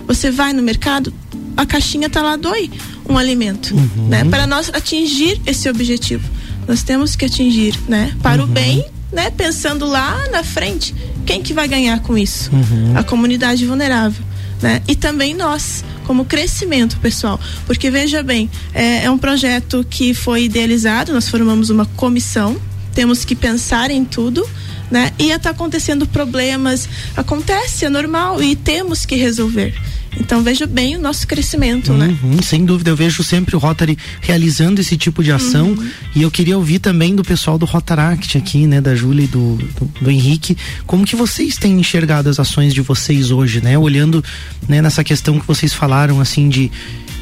Você 0.08 0.29
vai 0.29 0.53
no 0.53 0.62
mercado, 0.62 1.13
a 1.56 1.65
caixinha 1.65 2.10
tá 2.10 2.21
lá 2.21 2.36
doe 2.36 2.69
um 3.08 3.17
alimento, 3.17 3.73
uhum. 3.73 4.08
né, 4.08 4.23
para 4.25 4.45
nós 4.47 4.69
atingir 4.73 5.41
esse 5.45 5.69
objetivo. 5.69 6.27
Nós 6.67 6.84
temos 6.84 7.15
que 7.15 7.25
atingir, 7.25 7.77
né, 7.88 8.15
para 8.21 8.43
uhum. 8.43 8.49
o 8.49 8.51
bem, 8.51 8.86
né, 9.12 9.29
pensando 9.29 9.86
lá 9.86 10.17
na 10.32 10.43
frente, 10.43 10.93
quem 11.25 11.41
que 11.41 11.53
vai 11.53 11.67
ganhar 11.67 11.99
com 12.01 12.17
isso? 12.17 12.49
Uhum. 12.51 12.97
A 12.97 13.03
comunidade 13.03 13.65
vulnerável, 13.65 14.23
né? 14.62 14.82
E 14.88 14.95
também 14.95 15.34
nós, 15.34 15.86
como 16.06 16.25
crescimento 16.25 16.97
pessoal. 16.97 17.39
Porque 17.65 17.89
veja 17.89 18.21
bem, 18.23 18.49
é, 18.73 19.06
é, 19.06 19.12
um 19.12 19.17
projeto 19.17 19.86
que 19.89 20.13
foi 20.13 20.45
idealizado, 20.45 21.13
nós 21.13 21.29
formamos 21.29 21.69
uma 21.69 21.86
comissão, 21.86 22.58
temos 22.93 23.23
que 23.23 23.36
pensar 23.36 23.89
em 23.91 24.03
tudo, 24.03 24.47
né? 24.93 25.12
Ia 25.17 25.38
estar 25.38 25.49
tá 25.49 25.56
acontecendo 25.56 26.06
problemas, 26.06 26.88
acontece, 27.17 27.84
é 27.84 27.89
normal 27.89 28.43
e 28.43 28.56
temos 28.56 29.08
que 29.08 29.15
resolver. 29.15 29.73
Então 30.19 30.43
veja 30.43 30.67
bem 30.67 30.95
o 30.95 31.01
nosso 31.01 31.25
crescimento, 31.25 31.91
né? 31.93 32.15
uhum, 32.21 32.36
né? 32.36 32.41
Sem 32.43 32.63
dúvida, 32.63 32.91
eu 32.91 32.95
vejo 32.95 33.23
sempre 33.23 33.56
o 33.56 33.60
Rotary 33.60 33.97
realizando 34.21 34.79
esse 34.79 34.95
tipo 34.95 35.23
de 35.23 35.32
ação 35.32 35.69
uhum. 35.69 35.89
e 36.15 36.21
eu 36.21 36.29
queria 36.29 36.56
ouvir 36.56 36.77
também 36.77 37.15
do 37.15 37.23
pessoal 37.23 37.58
do 37.58 37.65
Rotaract 37.65 38.38
aqui, 38.38 38.67
né? 38.67 38.79
Da 38.79 38.93
Júlia 38.93 39.23
e 39.23 39.27
do, 39.27 39.56
do, 39.56 39.86
do, 40.01 40.12
Henrique, 40.12 40.56
como 40.86 41.03
que 41.03 41.15
vocês 41.15 41.58
têm 41.58 41.79
enxergado 41.79 42.29
as 42.29 42.39
ações 42.39 42.71
de 42.71 42.82
vocês 42.82 43.32
hoje, 43.32 43.62
né? 43.62 43.75
Olhando 43.75 44.23
né, 44.69 44.79
nessa 44.79 45.03
questão 45.03 45.39
que 45.39 45.47
vocês 45.47 45.73
falaram, 45.73 46.21
assim, 46.21 46.47
de 46.47 46.71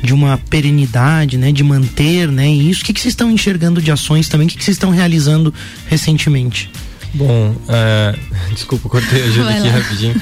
de 0.03 0.15
uma 0.15 0.35
perenidade, 0.35 1.37
né, 1.37 1.51
de 1.51 1.63
manter, 1.63 2.27
né, 2.27 2.49
e 2.49 2.71
isso, 2.71 2.81
o 2.81 2.85
que, 2.85 2.91
que 2.91 2.99
vocês 2.99 3.11
estão 3.11 3.29
enxergando 3.29 3.79
de 3.79 3.91
ações 3.91 4.27
também, 4.27 4.47
o 4.47 4.49
que, 4.49 4.57
que 4.57 4.63
vocês 4.63 4.73
estão 4.73 4.89
realizando 4.89 5.53
recentemente? 5.87 6.71
Bom, 7.13 7.55
é, 7.67 8.15
desculpa, 8.53 8.89
cortei 8.89 9.23
a 9.23 9.27
Júlia 9.27 9.57
aqui 9.57 9.67
rapidinho. 9.67 10.21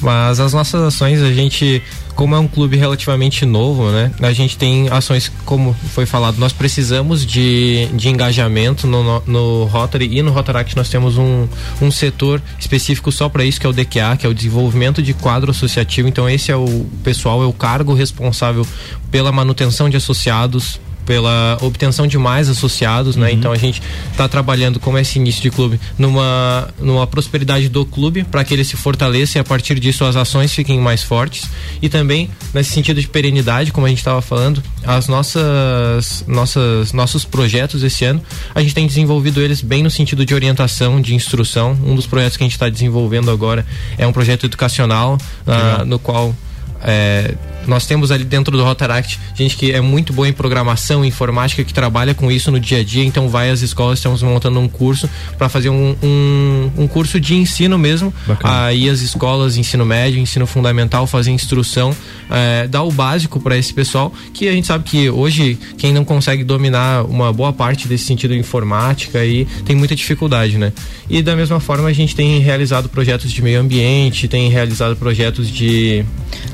Mas 0.00 0.38
as 0.38 0.52
nossas 0.52 0.80
ações, 0.80 1.20
a 1.20 1.32
gente, 1.32 1.82
como 2.14 2.34
é 2.34 2.38
um 2.38 2.46
clube 2.46 2.76
relativamente 2.76 3.44
novo, 3.44 3.90
né? 3.90 4.12
A 4.20 4.32
gente 4.32 4.56
tem 4.56 4.88
ações, 4.90 5.30
como 5.44 5.74
foi 5.92 6.06
falado, 6.06 6.38
nós 6.38 6.52
precisamos 6.52 7.26
de, 7.26 7.86
de 7.94 8.08
engajamento 8.08 8.86
no, 8.86 9.02
no, 9.02 9.22
no 9.26 9.64
Rotary 9.64 10.16
e 10.16 10.22
no 10.22 10.30
Rotaract 10.30 10.76
nós 10.76 10.88
temos 10.88 11.18
um, 11.18 11.48
um 11.82 11.90
setor 11.90 12.40
específico 12.58 13.10
só 13.10 13.28
para 13.28 13.44
isso, 13.44 13.60
que 13.60 13.66
é 13.66 13.70
o 13.70 13.72
DQA, 13.72 14.16
que 14.16 14.26
é 14.26 14.28
o 14.28 14.34
desenvolvimento 14.34 15.02
de 15.02 15.12
quadro 15.14 15.50
associativo. 15.50 16.06
Então 16.06 16.30
esse 16.30 16.52
é 16.52 16.56
o 16.56 16.86
pessoal, 17.02 17.42
é 17.42 17.46
o 17.46 17.52
cargo 17.52 17.92
responsável 17.92 18.64
pela 19.10 19.32
manutenção 19.32 19.90
de 19.90 19.96
associados, 19.96 20.78
pela 21.08 21.56
obtenção 21.62 22.06
de 22.06 22.18
mais 22.18 22.50
associados, 22.50 23.16
né? 23.16 23.28
uhum. 23.28 23.32
Então 23.32 23.50
a 23.50 23.56
gente 23.56 23.80
está 24.12 24.28
trabalhando 24.28 24.78
como 24.78 24.98
esse 24.98 25.18
início 25.18 25.40
de 25.40 25.50
clube 25.50 25.80
numa 25.98 26.68
numa 26.78 27.06
prosperidade 27.06 27.70
do 27.70 27.86
clube 27.86 28.24
para 28.24 28.44
que 28.44 28.52
ele 28.52 28.62
se 28.62 28.76
fortaleça 28.76 29.38
e 29.38 29.40
a 29.40 29.44
partir 29.44 29.80
disso 29.80 30.04
as 30.04 30.16
ações 30.16 30.52
fiquem 30.52 30.78
mais 30.78 31.02
fortes 31.02 31.48
e 31.80 31.88
também 31.88 32.28
nesse 32.52 32.72
sentido 32.72 33.00
de 33.00 33.08
perenidade, 33.08 33.72
como 33.72 33.86
a 33.86 33.88
gente 33.88 34.00
estava 34.00 34.20
falando, 34.20 34.62
as 34.84 35.08
nossas 35.08 36.24
nossas 36.28 36.92
nossos 36.92 37.24
projetos 37.24 37.82
esse 37.82 38.04
ano 38.04 38.20
a 38.54 38.60
gente 38.60 38.74
tem 38.74 38.86
desenvolvido 38.86 39.40
eles 39.40 39.62
bem 39.62 39.82
no 39.82 39.90
sentido 39.90 40.26
de 40.26 40.34
orientação, 40.34 41.00
de 41.00 41.14
instrução. 41.14 41.74
Um 41.86 41.94
dos 41.94 42.06
projetos 42.06 42.36
que 42.36 42.42
a 42.42 42.46
gente 42.46 42.52
está 42.52 42.68
desenvolvendo 42.68 43.30
agora 43.30 43.64
é 43.96 44.06
um 44.06 44.12
projeto 44.12 44.44
educacional 44.44 45.16
uh, 45.46 45.86
no 45.86 45.98
qual 45.98 46.34
é, 46.82 47.34
nós 47.68 47.86
temos 47.86 48.10
ali 48.10 48.24
dentro 48.24 48.56
do 48.56 48.64
Rotaract 48.64 49.18
gente 49.34 49.56
que 49.56 49.72
é 49.72 49.80
muito 49.80 50.12
boa 50.12 50.28
em 50.28 50.32
programação, 50.32 51.04
informática, 51.04 51.62
que 51.62 51.72
trabalha 51.72 52.14
com 52.14 52.30
isso 52.30 52.50
no 52.50 52.58
dia 52.58 52.78
a 52.78 52.84
dia, 52.84 53.04
então 53.04 53.28
vai 53.28 53.50
às 53.50 53.62
escolas, 53.62 53.98
estamos 53.98 54.22
montando 54.22 54.58
um 54.58 54.68
curso 54.68 55.08
para 55.36 55.48
fazer 55.48 55.68
um, 55.68 55.94
um, 56.02 56.70
um, 56.76 56.88
curso 56.88 57.20
de 57.20 57.34
ensino 57.34 57.78
mesmo. 57.78 58.12
Bacana. 58.26 58.66
Aí 58.66 58.88
as 58.88 59.00
escolas, 59.00 59.56
ensino 59.56 59.84
médio, 59.84 60.18
ensino 60.20 60.46
fundamental, 60.46 61.06
fazer 61.06 61.30
instrução, 61.30 61.94
é, 62.30 62.66
dar 62.66 62.82
o 62.82 62.90
básico 62.90 63.38
para 63.40 63.56
esse 63.56 63.72
pessoal, 63.72 64.12
que 64.32 64.48
a 64.48 64.52
gente 64.52 64.66
sabe 64.66 64.84
que 64.84 65.10
hoje 65.10 65.58
quem 65.76 65.92
não 65.92 66.04
consegue 66.04 66.42
dominar 66.42 67.04
uma 67.04 67.32
boa 67.32 67.52
parte 67.52 67.86
desse 67.86 68.04
sentido 68.04 68.34
de 68.34 68.40
informática 68.40 69.18
aí 69.18 69.46
tem 69.64 69.76
muita 69.76 69.94
dificuldade, 69.94 70.58
né? 70.58 70.72
E 71.08 71.22
da 71.22 71.36
mesma 71.36 71.60
forma 71.60 71.88
a 71.88 71.92
gente 71.92 72.14
tem 72.14 72.38
realizado 72.38 72.88
projetos 72.88 73.30
de 73.30 73.42
meio 73.42 73.60
ambiente, 73.60 74.28
tem 74.28 74.48
realizado 74.48 74.96
projetos 74.96 75.50
de 75.50 76.04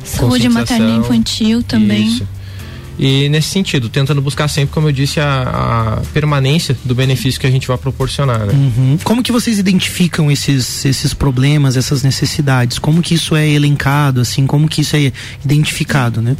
saúde 0.04 0.48
materna 0.48 0.96
infantil 1.04 1.62
também. 1.62 2.06
Isso. 2.06 2.26
E 2.98 3.28
nesse 3.28 3.48
sentido, 3.48 3.88
tentando 3.88 4.22
buscar 4.22 4.46
sempre, 4.48 4.72
como 4.72 4.88
eu 4.88 4.92
disse, 4.92 5.18
a, 5.18 5.98
a 5.98 6.02
permanência 6.12 6.76
do 6.84 6.94
benefício 6.94 7.40
que 7.40 7.46
a 7.46 7.50
gente 7.50 7.66
vai 7.66 7.76
proporcionar. 7.76 8.46
Né? 8.46 8.52
Uhum. 8.52 8.98
Como 9.02 9.22
que 9.22 9.32
vocês 9.32 9.58
identificam 9.58 10.30
esses, 10.30 10.84
esses 10.84 11.12
problemas, 11.12 11.76
essas 11.76 12.02
necessidades? 12.02 12.78
Como 12.78 13.02
que 13.02 13.14
isso 13.14 13.34
é 13.34 13.48
elencado, 13.48 14.20
assim? 14.20 14.46
Como 14.46 14.68
que 14.68 14.82
isso 14.82 14.94
é 14.94 15.12
identificado, 15.44 16.22
né? 16.22 16.36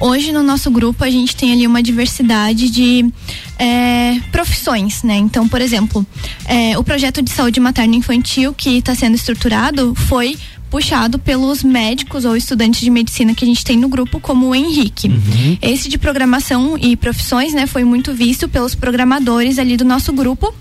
Hoje 0.00 0.30
no 0.30 0.44
nosso 0.44 0.70
grupo 0.70 1.02
a 1.02 1.10
gente 1.10 1.34
tem 1.34 1.52
ali 1.52 1.66
uma 1.66 1.82
diversidade 1.82 2.70
de 2.70 3.12
é, 3.58 4.20
profissões, 4.30 5.02
né? 5.02 5.16
Então, 5.16 5.48
por 5.48 5.60
exemplo, 5.60 6.06
é, 6.44 6.78
o 6.78 6.84
projeto 6.84 7.20
de 7.20 7.30
saúde 7.30 7.58
materno 7.58 7.96
infantil 7.96 8.54
que 8.54 8.78
está 8.78 8.94
sendo 8.94 9.16
estruturado 9.16 9.92
foi 9.96 10.38
puxado 10.70 11.18
pelos 11.18 11.62
médicos 11.62 12.24
ou 12.24 12.36
estudantes 12.36 12.80
de 12.80 12.90
medicina 12.90 13.34
que 13.34 13.44
a 13.44 13.48
gente 13.48 13.64
tem 13.64 13.76
no 13.76 13.88
grupo, 13.88 14.20
como 14.20 14.48
o 14.48 14.54
Henrique. 14.54 15.08
Uhum. 15.08 15.58
Esse 15.60 15.88
de 15.88 15.98
programação 15.98 16.76
e 16.78 16.96
profissões, 16.96 17.52
né, 17.52 17.66
foi 17.66 17.84
muito 17.84 18.14
visto 18.14 18.48
pelos 18.48 18.74
programadores 18.74 19.58
ali 19.58 19.76
do 19.76 19.84
nosso 19.84 20.12
grupo 20.12 20.54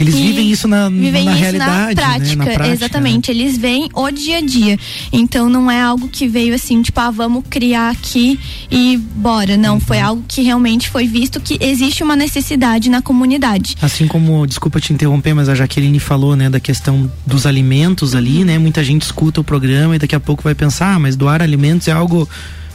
eles 0.00 0.14
vivem 0.14 0.50
isso 0.50 0.66
na, 0.66 0.88
vivem 0.88 1.24
na 1.24 1.32
isso 1.32 1.40
realidade, 1.40 1.94
na 1.94 2.02
prática, 2.02 2.28
né? 2.28 2.34
na 2.34 2.44
prática, 2.44 2.68
exatamente. 2.68 3.30
Eles 3.30 3.58
veem 3.58 3.90
o 3.92 4.10
dia 4.10 4.38
a 4.38 4.40
dia. 4.40 4.78
Então 5.12 5.50
não 5.50 5.70
é 5.70 5.80
algo 5.80 6.08
que 6.08 6.26
veio 6.26 6.54
assim, 6.54 6.80
tipo, 6.80 6.98
ah, 6.98 7.10
vamos 7.10 7.44
criar 7.50 7.90
aqui 7.90 8.40
e 8.70 8.96
bora. 8.96 9.58
Não, 9.58 9.74
uhum. 9.74 9.80
foi 9.80 10.00
algo 10.00 10.24
que 10.26 10.40
realmente 10.40 10.88
foi 10.88 11.06
visto 11.06 11.38
que 11.38 11.58
existe 11.60 12.02
uma 12.02 12.16
necessidade 12.16 12.88
na 12.88 13.02
comunidade. 13.02 13.76
Assim 13.82 14.06
como, 14.06 14.46
desculpa 14.46 14.80
te 14.80 14.92
interromper, 14.92 15.34
mas 15.34 15.50
a 15.50 15.54
Jaqueline 15.54 16.00
falou, 16.00 16.34
né, 16.34 16.48
da 16.48 16.58
questão 16.58 17.10
dos 17.26 17.44
alimentos 17.44 18.14
ali, 18.14 18.42
né? 18.42 18.58
Muita 18.58 18.82
gente 18.82 19.02
escuta 19.02 19.42
o 19.42 19.44
programa 19.44 19.96
e 19.96 19.98
daqui 19.98 20.14
a 20.14 20.20
pouco 20.20 20.42
vai 20.42 20.54
pensar, 20.54 20.94
ah, 20.94 20.98
mas 20.98 21.14
doar 21.14 21.42
alimentos 21.42 21.88
é 21.88 21.92
algo 21.92 22.26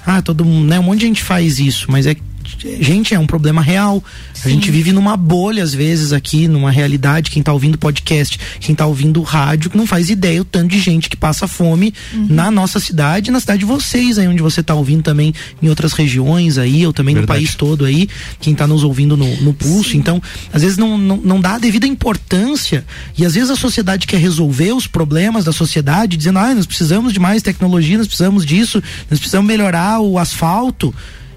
ah, 0.05 0.21
todo 0.21 0.45
mundo, 0.45 0.67
né? 0.67 0.79
Um 0.79 0.83
monte 0.83 0.99
de 0.99 1.07
gente 1.07 1.23
faz 1.23 1.57
isso, 1.57 1.87
mas 1.89 2.05
é 2.05 2.15
gente, 2.79 3.13
é 3.13 3.19
um 3.19 3.27
problema 3.27 3.61
real. 3.61 4.03
Sim. 4.33 4.49
A 4.49 4.51
gente 4.51 4.71
vive 4.71 4.91
numa 4.91 5.15
bolha, 5.15 5.63
às 5.63 5.73
vezes, 5.73 6.13
aqui, 6.13 6.47
numa 6.47 6.71
realidade. 6.71 7.31
Quem 7.31 7.43
tá 7.43 7.53
ouvindo 7.53 7.77
podcast, 7.77 8.39
quem 8.59 8.75
tá 8.75 8.85
ouvindo 8.85 9.21
rádio, 9.21 9.71
não 9.73 9.85
faz 9.85 10.09
ideia 10.09 10.41
o 10.41 10.45
tanto 10.45 10.69
de 10.69 10.79
gente 10.79 11.09
que 11.09 11.17
passa 11.17 11.47
fome 11.47 11.93
uhum. 12.13 12.27
na 12.29 12.49
nossa 12.49 12.79
cidade, 12.79 13.31
na 13.31 13.39
cidade 13.39 13.59
de 13.59 13.65
vocês, 13.65 14.17
aí 14.17 14.27
onde 14.27 14.41
você 14.41 14.63
tá 14.63 14.73
ouvindo 14.73 15.03
também 15.03 15.33
em 15.61 15.69
outras 15.69 15.93
regiões 15.93 16.57
aí, 16.57 16.85
ou 16.85 16.93
também 16.93 17.15
Verdade. 17.15 17.39
no 17.39 17.45
país 17.45 17.55
todo 17.55 17.85
aí, 17.85 18.07
quem 18.39 18.53
tá 18.55 18.67
nos 18.67 18.83
ouvindo 18.83 19.15
no, 19.15 19.35
no 19.41 19.53
pulso. 19.53 19.91
Sim. 19.91 19.97
Então, 19.97 20.21
às 20.53 20.61
vezes 20.61 20.77
não, 20.77 20.97
não, 20.97 21.17
não 21.17 21.41
dá 21.41 21.55
a 21.55 21.59
devida 21.59 21.87
importância 21.87 22.85
e 23.17 23.25
às 23.25 23.35
vezes 23.35 23.49
a 23.49 23.55
sociedade 23.55 24.07
quer 24.07 24.19
resolver 24.19 24.73
os 24.73 24.87
problemas 24.87 25.45
da 25.45 25.51
sociedade, 25.51 26.17
dizendo, 26.17 26.39
ah, 26.39 26.53
nós 26.53 26.65
precisamos 26.65 27.13
de 27.13 27.19
mais 27.19 27.41
tecnologia, 27.41 27.97
nós 27.97 28.07
precisamos 28.07 28.45
disso, 28.45 28.81
nós 29.09 29.19
precisamos 29.19 29.47
melhorar 29.47 29.99
o 29.99 30.17
asfalto. 30.17 30.93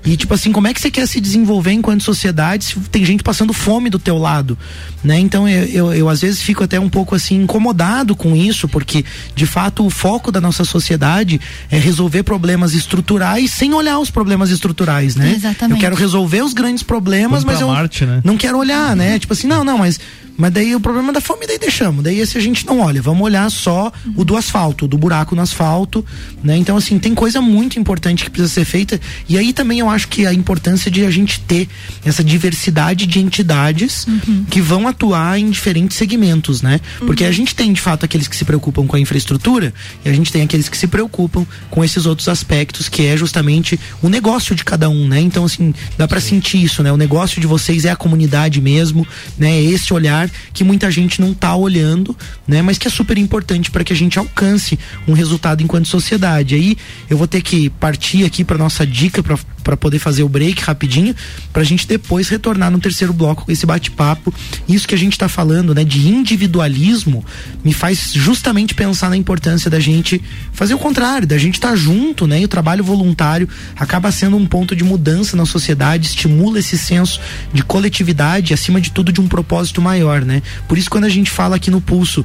E 0.09 0.17
tipo 0.17 0.33
assim, 0.33 0.51
como 0.51 0.67
é 0.67 0.73
que 0.73 0.81
você 0.81 0.91
quer 0.91 1.07
se 1.07 1.21
desenvolver 1.21 1.73
enquanto 1.73 2.03
sociedade 2.03 2.65
se 2.65 2.81
tem 2.91 3.05
gente 3.05 3.23
passando 3.23 3.53
fome 3.53 3.91
do 3.91 3.99
teu 3.99 4.17
lado, 4.17 4.57
né? 5.05 5.19
Então 5.19 5.47
eu, 5.47 5.65
eu, 5.65 5.95
eu, 5.95 6.09
às 6.09 6.23
vezes 6.23 6.41
fico 6.41 6.65
até 6.65 6.81
um 6.81 6.89
pouco 6.89 7.15
assim 7.15 7.43
incomodado 7.43 8.17
com 8.17 8.35
isso, 8.35 8.67
porque 8.67 9.05
de 9.35 9.45
fato 9.45 9.85
o 9.85 9.91
foco 9.91 10.33
da 10.33 10.41
nossa 10.41 10.65
sociedade 10.65 11.39
é 11.71 11.79
resolver 11.79 12.23
problemas 12.23 12.73
estruturais 12.73 13.51
sem 13.51 13.75
olhar 13.75 13.99
os 13.99 14.11
problemas 14.11 14.51
estruturais, 14.51 15.15
né? 15.15 15.35
Exatamente. 15.37 15.77
Eu 15.77 15.81
quero 15.81 15.95
resolver 15.95 16.41
os 16.41 16.55
grandes 16.55 16.83
problemas, 16.83 17.45
mas 17.45 17.61
eu 17.61 17.69
Marte, 17.69 18.07
né? 18.07 18.23
não 18.25 18.39
quero 18.39 18.57
olhar, 18.57 18.97
né? 18.97 19.19
Tipo 19.19 19.35
assim, 19.35 19.47
não, 19.47 19.63
não, 19.63 19.77
mas 19.77 20.01
mas 20.39 20.53
daí 20.53 20.73
o 20.73 20.79
problema 20.79 21.13
da 21.13 21.21
fome 21.21 21.49
daí 21.49 21.59
deixamos. 21.59 22.05
Daí 22.05 22.21
esse 22.21 22.39
a 22.39 22.41
gente 22.41 22.65
não 22.65 22.79
olha. 22.79 23.03
Vamos 23.03 23.23
olhar 23.23 23.51
só 23.51 23.93
o 24.15 24.25
do 24.25 24.37
asfalto, 24.37 24.87
do 24.87 24.97
buraco 24.97 25.35
no 25.35 25.43
asfalto, 25.43 26.07
né? 26.45 26.57
Então 26.57 26.77
assim, 26.77 26.97
tem 26.97 27.13
coisa 27.13 27.41
muito 27.41 27.77
importante 27.77 28.23
que 28.23 28.31
precisa 28.31 28.55
ser 28.55 28.65
feita. 28.65 29.01
E 29.29 29.37
aí 29.37 29.53
também 29.53 29.81
eu 29.81 29.91
acho 29.91 30.07
que 30.07 30.25
a 30.25 30.33
importância 30.33 30.93
de 30.93 31.05
a 31.05 31.11
gente 31.11 31.41
ter 31.41 31.69
essa 32.05 32.23
diversidade 32.23 33.05
de 33.05 33.19
entidades 33.19 34.07
uhum. 34.07 34.45
que 34.49 34.61
vão 34.61 34.87
atuar 34.87 35.41
em 35.41 35.51
diferentes 35.51 35.97
segmentos, 35.97 36.63
né? 36.63 36.81
Porque 37.01 37.25
uhum. 37.25 37.31
a 37.31 37.33
gente 37.33 37.53
tem 37.53 37.73
de 37.73 37.81
fato 37.81 38.05
aqueles 38.05 38.29
que 38.29 38.37
se 38.37 38.45
preocupam 38.45 38.87
com 38.87 38.95
a 38.95 39.01
infraestrutura 39.01 39.75
e 40.05 40.09
a 40.09 40.13
gente 40.13 40.31
tem 40.31 40.43
aqueles 40.43 40.69
que 40.69 40.79
se 40.79 40.87
preocupam 40.87 41.45
com 41.69 41.83
esses 41.83 42.07
outros 42.07 42.29
aspectos 42.29 42.89
que 42.89 43.07
é 43.07 43.17
justamente 43.17 43.79
o 44.01 44.09
negócio 44.09 44.55
de 44.55 44.63
cada 44.63 44.89
um, 44.89 45.09
né? 45.09 45.21
Então 45.21 45.45
assim, 45.45 45.75
dá 45.97 46.07
para 46.07 46.21
sentir 46.21 46.63
isso, 46.63 46.81
né? 46.81 46.93
O 46.93 46.97
negócio 46.97 47.41
de 47.41 47.47
vocês 47.49 47.85
é 47.85 47.91
a 47.91 47.97
comunidade 47.97 48.61
mesmo, 48.61 49.05
né? 49.37 49.61
Esse 49.61 49.93
olhar 49.93 50.28
que 50.53 50.65
muita 50.65 50.91
gente 50.91 51.21
não 51.21 51.33
está 51.33 51.55
olhando, 51.55 52.17
né? 52.47 52.63
Mas 52.63 52.79
que 52.79 52.87
é 52.87 52.91
super 52.91 53.19
importante 53.19 53.71
para 53.71 53.85
que 53.85 53.93
a 53.93 53.97
gente 53.97 54.19
alcance 54.19 54.79
um 55.07 55.13
resultado 55.13 55.63
enquanto 55.63 55.87
sociedade. 55.89 56.55
Aí 56.55 56.77
eu 57.09 57.17
vou 57.17 57.27
ter 57.27 57.43
que 57.43 57.71
partir 57.71 58.25
aqui 58.25 58.45
para 58.45 58.59
nossa 58.59 58.87
dica 58.87 59.23
para 59.23 59.39
poder 59.77 59.99
fazer 59.99 60.23
o 60.23 60.29
break 60.29 60.63
rapidinho, 60.63 61.15
para 61.53 61.63
a 61.63 61.65
gente 61.65 61.87
depois 61.87 62.29
retornar 62.29 62.71
no 62.71 62.79
terceiro 62.79 63.13
bloco 63.13 63.45
com 63.47 63.53
esse 63.53 63.67
bate-papo. 63.67 64.33
Isso 64.69 64.87
que 64.87 64.95
a 64.95 64.99
gente 64.99 65.13
está 65.13 65.29
falando, 65.29 65.75
né, 65.75 65.85
de 65.85 66.09
individualismo, 66.09 67.25
me 67.65 67.73
faz 67.73 68.13
justamente 68.13 68.75
pensar 68.75 69.11
na 69.11 69.17
importância 69.17 69.71
da 69.71 69.81
gente 69.81 70.23
fazer 70.53 70.75
o 70.75 70.79
contrário, 70.79 71.27
da 71.27 71.39
gente 71.39 71.55
estar 71.55 71.71
tá 71.71 71.77
junto, 71.77 72.27
né? 72.27 72.41
E 72.41 72.45
o 72.45 72.49
trabalho 72.49 72.85
voluntário 72.85 73.49
acaba 73.77 74.11
sendo 74.13 74.37
um 74.37 74.47
ponto 74.47 74.77
de 74.77 74.85
mudança 74.85 75.37
na 75.37 75.47
sociedade, 75.47 76.07
estimula 76.07 76.59
esse 76.59 76.79
senso 76.79 77.21
de 77.53 77.63
coletividade, 77.63 78.55
acima 78.55 78.81
de 78.81 78.91
tudo 78.91 79.13
de 79.13 79.21
um 79.21 79.29
propósito 79.29 79.81
maior 79.81 80.19
né? 80.25 80.43
Por 80.67 80.79
isso 80.79 80.91
quando 80.91 81.05
a 81.05 81.09
gente 81.09 81.31
fala 81.31 81.57
aqui 81.57 81.71
no 81.71 81.81
pulso 81.81 82.25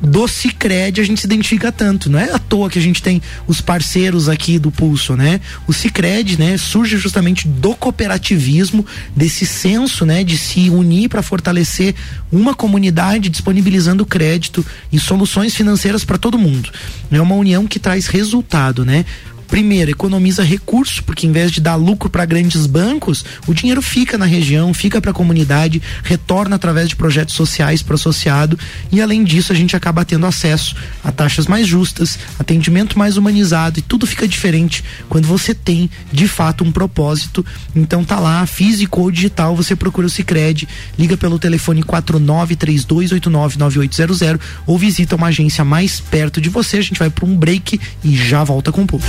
do 0.00 0.26
Cicred 0.26 1.00
a 1.00 1.04
gente 1.04 1.20
se 1.20 1.26
identifica 1.26 1.70
tanto, 1.70 2.08
não 2.08 2.18
é 2.18 2.32
à 2.32 2.38
toa 2.38 2.70
que 2.70 2.78
a 2.78 2.82
gente 2.82 3.02
tem 3.02 3.20
os 3.46 3.60
parceiros 3.60 4.28
aqui 4.28 4.58
do 4.58 4.70
Pulso, 4.70 5.14
né? 5.16 5.40
O 5.66 5.72
Cicred, 5.72 6.38
né, 6.38 6.56
surge 6.56 6.96
justamente 6.96 7.46
do 7.46 7.74
cooperativismo, 7.74 8.84
desse 9.14 9.44
senso, 9.44 10.06
né, 10.06 10.24
de 10.24 10.38
se 10.38 10.70
unir 10.70 11.08
para 11.08 11.22
fortalecer 11.22 11.94
uma 12.32 12.54
comunidade 12.54 13.28
disponibilizando 13.28 14.06
crédito 14.06 14.64
e 14.90 14.98
soluções 14.98 15.54
financeiras 15.54 16.04
para 16.04 16.18
todo 16.18 16.38
mundo. 16.38 16.70
É 17.10 17.20
uma 17.20 17.34
união 17.34 17.66
que 17.66 17.78
traz 17.78 18.06
resultado, 18.06 18.84
né? 18.84 19.04
Primeiro, 19.50 19.90
economiza 19.90 20.44
recurso, 20.44 21.02
porque 21.02 21.26
em 21.26 21.32
vez 21.32 21.50
de 21.50 21.60
dar 21.60 21.74
lucro 21.74 22.08
para 22.08 22.24
grandes 22.24 22.66
bancos, 22.66 23.24
o 23.46 23.52
dinheiro 23.52 23.82
fica 23.82 24.16
na 24.16 24.24
região, 24.24 24.72
fica 24.72 25.00
para 25.00 25.10
a 25.10 25.14
comunidade, 25.14 25.82
retorna 26.04 26.54
através 26.54 26.88
de 26.88 26.94
projetos 26.94 27.34
sociais 27.34 27.82
para 27.82 27.92
o 27.92 27.96
associado 27.96 28.56
e 28.92 29.02
além 29.02 29.24
disso 29.24 29.52
a 29.52 29.56
gente 29.56 29.74
acaba 29.74 30.04
tendo 30.04 30.24
acesso 30.24 30.76
a 31.02 31.10
taxas 31.10 31.48
mais 31.48 31.66
justas, 31.66 32.16
atendimento 32.38 32.96
mais 32.96 33.16
humanizado 33.16 33.80
e 33.80 33.82
tudo 33.82 34.06
fica 34.06 34.28
diferente 34.28 34.84
quando 35.08 35.26
você 35.26 35.52
tem 35.52 35.90
de 36.12 36.28
fato 36.28 36.62
um 36.62 36.70
propósito. 36.70 37.44
Então 37.74 38.04
tá 38.04 38.20
lá, 38.20 38.46
físico 38.46 39.00
ou 39.00 39.10
digital, 39.10 39.56
você 39.56 39.74
procura 39.74 40.06
o 40.06 40.10
Sicredi, 40.10 40.68
liga 40.96 41.16
pelo 41.16 41.36
telefone 41.38 41.82
4932899800 41.82 44.38
ou 44.66 44.78
visita 44.78 45.16
uma 45.16 45.26
agência 45.26 45.64
mais 45.64 45.98
perto 45.98 46.40
de 46.40 46.48
você. 46.48 46.78
A 46.78 46.82
gente 46.82 46.98
vai 46.98 47.10
para 47.10 47.26
um 47.26 47.36
break 47.36 47.80
e 48.04 48.16
já 48.16 48.44
volta 48.44 48.70
com 48.70 48.82
o 48.82 48.86
pulso. 48.86 49.08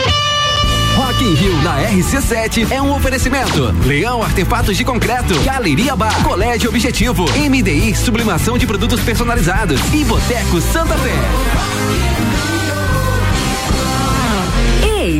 Rock 1.01 1.23
in 1.23 1.33
Rio 1.33 1.61
na 1.63 1.81
RC7 1.81 2.71
é 2.71 2.79
um 2.79 2.93
oferecimento. 2.93 3.73
Leão 3.87 4.21
Artefatos 4.21 4.77
de 4.77 4.85
Concreto, 4.85 5.33
Galeria 5.41 5.95
Bar, 5.95 6.23
Colégio 6.23 6.69
Objetivo, 6.69 7.25
MDI 7.31 7.95
Sublimação 7.95 8.55
de 8.55 8.67
Produtos 8.67 9.01
Personalizados 9.01 9.81
e 9.91 10.05
Boteco 10.05 10.61
Santa 10.61 10.95
Fé. 10.99 12.10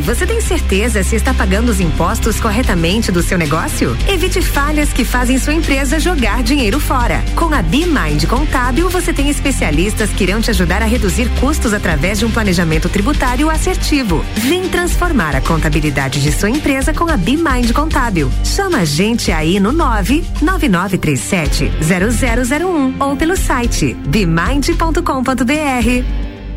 Você 0.02 0.26
tem 0.26 0.40
certeza 0.40 1.02
se 1.02 1.16
está 1.16 1.32
pagando 1.32 1.70
os 1.70 1.80
impostos 1.80 2.38
corretamente 2.40 3.12
do 3.12 3.22
seu 3.22 3.38
negócio? 3.38 3.96
Evite 4.08 4.42
falhas 4.42 4.92
que 4.92 5.04
fazem 5.04 5.38
sua 5.38 5.54
empresa 5.54 6.00
jogar 6.00 6.42
dinheiro 6.42 6.80
fora. 6.80 7.22
Com 7.36 7.54
a 7.54 7.62
BeMind 7.62 8.26
Contábil, 8.26 8.90
você 8.90 9.12
tem 9.12 9.30
especialistas 9.30 10.10
que 10.10 10.24
irão 10.24 10.40
te 10.40 10.50
ajudar 10.50 10.82
a 10.82 10.86
reduzir 10.86 11.30
custos 11.40 11.72
através 11.72 12.18
de 12.18 12.24
um 12.24 12.30
planejamento 12.30 12.88
tributário 12.88 13.48
assertivo. 13.48 14.24
Vem 14.34 14.68
transformar 14.68 15.36
a 15.36 15.40
contabilidade 15.40 16.20
de 16.20 16.32
sua 16.32 16.50
empresa 16.50 16.92
com 16.92 17.08
a 17.08 17.16
BeMind 17.16 17.70
Contábil. 17.72 18.28
Chama 18.44 18.78
a 18.78 18.84
gente 18.84 19.30
aí 19.30 19.60
no 19.60 19.70
99937 19.72 21.70
0001 21.80 22.96
ou 22.98 23.16
pelo 23.16 23.36
site 23.36 23.94
bemind.com.br. 23.94 26.21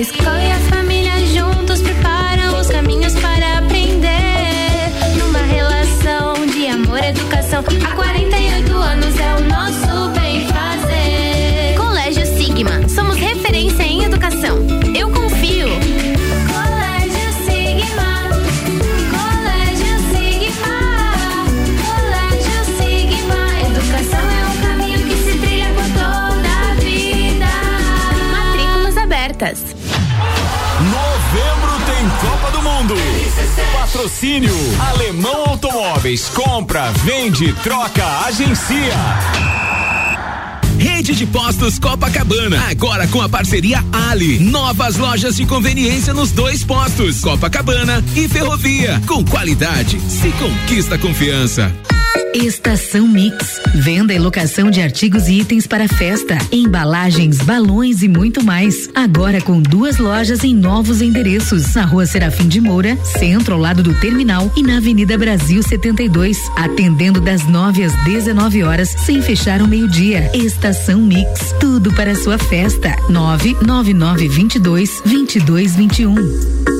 escola 0.00 0.42
e 0.42 0.50
a 0.50 0.58
família 0.60 1.26
juntos 1.26 1.82
preparam 1.82 2.58
os 2.58 2.68
caminhos 2.68 3.14
para 3.16 3.58
aprender. 3.58 4.08
Numa 5.18 5.40
relação 5.40 6.46
de 6.46 6.68
amor 6.68 7.04
educação. 7.04 7.62
Patrocínio 34.00 34.54
Alemão 34.92 35.44
Automóveis. 35.44 36.30
Compra, 36.30 36.90
vende, 37.04 37.52
troca, 37.62 38.02
agencia. 38.24 38.94
Rede 40.78 41.14
de 41.14 41.26
Postos 41.26 41.78
Copacabana, 41.78 42.64
agora 42.70 43.06
com 43.08 43.20
a 43.20 43.28
parceria 43.28 43.84
Ali. 43.92 44.38
Novas 44.38 44.96
lojas 44.96 45.36
de 45.36 45.44
conveniência 45.44 46.14
nos 46.14 46.32
dois 46.32 46.64
postos, 46.64 47.20
Copacabana 47.20 48.02
e 48.16 48.26
Ferrovia. 48.26 49.02
Com 49.06 49.22
qualidade, 49.22 50.00
se 50.00 50.30
conquista 50.32 50.96
confiança. 50.96 51.70
Estação 52.34 53.06
Mix. 53.08 53.60
Venda 53.74 54.14
e 54.14 54.18
locação 54.18 54.70
de 54.70 54.80
artigos 54.80 55.28
e 55.28 55.40
itens 55.40 55.66
para 55.66 55.88
festa, 55.88 56.38
embalagens, 56.52 57.38
balões 57.38 58.02
e 58.02 58.08
muito 58.08 58.42
mais. 58.42 58.88
Agora 58.94 59.40
com 59.40 59.60
duas 59.60 59.98
lojas 59.98 60.44
em 60.44 60.54
novos 60.54 61.02
endereços. 61.02 61.74
Na 61.74 61.84
rua 61.84 62.06
Serafim 62.06 62.48
de 62.48 62.60
Moura, 62.60 62.96
centro 63.18 63.54
ao 63.54 63.60
lado 63.60 63.82
do 63.82 63.98
terminal 64.00 64.50
e 64.56 64.62
na 64.62 64.76
Avenida 64.78 65.18
Brasil 65.18 65.62
72. 65.62 66.38
Atendendo 66.56 67.20
das 67.20 67.46
9 67.46 67.84
às 67.84 68.04
19 68.04 68.62
horas, 68.62 68.88
sem 69.04 69.20
fechar 69.20 69.60
o 69.60 69.68
meio-dia. 69.68 70.30
Estação 70.34 71.00
Mix. 71.00 71.54
Tudo 71.60 71.92
para 71.94 72.14
sua 72.14 72.38
festa. 72.38 72.94
99922 73.08 75.02
2221. 75.04 76.79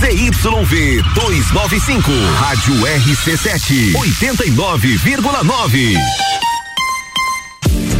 ZYV 0.00 1.02
295, 1.14 2.10
Rádio 2.38 2.74
RC7, 2.74 3.92
89,9. 3.92 5.94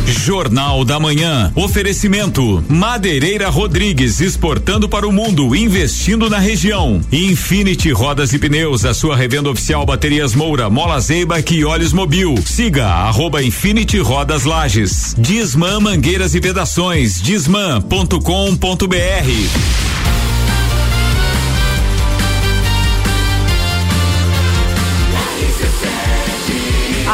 Jornal 0.06 0.82
da 0.82 0.98
Manhã. 0.98 1.52
Oferecimento: 1.54 2.64
Madeireira 2.70 3.50
Rodrigues 3.50 4.22
exportando 4.22 4.88
para 4.88 5.06
o 5.06 5.12
mundo, 5.12 5.54
investindo 5.54 6.30
na 6.30 6.38
região. 6.38 7.02
Infinity 7.12 7.92
Rodas 7.92 8.32
e 8.32 8.38
Pneus, 8.38 8.86
a 8.86 8.94
sua 8.94 9.14
revenda 9.14 9.50
oficial 9.50 9.84
Baterias 9.84 10.34
Moura, 10.34 10.70
Mola 10.70 10.98
Zeiba 11.00 11.44
e 11.50 11.64
Olhos 11.66 11.92
Mobil. 11.92 12.34
Siga 12.46 12.86
arroba 12.86 13.42
Infinity 13.42 13.98
Rodas 13.98 14.44
Lages. 14.44 15.14
Disman 15.18 15.80
Mangueiras 15.80 16.34
e 16.34 16.40
Vedações. 16.40 17.20
Disman.com.br. 17.20 19.89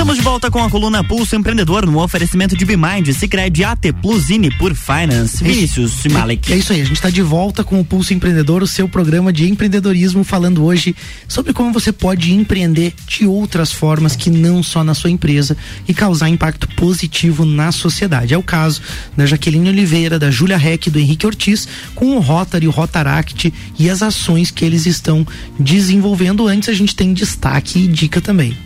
Estamos 0.00 0.16
de 0.16 0.22
volta 0.22 0.50
com 0.50 0.64
a 0.64 0.70
coluna 0.70 1.04
Pulso 1.04 1.36
Empreendedor 1.36 1.84
no 1.84 2.02
oferecimento 2.02 2.56
de 2.56 2.64
Bimind, 2.64 3.12
Cicred, 3.12 3.62
AT 3.62 3.92
Plus 4.00 4.30
e 4.30 4.50
por 4.56 4.74
Finance. 4.74 5.44
Vinícius 5.44 6.06
é, 6.06 6.08
Malek. 6.08 6.50
É 6.50 6.56
isso 6.56 6.72
aí, 6.72 6.80
a 6.80 6.84
gente 6.84 6.96
está 6.96 7.10
de 7.10 7.20
volta 7.20 7.62
com 7.62 7.78
o 7.78 7.84
Pulso 7.84 8.14
Empreendedor, 8.14 8.62
o 8.62 8.66
seu 8.66 8.88
programa 8.88 9.30
de 9.30 9.46
empreendedorismo, 9.50 10.24
falando 10.24 10.64
hoje 10.64 10.96
sobre 11.28 11.52
como 11.52 11.70
você 11.70 11.92
pode 11.92 12.32
empreender 12.32 12.94
de 13.06 13.26
outras 13.26 13.72
formas 13.72 14.16
que 14.16 14.30
não 14.30 14.62
só 14.62 14.82
na 14.82 14.94
sua 14.94 15.10
empresa 15.10 15.54
e 15.86 15.92
causar 15.92 16.30
impacto 16.30 16.66
positivo 16.68 17.44
na 17.44 17.70
sociedade. 17.70 18.32
É 18.32 18.38
o 18.38 18.42
caso 18.42 18.80
da 19.14 19.26
Jaqueline 19.26 19.68
Oliveira, 19.68 20.18
da 20.18 20.30
Júlia 20.30 20.56
Reck 20.56 20.86
e 20.86 20.90
do 20.90 20.98
Henrique 20.98 21.26
Ortiz, 21.26 21.68
com 21.94 22.16
o 22.16 22.20
Rotary, 22.20 22.66
o 22.66 22.70
Rotaract 22.70 23.52
e 23.78 23.90
as 23.90 24.02
ações 24.02 24.50
que 24.50 24.64
eles 24.64 24.86
estão 24.86 25.26
desenvolvendo. 25.58 26.48
Antes 26.48 26.70
a 26.70 26.74
gente 26.74 26.96
tem 26.96 27.12
destaque 27.12 27.80
e 27.80 27.86
dica 27.86 28.22
também. 28.22 28.56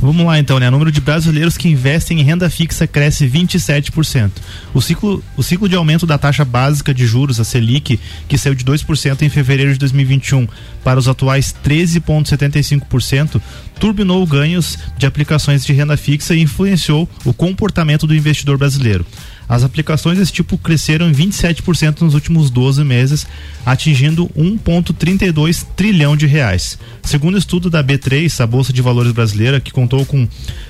Vamos 0.00 0.24
lá 0.24 0.38
então, 0.38 0.60
né? 0.60 0.68
O 0.68 0.70
número 0.70 0.92
de 0.92 1.00
brasileiros 1.00 1.56
que 1.56 1.68
investem 1.68 2.20
em 2.20 2.22
renda 2.22 2.48
fixa 2.48 2.86
cresce 2.86 3.26
27%. 3.28 4.30
O 4.72 4.80
ciclo, 4.80 5.22
o 5.36 5.42
ciclo 5.42 5.68
de 5.68 5.74
aumento 5.74 6.06
da 6.06 6.16
taxa 6.16 6.44
básica 6.44 6.94
de 6.94 7.04
juros, 7.04 7.40
a 7.40 7.44
Selic, 7.44 7.98
que 8.28 8.38
saiu 8.38 8.54
de 8.54 8.64
2% 8.64 9.22
em 9.22 9.28
fevereiro 9.28 9.72
de 9.72 9.78
2021 9.78 10.46
para 10.84 11.00
os 11.00 11.08
atuais 11.08 11.52
13,75%, 11.64 13.40
turbinou 13.78 14.26
ganhos 14.26 14.78
de 14.96 15.06
aplicações 15.06 15.64
de 15.64 15.72
renda 15.72 15.96
fixa 15.96 16.34
e 16.34 16.42
influenciou 16.42 17.08
o 17.24 17.32
comportamento 17.32 18.06
do 18.06 18.14
investidor 18.14 18.58
brasileiro. 18.58 19.04
As 19.48 19.64
aplicações 19.64 20.18
desse 20.18 20.32
tipo 20.32 20.58
cresceram 20.58 21.08
em 21.08 21.12
27% 21.12 22.02
nos 22.02 22.12
últimos 22.12 22.50
12 22.50 22.84
meses, 22.84 23.26
atingindo 23.64 24.28
1,32 24.36 25.64
trilhão 25.74 26.14
de 26.14 26.26
reais. 26.26 26.78
Segundo 27.02 27.36
o 27.36 27.38
estudo 27.38 27.70
da 27.70 27.82
B3, 27.82 28.40
a 28.40 28.46
Bolsa 28.46 28.74
de 28.74 28.82
Valores 28.82 29.12
brasileira, 29.12 29.58
que 29.58 29.70
contou 29.70 30.04
com 30.04 30.28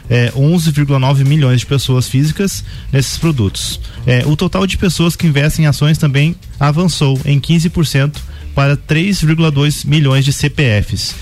é, 0.09 0.31
11,9 0.31 1.27
milhões 1.27 1.61
de 1.61 1.67
pessoas 1.67 2.07
físicas 2.07 2.65
nesses 2.93 3.19
produtos. 3.19 3.81
É, 4.07 4.25
o 4.25 4.37
total 4.37 4.65
de 4.65 4.79
pessoas 4.79 5.17
que 5.17 5.27
investem 5.27 5.65
em 5.65 5.69
ações 5.69 5.99
também 5.99 6.37
avançou 6.61 7.21
em 7.25 7.41
15% 7.41 8.17
para 8.55 8.77
3,2 8.77 9.85
milhões 9.87 10.25
de 10.25 10.33
CPFs. 10.33 11.17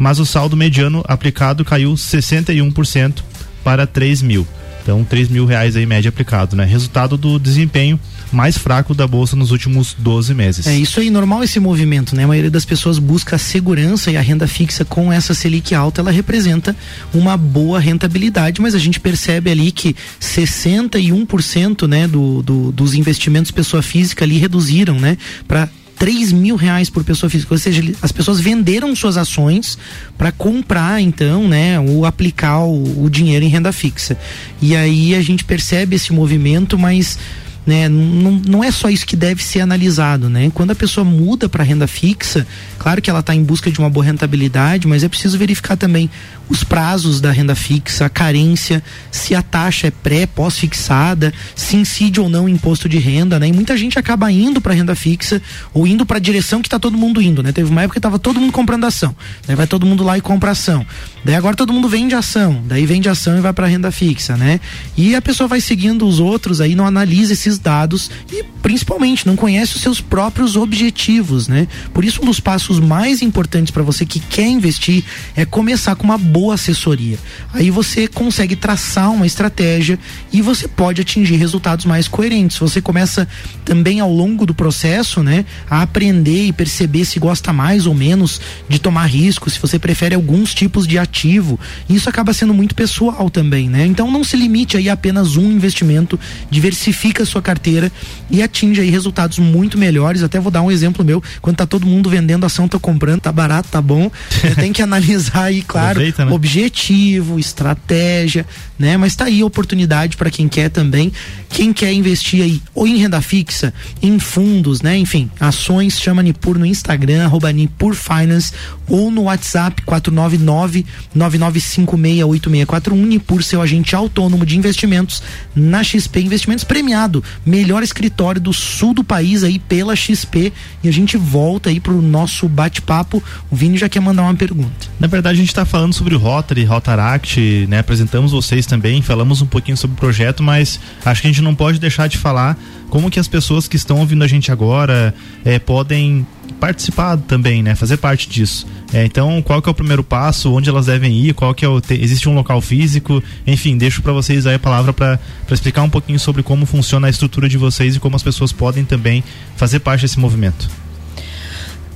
Mas 0.00 0.18
o 0.18 0.24
saldo 0.24 0.56
mediano 0.56 1.04
aplicado 1.06 1.62
caiu 1.62 1.92
61% 1.92 3.22
para 3.62 3.86
3 3.86 4.22
mil. 4.22 4.48
Então, 4.82 5.04
3 5.04 5.28
mil 5.28 5.44
reais 5.44 5.76
aí 5.76 5.84
média 5.84 6.08
aplicado, 6.08 6.56
né? 6.56 6.64
Resultado 6.64 7.18
do 7.18 7.38
desempenho 7.38 8.00
mais 8.32 8.56
fraco 8.56 8.94
da 8.94 9.06
bolsa 9.06 9.36
nos 9.36 9.50
últimos 9.50 9.94
12 9.98 10.32
meses. 10.32 10.66
É 10.66 10.74
isso 10.74 11.00
aí, 11.00 11.10
normal 11.10 11.44
esse 11.44 11.60
movimento, 11.60 12.16
né? 12.16 12.24
A 12.24 12.28
maioria 12.28 12.50
das 12.50 12.64
pessoas 12.64 12.98
busca 12.98 13.36
a 13.36 13.38
segurança 13.38 14.10
e 14.10 14.16
a 14.16 14.22
renda 14.22 14.46
fixa 14.46 14.86
com 14.86 15.12
essa 15.12 15.34
Selic 15.34 15.74
alta, 15.74 16.00
ela 16.00 16.10
representa 16.10 16.74
uma 17.12 17.36
boa 17.36 17.78
rentabilidade, 17.78 18.58
mas 18.62 18.74
a 18.74 18.78
gente 18.78 18.98
percebe 18.98 19.50
ali 19.50 19.70
que 19.70 19.94
61% 20.18 21.86
né, 21.86 22.08
do, 22.08 22.42
do, 22.42 22.72
dos 22.72 22.94
investimentos 22.94 23.50
pessoa 23.50 23.82
física 23.82 24.24
ali 24.24 24.38
reduziram, 24.38 24.98
né? 24.98 25.18
Para 25.46 25.68
3 26.00 26.32
mil 26.32 26.56
reais 26.56 26.88
por 26.88 27.04
pessoa 27.04 27.28
física. 27.28 27.52
Ou 27.52 27.58
seja, 27.58 27.82
as 28.00 28.10
pessoas 28.10 28.40
venderam 28.40 28.96
suas 28.96 29.18
ações 29.18 29.76
para 30.16 30.32
comprar, 30.32 30.98
então, 30.98 31.46
né, 31.46 31.78
ou 31.78 32.06
aplicar 32.06 32.60
o, 32.60 33.04
o 33.04 33.10
dinheiro 33.10 33.44
em 33.44 33.48
renda 33.48 33.70
fixa. 33.70 34.16
E 34.62 34.74
aí 34.74 35.14
a 35.14 35.20
gente 35.20 35.44
percebe 35.44 35.96
esse 35.96 36.10
movimento, 36.10 36.78
mas 36.78 37.18
né? 37.66 37.88
Não, 37.88 38.32
não 38.32 38.64
é 38.64 38.70
só 38.70 38.88
isso 38.88 39.06
que 39.06 39.14
deve 39.14 39.44
ser 39.44 39.60
analisado, 39.60 40.30
né? 40.30 40.50
Quando 40.54 40.70
a 40.70 40.74
pessoa 40.74 41.04
muda 41.04 41.48
para 41.48 41.62
renda 41.62 41.86
fixa, 41.86 42.46
claro 42.78 43.02
que 43.02 43.10
ela 43.10 43.20
está 43.20 43.34
em 43.34 43.44
busca 43.44 43.70
de 43.70 43.78
uma 43.78 43.90
boa 43.90 44.04
rentabilidade, 44.04 44.88
mas 44.88 45.04
é 45.04 45.08
preciso 45.08 45.36
verificar 45.36 45.76
também 45.76 46.10
os 46.50 46.64
prazos 46.64 47.20
da 47.20 47.30
renda 47.30 47.54
fixa, 47.54 48.06
a 48.06 48.08
carência, 48.08 48.82
se 49.10 49.36
a 49.36 49.40
taxa 49.40 49.86
é 49.86 49.90
pré, 49.90 50.26
pós-fixada, 50.26 51.32
se 51.54 51.76
incide 51.76 52.20
ou 52.20 52.28
não 52.28 52.48
imposto 52.48 52.88
de 52.88 52.98
renda, 52.98 53.38
né? 53.38 53.46
E 53.46 53.52
muita 53.52 53.76
gente 53.76 53.98
acaba 53.98 54.30
indo 54.32 54.60
para 54.60 54.74
renda 54.74 54.96
fixa 54.96 55.40
ou 55.72 55.86
indo 55.86 56.04
para 56.04 56.16
a 56.16 56.20
direção 56.20 56.60
que 56.60 56.66
está 56.66 56.78
todo 56.78 56.98
mundo 56.98 57.22
indo, 57.22 57.40
né? 57.40 57.52
Teve 57.52 57.70
uma 57.70 57.82
época 57.82 57.94
que 57.94 57.98
estava 57.98 58.18
todo 58.18 58.40
mundo 58.40 58.52
comprando 58.52 58.84
ação, 58.84 59.14
daí 59.46 59.54
vai 59.54 59.66
todo 59.66 59.86
mundo 59.86 60.02
lá 60.02 60.18
e 60.18 60.20
compra 60.20 60.50
ação. 60.50 60.84
Daí 61.24 61.36
agora 61.36 61.54
todo 61.54 61.72
mundo 61.72 61.88
vende 61.88 62.14
ação, 62.14 62.62
daí 62.66 62.84
vende 62.84 63.08
ação 63.08 63.38
e 63.38 63.40
vai 63.40 63.52
para 63.52 63.66
renda 63.68 63.92
fixa, 63.92 64.36
né? 64.36 64.58
E 64.96 65.14
a 65.14 65.22
pessoa 65.22 65.46
vai 65.46 65.60
seguindo 65.60 66.06
os 66.06 66.18
outros 66.18 66.60
aí, 66.60 66.74
não 66.74 66.86
analisa 66.86 67.32
esses 67.32 67.58
dados 67.58 68.10
e 68.32 68.42
principalmente 68.60 69.26
não 69.26 69.36
conhece 69.36 69.76
os 69.76 69.82
seus 69.82 70.00
próprios 70.00 70.56
objetivos, 70.56 71.46
né? 71.46 71.68
Por 71.94 72.04
isso 72.04 72.20
um 72.22 72.26
dos 72.26 72.40
passos 72.40 72.80
mais 72.80 73.22
importantes 73.22 73.70
para 73.70 73.84
você 73.84 74.04
que 74.04 74.18
quer 74.18 74.48
investir 74.48 75.04
é 75.36 75.44
começar 75.44 75.94
com 75.94 76.04
uma 76.04 76.18
boa 76.18 76.39
assessoria. 76.48 77.18
Aí 77.52 77.72
você 77.72 78.06
consegue 78.06 78.54
traçar 78.54 79.10
uma 79.10 79.26
estratégia 79.26 79.98
e 80.32 80.40
você 80.40 80.68
pode 80.68 81.00
atingir 81.00 81.34
resultados 81.34 81.84
mais 81.84 82.06
coerentes. 82.06 82.56
Você 82.58 82.80
começa 82.80 83.26
também 83.64 83.98
ao 83.98 84.12
longo 84.12 84.46
do 84.46 84.54
processo, 84.54 85.24
né, 85.24 85.44
a 85.68 85.82
aprender 85.82 86.46
e 86.46 86.52
perceber 86.52 87.04
se 87.04 87.18
gosta 87.18 87.52
mais 87.52 87.84
ou 87.84 87.94
menos 87.94 88.40
de 88.68 88.78
tomar 88.78 89.06
risco, 89.06 89.50
se 89.50 89.58
você 89.58 89.76
prefere 89.76 90.14
alguns 90.14 90.54
tipos 90.54 90.86
de 90.86 90.98
ativo. 90.98 91.58
Isso 91.88 92.08
acaba 92.08 92.32
sendo 92.32 92.54
muito 92.54 92.76
pessoal 92.76 93.28
também, 93.28 93.68
né? 93.68 93.84
Então 93.86 94.08
não 94.08 94.22
se 94.22 94.36
limite 94.36 94.76
aí 94.76 94.88
a 94.88 94.96
apenas 95.00 95.38
um 95.38 95.50
investimento, 95.50 96.20
diversifica 96.50 97.22
a 97.22 97.26
sua 97.26 97.40
carteira 97.40 97.90
e 98.30 98.42
atinge 98.42 98.82
aí 98.82 98.90
resultados 98.90 99.38
muito 99.38 99.78
melhores. 99.78 100.22
Até 100.22 100.38
vou 100.38 100.52
dar 100.52 100.60
um 100.60 100.70
exemplo 100.70 101.02
meu, 101.02 101.22
quando 101.40 101.56
tá 101.56 101.66
todo 101.66 101.86
mundo 101.86 102.10
vendendo 102.10 102.44
ação, 102.44 102.68
tô 102.68 102.78
comprando, 102.78 103.22
tá 103.22 103.32
barato, 103.32 103.70
tá 103.70 103.80
bom. 103.80 104.10
Tem 104.56 104.72
que 104.74 104.82
analisar 104.82 105.44
aí, 105.44 105.62
claro, 105.62 105.98
né? 105.98 106.29
Objetivo, 106.34 107.38
estratégia, 107.38 108.46
né? 108.78 108.96
Mas 108.96 109.14
tá 109.14 109.26
aí 109.26 109.40
a 109.40 109.46
oportunidade 109.46 110.16
para 110.16 110.30
quem 110.30 110.48
quer 110.48 110.70
também, 110.70 111.12
quem 111.48 111.72
quer 111.72 111.92
investir 111.92 112.42
aí 112.42 112.62
ou 112.74 112.86
em 112.86 112.96
renda 112.96 113.20
fixa, 113.20 113.74
em 114.02 114.18
fundos, 114.18 114.80
né? 114.82 114.96
Enfim, 114.96 115.30
ações, 115.38 116.00
chama 116.00 116.22
Nipur 116.22 116.58
no 116.58 116.66
Instagram, 116.66 117.24
arroba 117.24 117.52
Nipur 117.52 117.94
Finance 117.94 118.52
ou 118.88 119.10
no 119.10 119.22
WhatsApp 119.22 119.82
499 119.82 120.86
99568641 121.16 122.94
Nipur, 122.94 123.42
seu 123.42 123.60
agente 123.62 123.94
autônomo 123.94 124.46
de 124.46 124.56
investimentos 124.56 125.22
na 125.54 125.82
XP 125.82 126.20
Investimentos 126.20 126.64
premiado, 126.64 127.22
melhor 127.44 127.82
escritório 127.82 128.40
do 128.40 128.52
sul 128.52 128.94
do 128.94 129.04
país 129.04 129.42
aí 129.42 129.58
pela 129.58 129.96
XP 129.96 130.52
e 130.82 130.88
a 130.88 130.92
gente 130.92 131.16
volta 131.16 131.70
aí 131.70 131.80
pro 131.80 132.00
nosso 132.00 132.48
bate-papo. 132.48 133.22
O 133.50 133.56
Vini 133.56 133.76
já 133.76 133.88
quer 133.88 134.00
mandar 134.00 134.22
uma 134.22 134.34
pergunta. 134.34 134.88
Na 134.98 135.06
verdade, 135.06 135.36
a 135.36 135.40
gente 135.40 135.48
está 135.48 135.64
falando 135.64 135.92
sobre 135.92 136.14
o 136.14 136.18
Rotary, 136.20 136.64
Rotaract, 136.64 137.66
né? 137.68 137.78
Apresentamos 137.78 138.32
vocês 138.32 138.66
também, 138.66 139.02
falamos 139.02 139.42
um 139.42 139.46
pouquinho 139.46 139.76
sobre 139.76 139.94
o 139.94 139.98
projeto, 139.98 140.42
mas 140.42 140.78
acho 141.04 141.22
que 141.22 141.26
a 141.26 141.30
gente 141.30 141.42
não 141.42 141.54
pode 141.54 141.78
deixar 141.78 142.06
de 142.08 142.18
falar 142.18 142.58
como 142.88 143.10
que 143.10 143.18
as 143.18 143.26
pessoas 143.26 143.66
que 143.66 143.76
estão 143.76 143.98
ouvindo 143.98 144.22
a 144.22 144.26
gente 144.26 144.52
agora 144.52 145.14
eh, 145.44 145.58
podem 145.58 146.26
participar 146.60 147.16
também, 147.16 147.62
né? 147.62 147.74
Fazer 147.74 147.96
parte 147.96 148.28
disso. 148.28 148.66
É, 148.92 149.04
então, 149.04 149.40
qual 149.42 149.62
que 149.62 149.68
é 149.68 149.72
o 149.72 149.74
primeiro 149.74 150.04
passo? 150.04 150.52
Onde 150.52 150.68
elas 150.68 150.86
devem 150.86 151.12
ir? 151.12 151.32
Qual 151.32 151.54
que 151.54 151.64
é 151.64 151.68
o 151.68 151.80
te... 151.80 151.94
existe 151.94 152.28
um 152.28 152.34
local 152.34 152.60
físico? 152.60 153.22
Enfim, 153.46 153.78
deixo 153.78 154.02
para 154.02 154.12
vocês 154.12 154.46
aí 154.46 154.56
a 154.56 154.58
palavra 154.58 154.92
para 154.92 155.18
explicar 155.50 155.82
um 155.82 155.90
pouquinho 155.90 156.18
sobre 156.18 156.42
como 156.42 156.66
funciona 156.66 157.06
a 157.06 157.10
estrutura 157.10 157.48
de 157.48 157.56
vocês 157.56 157.96
e 157.96 158.00
como 158.00 158.16
as 158.16 158.22
pessoas 158.22 158.52
podem 158.52 158.84
também 158.84 159.24
fazer 159.56 159.80
parte 159.80 160.02
desse 160.02 160.18
movimento. 160.18 160.68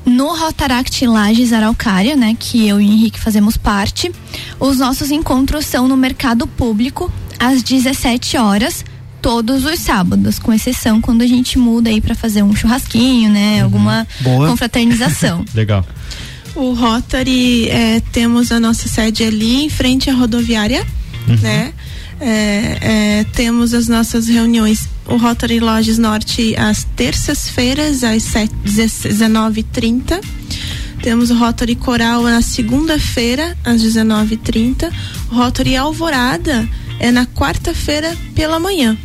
No 0.05 0.37
Rotaract 0.37 1.07
Lages 1.07 1.53
Araucária, 1.53 2.15
né, 2.15 2.37
que 2.39 2.69
eu 2.69 2.81
e 2.81 2.87
o 2.87 2.91
Henrique 2.91 3.19
fazemos 3.19 3.57
parte, 3.57 4.13
os 4.61 4.79
nossos 4.79 5.11
encontros 5.11 5.65
são 5.65 5.89
no 5.89 5.97
mercado 5.97 6.47
público 6.47 7.11
às 7.39 7.63
17 7.63 8.37
horas 8.37 8.85
todos 9.23 9.65
os 9.65 9.81
sábados, 9.81 10.39
com 10.39 10.53
exceção 10.53 11.01
quando 11.01 11.23
a 11.23 11.27
gente 11.27 11.59
muda 11.59 11.89
aí 11.89 11.99
para 11.99 12.15
fazer 12.15 12.43
um 12.43 12.55
churrasquinho, 12.55 13.31
né? 13.31 13.57
Uhum. 13.57 13.65
Alguma 13.65 14.07
Boa. 14.21 14.49
confraternização. 14.49 15.43
Legal. 15.55 15.85
O 16.55 16.75
Rotary, 16.75 17.69
é, 17.71 18.01
temos 18.13 18.53
a 18.53 18.61
nossa 18.61 18.87
sede 18.87 19.25
ali 19.25 19.65
em 19.65 19.71
frente 19.71 20.11
à 20.11 20.15
rodoviária, 20.15 20.87
uhum. 21.27 21.37
né? 21.37 21.73
É, 22.21 22.79
é, 23.21 23.25
temos 23.33 23.75
as 23.75 23.89
nossas 23.89 24.29
reuniões, 24.29 24.89
o 25.07 25.17
Rotary 25.17 25.61
Lojas 25.61 25.99
Norte 25.99 26.55
às 26.57 26.85
terças-feiras, 26.85 28.05
às 28.05 28.25
19h30. 28.25 30.21
Temos 31.03 31.31
o 31.31 31.35
Rotary 31.35 31.75
Coral 31.75 32.23
na 32.23 32.41
segunda-feira, 32.41 33.57
às 33.65 33.83
19h30. 33.83 34.91
O 35.31 35.35
Rotary 35.35 35.77
Alvorada 35.77 36.67
é 36.99 37.11
na 37.11 37.27
quarta-feira 37.27 38.17
pela 38.35 38.59
manhã 38.59 38.97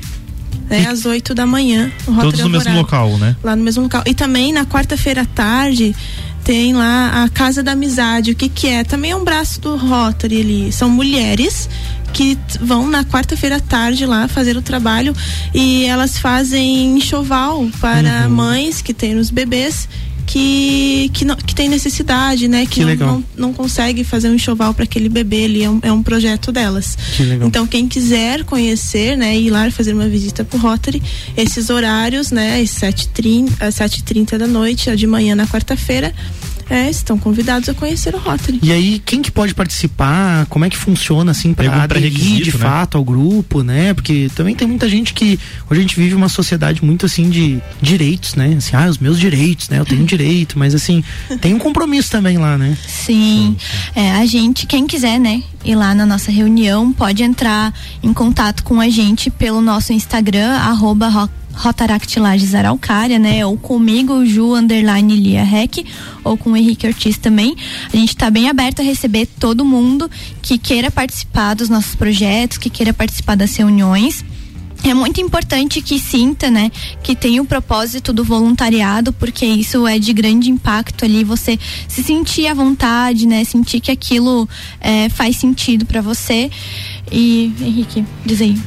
né, 0.69 0.87
às 0.87 1.05
8 1.05 1.33
da 1.33 1.45
manhã. 1.45 1.91
Todos 2.05 2.39
no 2.39 2.49
mesmo 2.49 2.75
local, 2.75 3.17
né? 3.17 3.35
Lá 3.43 3.55
no 3.55 3.63
mesmo 3.63 3.83
local. 3.83 4.03
E 4.05 4.13
também 4.13 4.53
na 4.53 4.65
quarta-feira 4.65 5.23
à 5.23 5.25
tarde 5.25 5.95
tem 6.43 6.73
lá 6.73 7.23
a 7.23 7.29
Casa 7.29 7.63
da 7.63 7.71
Amizade. 7.71 8.31
O 8.31 8.35
que 8.35 8.47
que 8.47 8.67
é? 8.67 8.83
Também 8.83 9.11
é 9.11 9.15
um 9.15 9.23
braço 9.23 9.59
do 9.59 9.75
Rotary 9.75 10.41
ali. 10.41 10.71
São 10.71 10.89
mulheres 10.89 11.67
que 12.13 12.37
vão 12.59 12.87
na 12.87 13.03
quarta-feira 13.03 13.57
à 13.57 13.59
tarde 13.59 14.05
lá 14.05 14.27
fazer 14.27 14.57
o 14.57 14.61
trabalho 14.61 15.15
e 15.53 15.85
elas 15.85 16.17
fazem 16.17 16.97
enxoval 16.97 17.67
para 17.79 18.27
uhum. 18.27 18.35
mães 18.35 18.81
que 18.81 18.93
têm 18.93 19.15
os 19.15 19.29
bebês 19.29 19.87
que, 20.29 21.09
que, 21.11 21.25
não, 21.25 21.35
que 21.35 21.55
tem 21.55 21.67
necessidade, 21.67 22.47
né? 22.47 22.63
Que, 22.63 22.85
Que 22.85 22.95
não, 22.95 23.15
não, 23.15 23.23
não 23.35 23.53
consegue 23.53 24.03
fazer 24.03 24.29
um 24.29 24.35
enxoval 24.35 24.75
para 24.75 24.83
aquele 24.83 25.09
bebê 25.09 25.45
ali. 25.45 25.63
É 25.63 25.69
um, 25.69 25.79
é 25.81 25.91
um 25.91 26.03
projeto 26.03 26.51
delas. 26.51 26.95
Que. 27.17 27.23
Então, 27.43 27.65
quem 27.65 27.87
quiser 27.87 28.43
conhecer, 28.43 29.17
né, 29.17 29.35
ir 29.35 29.49
lá 29.49 29.69
fazer 29.71 29.93
uma 29.93 30.07
visita 30.07 30.43
pro 30.43 30.59
Rotary, 30.59 31.01
esses 31.35 31.71
horários, 31.71 32.29
né, 32.29 32.61
às 32.61 32.69
7h30, 32.69 33.53
às 33.59 33.75
7h30 33.75 34.37
da 34.37 34.45
noite, 34.45 34.95
de 34.95 35.07
manhã 35.07 35.35
na 35.35 35.47
quarta-feira, 35.47 36.13
é, 36.69 36.89
estão 36.89 37.17
convidados 37.17 37.67
a 37.67 37.73
conhecer 37.73 38.13
o 38.13 38.19
Rotary. 38.19 38.59
E 38.61 38.71
aí, 38.71 38.99
quem 39.03 39.21
que 39.21 39.31
pode 39.31 39.55
participar? 39.55 40.45
Como 40.47 40.65
é 40.65 40.69
que 40.69 40.77
funciona, 40.77 41.31
assim, 41.31 41.53
para 41.53 41.83
aderir 41.83 42.11
de 42.11 42.51
né? 42.51 42.57
fato 42.57 42.97
ao 42.97 43.03
grupo, 43.03 43.63
né? 43.63 43.93
Porque 43.93 44.29
também 44.35 44.55
tem 44.55 44.67
muita 44.67 44.87
gente 44.87 45.13
que. 45.13 45.39
Hoje 45.69 45.79
a 45.79 45.81
gente 45.81 45.95
vive 45.95 46.13
uma 46.15 46.29
sociedade 46.29 46.83
muito, 46.83 47.05
assim, 47.05 47.29
de 47.29 47.59
direitos, 47.81 48.35
né? 48.35 48.55
Assim, 48.57 48.75
ah, 48.75 48.87
os 48.87 48.97
meus 48.97 49.19
direitos, 49.19 49.69
né? 49.69 49.79
Eu 49.79 49.85
tenho 49.85 50.05
direito, 50.05 50.59
mas, 50.59 50.75
assim, 50.75 51.03
tem 51.41 51.53
um 51.53 51.59
compromisso 51.59 52.11
também 52.11 52.37
lá, 52.37 52.57
né? 52.57 52.77
Sim, 52.87 53.55
É, 53.95 54.11
a 54.11 54.25
gente, 54.25 54.67
quem 54.67 54.85
quiser, 54.85 55.19
né, 55.19 55.41
ir 55.63 55.75
lá 55.75 55.93
na 55.93 56.05
nossa 56.05 56.31
reunião, 56.31 56.91
pode 56.91 57.23
entrar 57.23 57.73
em 58.01 58.13
contato 58.13 58.63
com 58.63 58.79
a 58.79 58.89
gente 58.89 59.29
pelo 59.29 59.61
nosso 59.61 59.93
Instagram, 59.93 60.53
arroba 60.53 61.29
Araucária, 62.57 63.19
né, 63.19 63.45
ou 63.45 63.57
comigo, 63.57 64.25
Ju, 64.25 64.55
underline 64.55 65.15
Lia 65.15 65.43
Rec, 65.43 65.85
ou 66.23 66.37
com 66.37 66.51
o 66.51 66.57
Henrique 66.57 66.87
Ortiz 66.87 67.17
também. 67.17 67.55
A 67.91 67.97
gente 67.97 68.09
está 68.09 68.29
bem 68.29 68.49
aberto 68.49 68.81
a 68.81 68.83
receber 68.83 69.25
todo 69.25 69.65
mundo 69.65 70.09
que 70.41 70.57
queira 70.57 70.89
participar 70.89 71.55
dos 71.55 71.67
nossos 71.67 71.95
projetos, 71.95 72.57
que 72.57 72.69
queira 72.69 72.93
participar 72.93 73.35
das 73.35 73.55
reuniões. 73.55 74.23
É 74.83 74.93
muito 74.93 75.19
importante 75.19 75.81
que 75.81 75.99
sinta, 75.99 76.49
né, 76.49 76.71
que 77.03 77.15
tem 77.15 77.39
o 77.39 77.45
propósito 77.45 78.13
do 78.13 78.23
voluntariado, 78.23 79.11
porque 79.11 79.45
isso 79.45 79.85
é 79.85 79.99
de 79.99 80.13
grande 80.13 80.49
impacto 80.49 81.03
ali, 81.03 81.23
você 81.23 81.59
se 81.87 82.01
sentir 82.01 82.47
à 82.47 82.53
vontade, 82.53 83.27
né, 83.27 83.43
sentir 83.43 83.81
que 83.81 83.91
aquilo 83.91 84.47
é, 84.79 85.09
faz 85.09 85.35
sentido 85.35 85.85
para 85.85 86.01
você. 86.01 86.49
E, 87.11 87.53
Henrique, 87.59 88.05
diz 88.25 88.41
aí. 88.41 88.57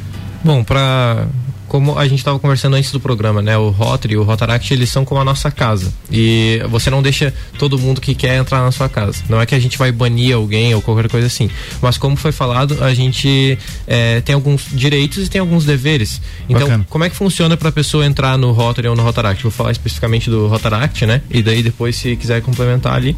Bom, 0.44 0.62
pra. 0.62 1.28
Como 1.72 1.98
a 1.98 2.06
gente 2.06 2.18
estava 2.18 2.38
conversando 2.38 2.76
antes 2.76 2.92
do 2.92 3.00
programa, 3.00 3.40
né? 3.40 3.56
O 3.56 3.70
Rotary 3.70 4.12
e 4.12 4.16
o 4.18 4.22
Rotaract, 4.22 4.74
eles 4.74 4.90
são 4.90 5.06
como 5.06 5.22
a 5.22 5.24
nossa 5.24 5.50
casa. 5.50 5.90
E 6.10 6.60
você 6.68 6.90
não 6.90 7.00
deixa 7.00 7.32
todo 7.58 7.78
mundo 7.78 7.98
que 7.98 8.14
quer 8.14 8.36
entrar 8.36 8.62
na 8.62 8.70
sua 8.70 8.90
casa. 8.90 9.24
Não 9.26 9.40
é 9.40 9.46
que 9.46 9.54
a 9.54 9.58
gente 9.58 9.78
vai 9.78 9.90
banir 9.90 10.36
alguém 10.36 10.74
ou 10.74 10.82
qualquer 10.82 11.08
coisa 11.08 11.28
assim. 11.28 11.48
Mas 11.80 11.96
como 11.96 12.14
foi 12.14 12.30
falado, 12.30 12.84
a 12.84 12.92
gente 12.92 13.58
eh, 13.86 14.20
tem 14.20 14.34
alguns 14.34 14.66
direitos 14.70 15.26
e 15.26 15.30
tem 15.30 15.40
alguns 15.40 15.64
deveres. 15.64 16.20
Então, 16.46 16.60
Bacana. 16.60 16.86
como 16.90 17.04
é 17.04 17.08
que 17.08 17.16
funciona 17.16 17.56
para 17.56 17.70
a 17.70 17.72
pessoa 17.72 18.04
entrar 18.04 18.36
no 18.36 18.52
Rotary 18.52 18.88
ou 18.88 18.94
no 18.94 19.02
Rotaract? 19.02 19.42
Vou 19.42 19.50
falar 19.50 19.72
especificamente 19.72 20.28
do 20.28 20.48
Rotaract, 20.48 21.06
né? 21.06 21.22
E 21.30 21.42
daí 21.42 21.62
depois, 21.62 21.96
se 21.96 22.16
quiser 22.16 22.42
complementar 22.42 22.92
ali 22.92 23.16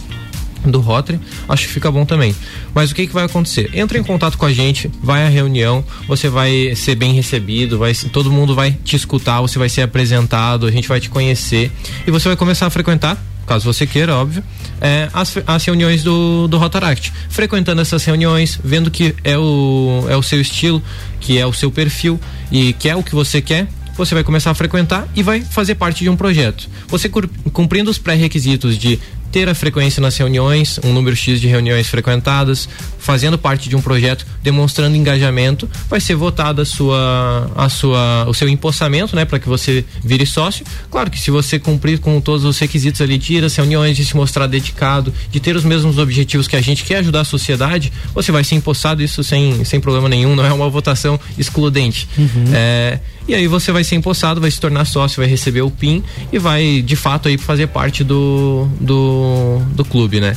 do 0.71 0.81
Rotary, 0.81 1.21
acho 1.49 1.67
que 1.67 1.73
fica 1.73 1.91
bom 1.91 2.05
também. 2.05 2.35
Mas 2.75 2.91
o 2.91 2.95
que, 2.95 3.07
que 3.07 3.12
vai 3.12 3.25
acontecer? 3.25 3.71
Entra 3.75 3.99
em 3.99 4.03
contato 4.03 4.39
com 4.39 4.47
a 4.47 4.53
gente, 4.53 4.91
vai 5.03 5.25
à 5.25 5.29
reunião, 5.29 5.85
você 6.07 6.29
vai 6.29 6.75
ser 6.75 6.95
bem 6.95 7.12
recebido, 7.12 7.79
vai, 7.79 7.95
todo 7.95 8.31
mundo 8.31 8.55
vai 8.55 8.73
te 8.73 8.97
escutar, 8.97 9.41
você 9.41 9.59
vai 9.59 9.69
ser 9.69 9.83
apresentado, 9.83 10.67
a 10.67 10.71
gente 10.71 10.89
vai 10.89 11.01
te 11.01 11.09
conhecer 11.09 11.71
e 12.07 12.11
você 12.11 12.29
vai 12.29 12.37
começar 12.37 12.67
a 12.67 12.71
frequentar. 12.71 13.23
Caso 13.47 13.71
você 13.71 13.87
queira, 13.87 14.15
óbvio, 14.15 14.43
é, 14.81 15.09
as, 15.12 15.37
as 15.47 15.65
reuniões 15.65 16.03
do, 16.03 16.49
do 16.49 16.57
Rotaract. 16.57 17.12
Frequentando 17.29 17.83
essas 17.83 18.03
reuniões, 18.05 18.59
vendo 18.65 18.91
que 18.91 19.15
é 19.23 19.37
o, 19.37 20.07
é 20.09 20.17
o 20.17 20.23
seu 20.23 20.41
estilo, 20.41 20.83
que 21.21 21.39
é 21.39 21.47
o 21.47 21.53
seu 21.53 21.71
perfil 21.71 22.19
e 22.51 22.73
que 22.73 22.89
é 22.89 22.97
o 22.97 23.03
que 23.03 23.15
você 23.15 23.43
quer, 23.43 23.69
você 23.97 24.15
vai 24.15 24.25
começar 24.25 24.51
a 24.51 24.55
frequentar 24.55 25.07
e 25.15 25.23
vai 25.23 25.41
fazer 25.41 25.77
parte 25.77 26.03
de 26.03 26.11
um 26.11 26.17
projeto. 26.17 26.69
Você 26.89 27.09
cumprindo 27.53 27.91
os 27.91 27.99
pré-requisitos 27.99 28.77
de 28.77 28.99
ter 29.35 29.49
a 29.49 29.55
frequência 29.55 30.01
nas 30.01 30.16
reuniões, 30.16 30.78
um 30.85 30.93
número 30.93 31.16
X 31.16 31.41
de 31.41 31.49
reuniões 31.49 31.89
frequentadas, 31.89 32.68
fazendo 33.01 33.37
parte 33.37 33.68
de 33.68 33.74
um 33.74 33.82
projeto, 33.82 34.24
demonstrando 34.45 34.95
engajamento, 34.95 35.68
vai 35.91 36.01
ser 36.01 36.14
votada 36.14 36.62
a 36.62 36.64
sua, 36.64 37.51
a 37.57 37.68
sua, 37.68 38.26
o 38.28 38.32
seu 38.32 38.49
empossamento, 38.49 39.16
né, 39.16 39.24
para 39.24 39.41
que 39.41 39.49
você 39.49 39.85
vire 40.05 40.24
sócio. 40.24 40.64
Claro 40.89 41.11
que 41.11 41.18
se 41.18 41.32
você 41.32 41.59
cumprir 41.59 41.99
com 41.99 42.20
todos 42.20 42.45
os 42.45 42.57
requisitos 42.61 43.01
ali, 43.01 43.18
de 43.18 43.35
ir 43.35 43.43
às 43.43 43.57
reuniões, 43.57 43.97
de 43.97 44.05
se 44.05 44.14
mostrar 44.14 44.47
dedicado, 44.47 45.12
de 45.32 45.41
ter 45.41 45.57
os 45.57 45.64
mesmos 45.64 45.99
objetivos 45.99 46.47
que 46.47 46.55
a 46.55 46.61
gente 46.61 46.85
quer 46.85 46.99
ajudar 46.99 47.22
a 47.22 47.24
sociedade, 47.24 47.93
você 48.14 48.30
vai 48.30 48.45
ser 48.45 48.55
empossado 48.55 49.03
isso 49.03 49.24
sem, 49.24 49.64
sem 49.64 49.80
problema 49.80 50.09
nenhum, 50.09 50.37
não 50.37 50.47
é 50.47 50.53
uma 50.53 50.70
votação 50.70 51.18
excludente. 51.37 52.07
É, 52.55 53.01
e 53.27 53.35
aí 53.35 53.47
você 53.47 53.72
vai 53.72 53.83
ser 53.83 53.97
empossado, 53.97 54.41
vai 54.41 54.51
se 54.51 54.61
tornar 54.61 54.85
sócio, 54.85 55.20
vai 55.20 55.27
receber 55.29 55.62
o 55.62 55.70
PIN 55.70 56.03
e 56.33 56.39
vai, 56.39 56.83
de 56.83 56.97
fato, 56.97 57.29
aí 57.29 57.39
fazer 57.39 57.68
parte 57.68 58.05
do, 58.05 58.68
do, 58.81 59.61
do 59.75 59.85
clube, 59.85 60.20
né? 60.20 60.37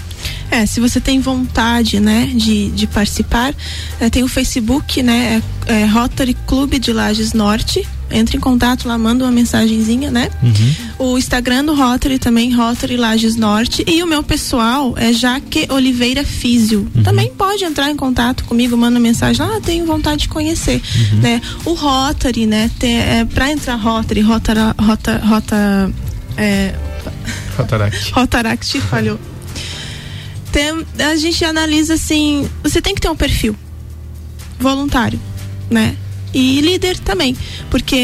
É, 0.50 0.66
se 0.66 0.80
você 0.80 1.02
tem 1.02 1.20
vontade, 1.20 2.00
né, 2.00 2.32
de, 2.34 2.72
de 2.72 2.88
participar, 2.88 3.54
eh, 4.00 4.10
tem 4.10 4.24
o 4.24 4.28
Facebook, 4.30 5.04
né, 5.04 5.42
é, 5.68 5.82
é 5.82 5.86
Rotary 5.86 6.36
Clube 6.46 6.80
de 6.80 6.94
Lages 6.94 7.34
Norte. 7.34 7.86
Entre 8.10 8.38
em 8.38 8.40
contato 8.40 8.88
lá, 8.88 8.98
manda 8.98 9.24
uma 9.24 9.32
mensagenzinha, 9.32 10.10
né? 10.10 10.30
O 10.98 11.18
Instagram 11.18 11.66
do 11.66 11.76
Rotary 11.76 12.20
também, 12.20 12.54
Rotary 12.54 12.98
Lages 12.98 13.36
Norte. 13.36 13.84
E 13.88 14.02
o 14.02 14.08
meu 14.08 14.24
pessoal 14.24 14.94
é 14.98 15.12
Jaque 15.12 15.68
Oliveira 15.70 16.24
Físio. 16.24 16.90
Também 17.04 17.32
pode 17.32 17.64
entrar 17.64 17.90
em 17.90 17.96
contato 17.96 18.44
comigo, 18.46 18.78
manda 18.78 19.00
mensagem. 19.00 19.46
Ah, 19.46 19.60
tenho 19.62 19.86
vontade 19.86 20.24
de 20.24 20.30
conhecer. 20.30 20.82
Né? 21.22 21.42
O 21.66 21.74
Rotary, 21.74 22.46
né? 22.46 22.72
Tem, 22.80 22.98
é, 22.98 23.26
pra 23.26 23.52
entrar 23.52 23.76
Rotary, 23.76 24.22
Rota. 24.22 24.76
Rota, 24.80 25.18
rota 25.26 25.92
é, 26.38 26.74
Rotaract. 27.58 28.12
Rotaract 28.14 28.82
falhou. 28.82 29.20
Tem, 30.52 30.86
a 31.00 31.16
gente 31.16 31.44
analisa 31.44 31.96
assim, 31.96 32.50
você 32.64 32.82
tem 32.82 32.96
que 32.96 33.02
ter 33.02 33.10
um 33.10 33.16
perfil 33.16 33.56
voluntário, 34.60 35.20
né? 35.70 35.96
E 36.40 36.62
líder 36.62 37.00
também, 37.00 37.36
porque 37.72 37.96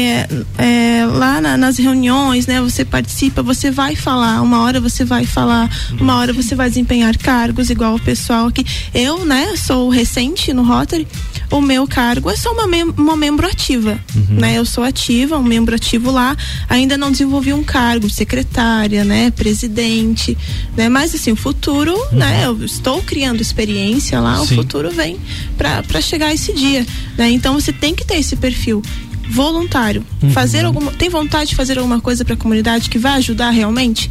é, 0.58 1.06
lá 1.06 1.40
na- 1.40 1.56
nas 1.56 1.76
reuniões, 1.78 2.48
né, 2.48 2.60
você 2.60 2.84
participa, 2.84 3.44
você 3.44 3.70
vai 3.70 3.94
falar, 3.94 4.42
uma 4.42 4.60
hora 4.62 4.80
você 4.80 5.04
vai 5.04 5.24
falar, 5.24 5.70
uma 6.00 6.16
hora 6.16 6.32
você 6.32 6.56
vai 6.56 6.68
desempenhar 6.68 7.16
cargos, 7.16 7.70
igual 7.70 7.94
o 7.94 8.00
pessoal 8.00 8.48
aqui. 8.48 8.66
Eu, 8.92 9.24
né, 9.24 9.54
sou 9.56 9.88
recente 9.88 10.52
no 10.52 10.64
Rotary, 10.64 11.06
o 11.48 11.60
meu 11.60 11.86
cargo 11.86 12.28
é 12.28 12.34
só 12.36 12.50
uma, 12.52 12.66
mem 12.66 12.82
uma 12.82 13.16
membro 13.16 13.46
ativa, 13.46 14.00
né? 14.28 14.58
Eu 14.58 14.64
sou 14.64 14.82
ativa, 14.82 15.38
um 15.38 15.42
membro 15.44 15.76
ativo 15.76 16.10
lá, 16.10 16.36
ainda 16.68 16.96
não 16.96 17.12
desenvolvi 17.12 17.52
um 17.52 17.62
cargo, 17.62 18.10
secretária, 18.10 19.04
né, 19.04 19.30
presidente, 19.30 20.36
né? 20.76 20.88
Mas 20.88 21.14
assim, 21.14 21.30
o 21.30 21.36
futuro, 21.36 21.94
né, 22.10 22.42
eu 22.46 22.64
estou 22.64 23.00
criando 23.02 23.40
experiência 23.40 24.18
lá, 24.18 24.40
o 24.42 24.46
Sim. 24.46 24.56
futuro 24.56 24.90
vem 24.90 25.18
para 25.56 26.00
chegar 26.00 26.34
esse 26.34 26.52
dia, 26.52 26.84
né? 27.16 27.30
Então 27.30 27.54
você 27.54 27.72
tem 27.72 27.94
que 27.94 28.04
ter 28.04 28.23
esse 28.24 28.36
perfil 28.36 28.82
voluntário, 29.30 30.04
fazer 30.32 30.64
alguma, 30.64 30.92
tem 30.92 31.08
vontade 31.08 31.50
de 31.50 31.56
fazer 31.56 31.78
alguma 31.78 32.00
coisa 32.00 32.24
para 32.24 32.34
a 32.34 32.36
comunidade 32.36 32.90
que 32.90 32.98
vai 32.98 33.12
ajudar 33.12 33.50
realmente, 33.50 34.10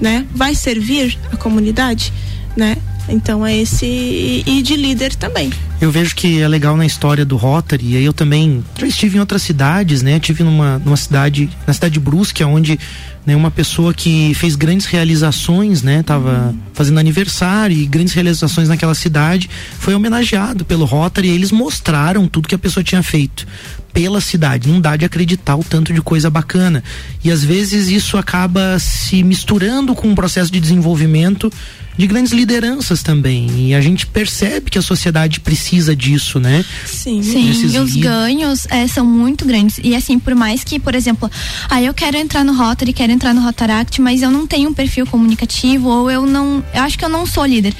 né? 0.00 0.26
Vai 0.34 0.54
servir 0.54 1.18
a 1.32 1.36
comunidade, 1.36 2.12
né? 2.56 2.76
Então 3.08 3.44
é 3.44 3.56
esse 3.56 4.42
e 4.46 4.62
de 4.62 4.76
líder 4.76 5.14
também. 5.14 5.52
Eu 5.80 5.90
vejo 5.90 6.14
que 6.14 6.40
é 6.40 6.48
legal 6.48 6.76
na 6.76 6.86
história 6.86 7.24
do 7.24 7.36
Rotary, 7.36 8.02
eu 8.02 8.12
também 8.12 8.64
já 8.78 8.86
estive 8.86 9.16
em 9.16 9.20
outras 9.20 9.42
cidades, 9.42 10.02
né? 10.02 10.18
Tive 10.18 10.42
numa, 10.42 10.78
numa 10.78 10.96
cidade, 10.96 11.50
na 11.66 11.72
cidade 11.74 11.94
de 11.94 12.00
Brusque, 12.00 12.42
onde 12.42 12.78
né, 13.26 13.34
uma 13.34 13.50
pessoa 13.50 13.92
que 13.92 14.32
fez 14.34 14.56
grandes 14.56 14.86
realizações, 14.86 15.82
né? 15.82 16.02
Tava 16.02 16.54
fazendo 16.72 16.98
aniversário 16.98 17.76
e 17.76 17.86
grandes 17.86 18.14
realizações 18.14 18.68
naquela 18.68 18.94
cidade, 18.94 19.50
foi 19.78 19.94
homenageado 19.94 20.64
pelo 20.64 20.84
Rotary 20.84 21.28
e 21.28 21.30
eles 21.32 21.50
mostraram 21.50 22.26
tudo 22.26 22.48
que 22.48 22.54
a 22.54 22.58
pessoa 22.58 22.82
tinha 22.82 23.02
feito 23.02 23.46
pela 23.94 24.20
cidade. 24.20 24.68
Não 24.68 24.80
dá 24.80 24.96
de 24.96 25.04
acreditar 25.04 25.56
o 25.56 25.62
tanto 25.62 25.94
de 25.94 26.02
coisa 26.02 26.28
bacana. 26.28 26.82
E 27.22 27.30
às 27.30 27.44
vezes 27.44 27.88
isso 27.88 28.18
acaba 28.18 28.76
se 28.80 29.22
misturando 29.22 29.94
com 29.94 30.08
um 30.08 30.14
processo 30.14 30.50
de 30.50 30.60
desenvolvimento 30.60 31.50
de 31.96 32.06
grandes 32.08 32.32
lideranças 32.32 33.04
também. 33.04 33.68
E 33.68 33.74
a 33.74 33.80
gente 33.80 34.04
percebe 34.06 34.68
que 34.68 34.78
a 34.78 34.82
sociedade 34.82 35.38
precisa 35.38 35.94
disso, 35.94 36.40
né? 36.40 36.64
Sim, 36.84 37.22
Sim, 37.22 37.46
Desses 37.46 37.74
e 37.74 37.78
os 37.78 37.94
ganhos 37.94 38.66
é, 38.68 38.86
são 38.88 39.06
muito 39.06 39.44
grandes. 39.44 39.78
E 39.82 39.94
assim, 39.94 40.18
por 40.18 40.34
mais 40.34 40.64
que, 40.64 40.80
por 40.80 40.94
exemplo, 40.94 41.30
ah, 41.70 41.80
eu 41.80 41.94
quero 41.94 42.16
entrar 42.16 42.44
no 42.44 42.52
Rotary, 42.52 42.92
quero 42.92 43.12
entrar 43.12 43.32
no 43.32 43.42
Rotaract, 43.42 44.00
mas 44.00 44.22
eu 44.22 44.30
não 44.30 44.44
tenho 44.44 44.70
um 44.70 44.74
perfil 44.74 45.06
comunicativo, 45.06 45.88
ou 45.88 46.10
eu 46.10 46.26
não. 46.26 46.64
Eu 46.74 46.82
acho 46.82 46.98
que 46.98 47.04
eu 47.04 47.08
não 47.08 47.24
sou 47.26 47.46
líder. 47.46 47.74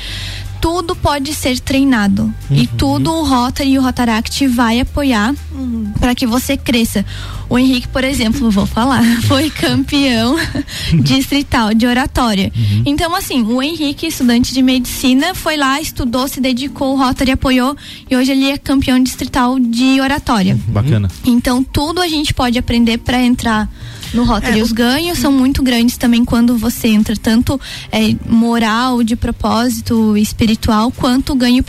Tudo 0.65 0.97
pode 0.97 1.35
ser 1.35 1.61
treinado 1.61 2.23
uhum. 2.23 2.57
e 2.57 2.67
tudo 2.67 3.13
o 3.13 3.23
Rotary 3.23 3.73
e 3.73 3.79
o 3.79 3.83
Rotaract 3.83 4.47
vai 4.47 4.81
apoiar 4.81 5.35
uhum. 5.53 5.93
para 6.01 6.15
que 6.15 6.27
você 6.27 6.57
cresça. 6.57 7.05
O 7.51 7.59
Henrique, 7.59 7.87
por 7.89 8.03
exemplo, 8.03 8.51
vou 8.51 8.65
falar, 8.65 9.05
foi 9.29 9.51
campeão 9.51 10.35
distrital 11.05 11.75
de 11.75 11.87
oratória. 11.87 12.51
Uhum. 12.57 12.83
Então, 12.87 13.15
assim, 13.15 13.43
o 13.43 13.63
Henrique, 13.63 14.07
estudante 14.07 14.55
de 14.55 14.63
medicina, 14.63 15.35
foi 15.35 15.59
lá, 15.59 15.79
estudou, 15.83 16.27
se 16.27 16.41
dedicou, 16.41 16.95
o 16.95 16.99
Rotary 16.99 17.33
apoiou 17.33 17.77
e 18.11 18.17
hoje 18.17 18.33
ele 18.33 18.51
é 18.51 18.57
campeão 18.57 18.99
distrital 18.99 19.59
de 19.59 20.01
oratória. 20.01 20.59
Bacana. 20.69 21.11
Então, 21.27 21.63
tudo 21.63 22.01
a 22.01 22.09
gente 22.09 22.33
pode 22.33 22.59
aprender 22.59 22.97
para 22.97 23.23
entrar 23.23 23.69
no 24.15 24.25
Rotary. 24.25 24.61
É, 24.61 24.63
Os 24.63 24.73
ganhos 24.73 25.19
são 25.19 25.33
muito 25.33 25.63
grandes 25.63 25.97
também 25.97 26.25
quando 26.25 26.57
você 26.57 26.89
entra, 26.89 27.15
tanto 27.17 27.61
é, 27.91 28.15
moral, 28.27 29.03
de 29.03 29.17
propósito, 29.17 30.17
espiritual, 30.17 30.91
quanto 30.91 31.35
ganho 31.35 31.63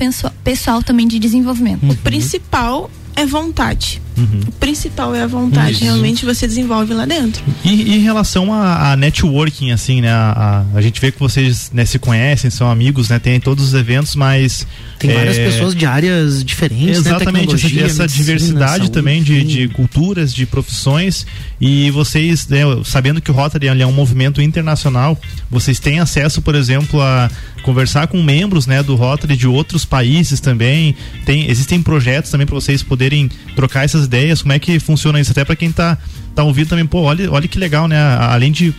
pessoal 0.44 0.82
também 0.84 1.08
de 1.08 1.20
desenvolvimento. 1.20 1.84
Uhum. 1.84 1.92
O 1.92 1.98
principal 1.98 2.90
é 3.16 3.26
vontade. 3.26 4.02
Uhum. 4.18 4.40
O 4.48 4.52
principal 4.54 5.14
é 5.14 5.22
a 5.22 5.28
vontade, 5.28 5.74
Isso. 5.74 5.84
realmente 5.84 6.26
você 6.26 6.48
desenvolve 6.48 6.94
lá 6.94 7.06
dentro. 7.06 7.44
E, 7.64 7.70
e 7.70 7.96
em 7.96 8.00
relação 8.00 8.54
a, 8.54 8.92
a, 8.92 8.96
networking, 8.96 9.72
assim, 9.72 10.02
né? 10.02 10.10
A, 10.10 10.64
a, 10.74 10.78
a, 10.78 10.82
gente 10.82 11.02
vê 11.02 11.12
que 11.12 11.20
vocês 11.20 11.70
né, 11.74 11.86
se 11.86 12.00
conhecem, 12.00 12.50
são 12.50 12.70
amigos, 12.70 13.10
né? 13.10 13.20
Tem 13.20 13.40
todos 13.40 13.66
os 13.66 13.74
eventos, 13.74 14.16
mas. 14.16 14.66
Tem 15.00 15.12
é... 15.12 15.16
várias 15.16 15.38
pessoas 15.38 15.76
de 15.76 15.86
áreas 15.86 16.44
diferentes. 16.44 17.04
Né, 17.04 17.12
Exatamente, 17.12 17.48
né? 17.48 17.54
essa, 17.56 17.66
essa 17.68 18.04
medicina, 18.04 18.08
diversidade 18.08 18.78
saúde, 18.78 18.92
também 18.92 19.22
de, 19.22 19.44
de, 19.44 19.68
culturas, 19.68 20.34
de 20.34 20.46
profissões. 20.46 21.26
E 21.60 21.92
vocês, 21.92 22.48
né, 22.48 22.62
sabendo 22.86 23.22
que 23.22 23.32
o 23.32 23.34
Rotary 23.34 23.68
é 23.68 23.86
um 23.86 23.92
movimento 23.92 24.42
internacional, 24.42 25.20
vocês 25.52 25.80
têm 25.80 26.00
acesso, 26.00 26.42
por 26.42 26.56
exemplo, 26.56 27.02
a 27.02 27.30
conversar 27.64 28.08
com 28.08 28.22
membros 28.22 28.68
né, 28.68 28.84
do 28.84 28.96
Rotary 28.96 29.36
de 29.36 29.48
outros 29.48 29.84
países 29.84 30.40
também. 30.40 30.96
Tem, 31.26 31.50
existem 31.50 31.82
projetos 31.82 32.30
também 32.30 32.46
para 32.46 32.54
vocês 32.54 32.84
poderem 32.84 33.30
trocar 33.56 33.84
essas 33.84 34.05
ideias, 34.06 34.42
como 34.42 34.54
é 34.54 34.60
que 34.60 34.80
funciona 34.80 35.20
isso, 35.20 35.32
até 35.32 35.44
para 35.44 35.56
quem 35.56 35.70
está 35.70 35.98
tá 36.34 36.44
ouvindo 36.44 36.70
também, 36.70 36.86
pô, 36.86 37.02
olha, 37.02 37.32
olha 37.32 37.48
que 37.48 37.60
legal, 37.60 37.88
né? 37.88 37.98
Além 38.20 38.52
de 38.52 38.74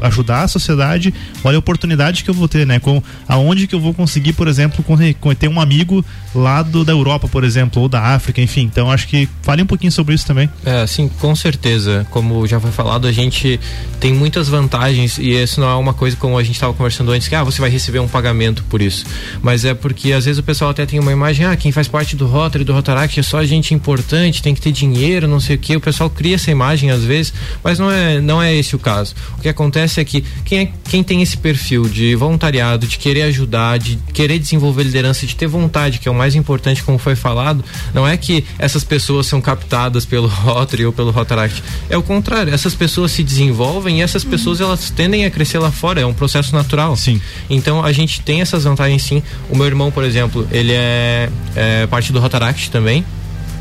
ajudar 0.00 0.42
a 0.42 0.48
sociedade, 0.48 1.12
olha 1.44 1.56
a 1.56 1.58
oportunidade 1.58 2.24
que 2.24 2.30
eu 2.30 2.34
vou 2.34 2.48
ter, 2.48 2.66
né? 2.66 2.78
Com 2.78 3.02
aonde 3.28 3.66
que 3.66 3.74
eu 3.74 3.80
vou 3.80 3.92
conseguir, 3.94 4.32
por 4.32 4.48
exemplo, 4.48 4.84
ter 5.38 5.48
um 5.48 5.60
amigo 5.60 6.04
lá 6.34 6.62
do, 6.62 6.84
da 6.84 6.92
Europa, 6.92 7.28
por 7.28 7.44
exemplo, 7.44 7.82
ou 7.82 7.88
da 7.88 8.00
África, 8.00 8.40
enfim. 8.40 8.62
Então 8.62 8.90
acho 8.90 9.06
que 9.06 9.28
fale 9.42 9.62
um 9.62 9.66
pouquinho 9.66 9.92
sobre 9.92 10.14
isso 10.14 10.26
também. 10.26 10.48
É, 10.64 10.86
sim, 10.86 11.08
com 11.20 11.34
certeza. 11.34 12.06
Como 12.10 12.46
já 12.46 12.58
foi 12.58 12.70
falado, 12.70 13.06
a 13.06 13.12
gente 13.12 13.60
tem 14.00 14.12
muitas 14.12 14.48
vantagens 14.48 15.18
e 15.18 15.30
isso 15.30 15.60
não 15.60 15.68
é 15.68 15.74
uma 15.74 15.94
coisa 15.94 16.16
como 16.16 16.38
a 16.38 16.42
gente 16.42 16.54
estava 16.54 16.72
conversando 16.72 17.10
antes, 17.12 17.28
que 17.28 17.34
ah, 17.34 17.44
você 17.44 17.60
vai 17.60 17.70
receber 17.70 17.98
um 17.98 18.08
pagamento 18.08 18.64
por 18.64 18.80
isso. 18.80 19.04
Mas 19.42 19.64
é 19.64 19.74
porque 19.74 20.12
às 20.12 20.24
vezes 20.24 20.38
o 20.38 20.42
pessoal 20.42 20.70
até 20.70 20.86
tem 20.86 20.98
uma 20.98 21.12
imagem, 21.12 21.46
ah, 21.46 21.56
quem 21.56 21.72
faz 21.72 21.88
parte 21.88 22.16
do 22.16 22.26
Rotary, 22.26 22.64
do 22.64 22.72
Rotaract 22.72 23.18
é 23.18 23.22
só 23.22 23.42
gente 23.44 23.74
importante, 23.74 24.42
tem 24.42 24.54
que 24.54 24.60
ter 24.60 24.72
dinheiro, 24.72 25.28
não 25.28 25.40
sei 25.40 25.56
o 25.56 25.58
que. 25.58 25.76
O 25.76 25.80
pessoal 25.80 26.08
cria 26.08 26.36
essa 26.36 26.50
imagem 26.50 26.90
às 26.90 27.04
vezes, 27.04 27.32
mas 27.62 27.78
não 27.78 27.90
é, 27.90 28.20
não 28.20 28.42
é 28.42 28.54
esse 28.54 28.74
o 28.74 28.78
caso. 28.78 29.14
O 29.38 29.42
que 29.42 29.48
acontece 29.48 29.81
é 29.82 30.04
que 30.04 30.24
quem, 30.44 30.58
é, 30.58 30.72
quem 30.84 31.02
tem 31.02 31.22
esse 31.22 31.36
perfil 31.36 31.88
de 31.88 32.14
voluntariado, 32.14 32.86
de 32.86 32.98
querer 32.98 33.22
ajudar, 33.22 33.78
de 33.78 33.98
querer 34.12 34.38
desenvolver 34.38 34.82
liderança, 34.84 35.26
de 35.26 35.34
ter 35.34 35.46
vontade, 35.46 35.98
que 35.98 36.08
é 36.08 36.10
o 36.10 36.14
mais 36.14 36.34
importante, 36.34 36.82
como 36.82 36.98
foi 36.98 37.16
falado, 37.16 37.64
não 37.94 38.06
é 38.06 38.16
que 38.16 38.44
essas 38.58 38.84
pessoas 38.84 39.26
são 39.26 39.40
captadas 39.40 40.04
pelo 40.04 40.28
Rotary 40.42 40.86
ou 40.86 40.92
pelo 40.92 41.10
Rotaract. 41.10 41.62
É 41.88 41.96
o 41.96 42.02
contrário, 42.02 42.52
essas 42.52 42.74
pessoas 42.74 43.12
se 43.12 43.22
desenvolvem 43.22 43.98
e 43.98 44.02
essas 44.02 44.24
pessoas 44.24 44.60
uhum. 44.60 44.66
elas 44.66 44.90
tendem 44.90 45.24
a 45.24 45.30
crescer 45.30 45.58
lá 45.58 45.70
fora, 45.70 46.00
é 46.00 46.06
um 46.06 46.14
processo 46.14 46.54
natural. 46.54 46.96
Sim. 46.96 47.20
Então 47.48 47.84
a 47.84 47.92
gente 47.92 48.20
tem 48.20 48.40
essas 48.40 48.64
vantagens 48.64 49.02
sim. 49.02 49.22
O 49.50 49.56
meu 49.56 49.66
irmão, 49.66 49.90
por 49.90 50.04
exemplo, 50.04 50.46
ele 50.50 50.72
é, 50.72 51.28
é 51.54 51.86
parte 51.86 52.12
do 52.12 52.20
Rotaract 52.20 52.70
também. 52.70 53.04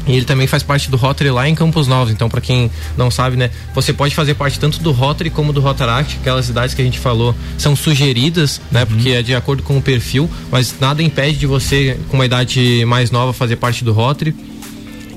E 0.07 0.15
ele 0.15 0.25
também 0.25 0.47
faz 0.47 0.63
parte 0.63 0.89
do 0.89 0.97
Rotary 0.97 1.29
lá 1.29 1.47
em 1.47 1.55
Campos 1.55 1.87
Novos. 1.87 2.11
Então, 2.11 2.29
para 2.29 2.41
quem 2.41 2.71
não 2.97 3.11
sabe, 3.11 3.37
né, 3.37 3.51
você 3.73 3.93
pode 3.93 4.15
fazer 4.15 4.33
parte 4.33 4.59
tanto 4.59 4.79
do 4.81 4.91
Rotary 4.91 5.29
como 5.29 5.53
do 5.53 5.61
Rotaract. 5.61 6.17
Aquelas 6.19 6.49
idades 6.49 6.73
que 6.73 6.81
a 6.81 6.85
gente 6.85 6.99
falou 6.99 7.35
são 7.57 7.75
sugeridas, 7.75 8.61
né, 8.71 8.81
uhum. 8.81 8.87
porque 8.87 9.09
é 9.09 9.21
de 9.21 9.35
acordo 9.35 9.63
com 9.63 9.77
o 9.77 9.81
perfil, 9.81 10.29
mas 10.51 10.75
nada 10.79 11.03
impede 11.03 11.37
de 11.37 11.47
você, 11.47 11.99
com 12.09 12.17
uma 12.17 12.25
idade 12.25 12.83
mais 12.85 13.11
nova, 13.11 13.33
fazer 13.33 13.57
parte 13.57 13.83
do 13.83 13.93
Rotary. 13.93 14.35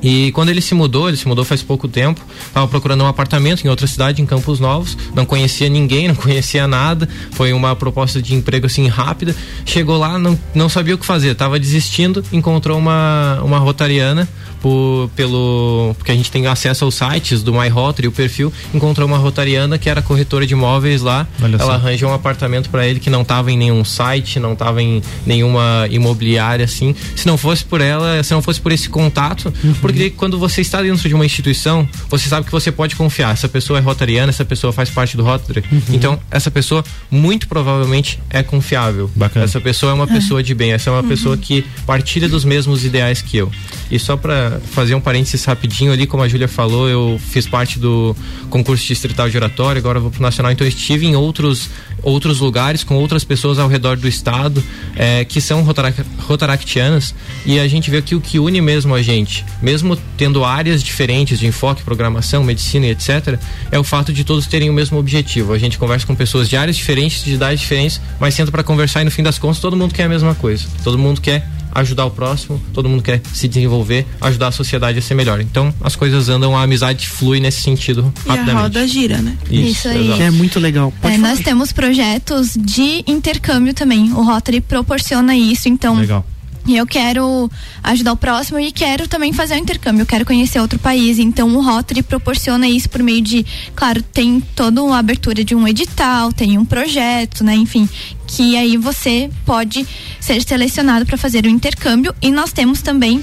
E 0.05 0.31
quando 0.33 0.51
ele 0.51 0.61
se 0.61 0.75
mudou, 0.75 1.09
ele 1.09 1.17
se 1.17 1.27
mudou 1.27 1.47
faz 1.47 1.63
pouco 1.63 1.89
tempo, 1.89 2.21
estava 2.47 2.69
procurando 2.69 3.03
um 3.03 3.07
apartamento 3.07 3.65
em 3.65 3.71
outra 3.71 3.87
cidade, 3.87 4.21
em 4.21 4.27
Campos 4.27 4.61
Novos, 4.61 4.99
não 5.15 5.25
conhecia 5.25 5.67
ninguém, 5.67 6.09
não 6.09 6.15
conhecia 6.15 6.69
nada, 6.69 7.09
foi 7.31 7.55
uma 7.55 7.75
proposta 7.75 8.21
de 8.21 8.35
emprego 8.35 8.67
assim 8.67 8.87
rápida. 8.87 9.35
Chegou 9.65 9.97
lá, 9.97 10.19
não, 10.19 10.39
não 10.55 10.69
sabia 10.69 10.95
o 10.95 10.99
que 10.99 11.07
fazer, 11.07 11.31
estava 11.31 11.59
desistindo, 11.59 12.23
encontrou 12.31 12.77
uma, 12.77 13.41
uma 13.43 13.59
rotariana 13.59 14.29
por, 14.65 15.11
pelo 15.15 15.95
porque 15.99 16.11
a 16.11 16.15
gente 16.15 16.31
tem 16.31 16.47
acesso 16.47 16.87
aos 16.87 16.95
sites 16.95 17.43
do 17.43 17.53
MyRotary, 17.53 18.09
o 18.09 18.13
perfil, 18.13 18.51
encontrou 18.73 19.07
uma 19.07 19.19
rotariana 19.19 19.77
que 19.77 19.91
era 19.91 20.01
corretora 20.01 20.47
de 20.47 20.55
imóveis 20.55 21.03
lá. 21.03 21.29
Olha 21.43 21.57
ela 21.57 21.65
só. 21.67 21.73
arranja 21.73 22.07
um 22.07 22.15
apartamento 22.15 22.71
para 22.71 22.87
ele 22.87 22.99
que 22.99 23.11
não 23.11 23.21
estava 23.21 23.53
em 23.53 23.59
nenhum 23.59 23.85
site, 23.85 24.41
não 24.41 24.55
estava 24.55 24.83
em 24.83 25.03
nenhuma 25.27 25.87
imobiliária 25.91 26.65
assim. 26.65 26.95
Se 27.15 27.27
não 27.27 27.37
fosse 27.37 27.63
por 27.63 27.83
ela, 27.83 28.23
se 28.23 28.33
não 28.33 28.41
fosse 28.41 28.59
por 28.59 28.73
esse 28.73 28.89
contato, 28.89 29.53
uhum. 29.63 29.75
porque 29.83 30.09
quando 30.09 30.39
você 30.39 30.63
está 30.63 30.81
dentro 30.81 31.07
de 31.07 31.15
uma 31.15 31.27
instituição, 31.27 31.87
você 32.09 32.27
sabe 32.27 32.47
que 32.47 32.53
você 32.53 32.73
pode 32.73 32.97
confiar. 32.97 33.35
Essa 33.35 33.51
pessoa 33.51 33.79
é 33.79 33.83
rotariana, 33.83 34.31
essa 34.31 34.47
pessoa 34.47 34.73
faz 34.73 34.89
parte 34.89 35.15
do 35.15 35.23
Rotary. 35.23 35.63
Uhum. 35.71 35.83
Então, 35.93 36.19
essa 36.31 36.51
pessoa 36.51 36.83
muito 37.11 37.49
provavelmente 37.49 38.19
é 38.31 38.43
confiável. 38.43 39.11
Bacana. 39.15 39.45
Essa 39.45 39.61
pessoa 39.61 39.93
é 39.93 39.95
uma 39.95 40.05
é. 40.05 40.15
pessoa 40.15 40.43
de 40.43 40.55
bem, 40.55 40.73
essa 40.73 40.89
é 40.89 40.93
uma 40.95 41.03
uhum. 41.03 41.09
pessoa 41.09 41.37
que 41.37 41.67
partilha 41.85 42.31
dos 42.31 42.47
mesmos 42.47 42.83
ideais 42.83 43.21
que 43.21 43.37
eu. 43.37 43.53
E 43.91 43.99
só 43.99 44.17
para 44.17 44.54
fazer 44.61 44.95
um 44.95 45.01
parênteses 45.01 45.45
rapidinho 45.45 45.93
ali, 45.93 46.07
como 46.07 46.23
a 46.23 46.29
Júlia 46.29 46.49
falou, 46.49 46.89
eu 46.89 47.21
fiz 47.31 47.47
parte 47.47 47.79
do 47.79 48.17
concurso 48.51 48.87
distrital 48.87 49.29
de 49.29 49.37
oratório, 49.37 49.79
agora 49.79 50.01
vou 50.01 50.11
pro 50.11 50.23
nacional, 50.23 50.53
então 50.53 50.67
eu 50.67 50.69
estive 50.69 51.07
em 51.07 51.17
outros 51.17 51.69
outros 52.03 52.39
lugares 52.39 52.85
com 52.85 52.97
outras 52.97 53.25
pessoas 53.25 53.59
ao 53.59 53.67
redor 53.67 53.97
do 53.97 54.07
estado 54.07 54.63
é, 54.95 55.25
que 55.25 55.41
são 55.41 55.63
rotarac 55.63 56.05
rotaractianas 56.19 57.15
e 57.47 57.59
a 57.59 57.67
gente 57.67 57.91
vê 57.91 58.03
que 58.03 58.15
o 58.15 58.21
que 58.21 58.39
une 58.39 58.61
mesmo 58.61 58.95
a 58.95 59.03
gente, 59.03 59.45
mesmo 59.63 59.97
tendo 60.17 60.45
áreas 60.45 60.83
diferentes 60.83 61.39
de 61.39 61.47
enfoque, 61.47 61.83
programação, 61.83 62.45
medicina 62.45 62.87
e 62.87 62.91
etc, 62.91 63.39
é 63.71 63.79
o 63.79 63.85
fato 63.85 64.13
de 64.13 64.23
todos 64.23 64.47
terem 64.47 64.69
o 64.69 64.73
mesmo 64.73 64.99
objetivo. 64.99 65.53
A 65.53 65.59
gente 65.59 65.79
conversa 65.79 66.07
com 66.07 66.15
pessoas 66.15 66.49
de 66.49 66.57
áreas 66.57 66.77
diferentes, 66.77 67.25
de 67.25 67.35
idades 67.35 67.61
diferentes, 67.61 68.01
mas 68.21 68.35
senta 68.35 68.53
para 68.53 68.63
conversar 68.63 69.01
e 69.01 69.05
no 69.05 69.11
fim 69.11 69.23
das 69.23 69.39
contas 69.39 69.59
todo 69.59 69.77
mundo 69.77 69.95
quer 69.95 70.05
a 70.05 70.09
mesma 70.09 70.35
coisa. 70.35 70.67
Todo 70.83 70.99
mundo 70.99 71.21
quer 71.21 71.49
ajudar 71.75 72.07
o 72.07 72.11
próximo, 72.11 72.61
todo 72.73 72.89
mundo 72.89 73.03
quer 73.03 73.21
se 73.33 73.49
desenvolver, 73.49 74.07
ajudar 74.21 74.49
a 74.49 74.53
sociedade 74.53 74.99
a 74.99 75.03
ser 75.03 75.15
melhor. 75.15 75.41
Então 75.41 75.75
as 75.81 75.97
coisas 75.97 76.29
andam, 76.29 76.57
a 76.57 76.63
amizade 76.63 77.09
flui 77.09 77.41
nesse 77.41 77.61
sentido 77.61 78.13
e 78.25 78.29
rapidamente. 78.29 78.57
a 78.57 78.61
roda 78.61 78.87
gira, 78.87 79.19
né? 79.19 79.37
Isso, 79.51 79.71
Isso 79.71 79.89
aí. 79.89 80.23
É 80.23 80.31
muito 80.31 80.61
legal. 80.61 80.93
É, 81.03 81.19
nós 81.19 81.41
temos 81.41 81.73
projetos 81.73 82.53
de 82.59 83.05
intercâmbio 83.07 83.75
também. 83.75 84.13
O 84.13 84.23
Rotary 84.23 84.61
proporciona 84.61 85.37
isso, 85.37 85.69
então. 85.69 85.97
Legal 85.97 86.25
e 86.67 86.77
eu 86.77 86.87
quero 86.87 87.51
ajudar 87.83 88.13
o 88.13 88.17
próximo 88.17 88.59
e 88.59 88.73
quero 88.73 89.07
também 89.07 89.33
fazer 89.33 89.55
o 89.55 89.59
intercâmbio, 89.59 90.03
eu 90.03 90.07
quero 90.07 90.25
conhecer 90.25 90.61
outro 90.61 90.79
país. 90.79 91.19
Então 91.19 91.55
o 91.55 91.63
Rotary 91.63 92.03
proporciona 92.03 92.67
isso 92.69 92.89
por 92.89 93.03
meio 93.03 93.21
de, 93.21 93.45
claro, 93.75 94.03
tem 94.03 94.41
toda 94.55 94.83
uma 94.83 94.99
abertura 94.99 95.45
de 95.45 95.55
um 95.55 95.67
edital, 95.69 96.33
tem 96.33 96.57
um 96.59 96.65
projeto, 96.65 97.45
né, 97.45 97.55
enfim, 97.55 97.89
que 98.27 98.57
aí 98.57 98.77
você 98.77 99.31
pode 99.45 99.87
ser 100.21 100.43
selecionado 100.43 101.05
para 101.05 101.17
fazer 101.17 101.45
o 101.45 101.49
intercâmbio 101.49 102.15
e 102.23 102.31
nós 102.31 102.53
temos 102.53 102.81
também 102.81 103.23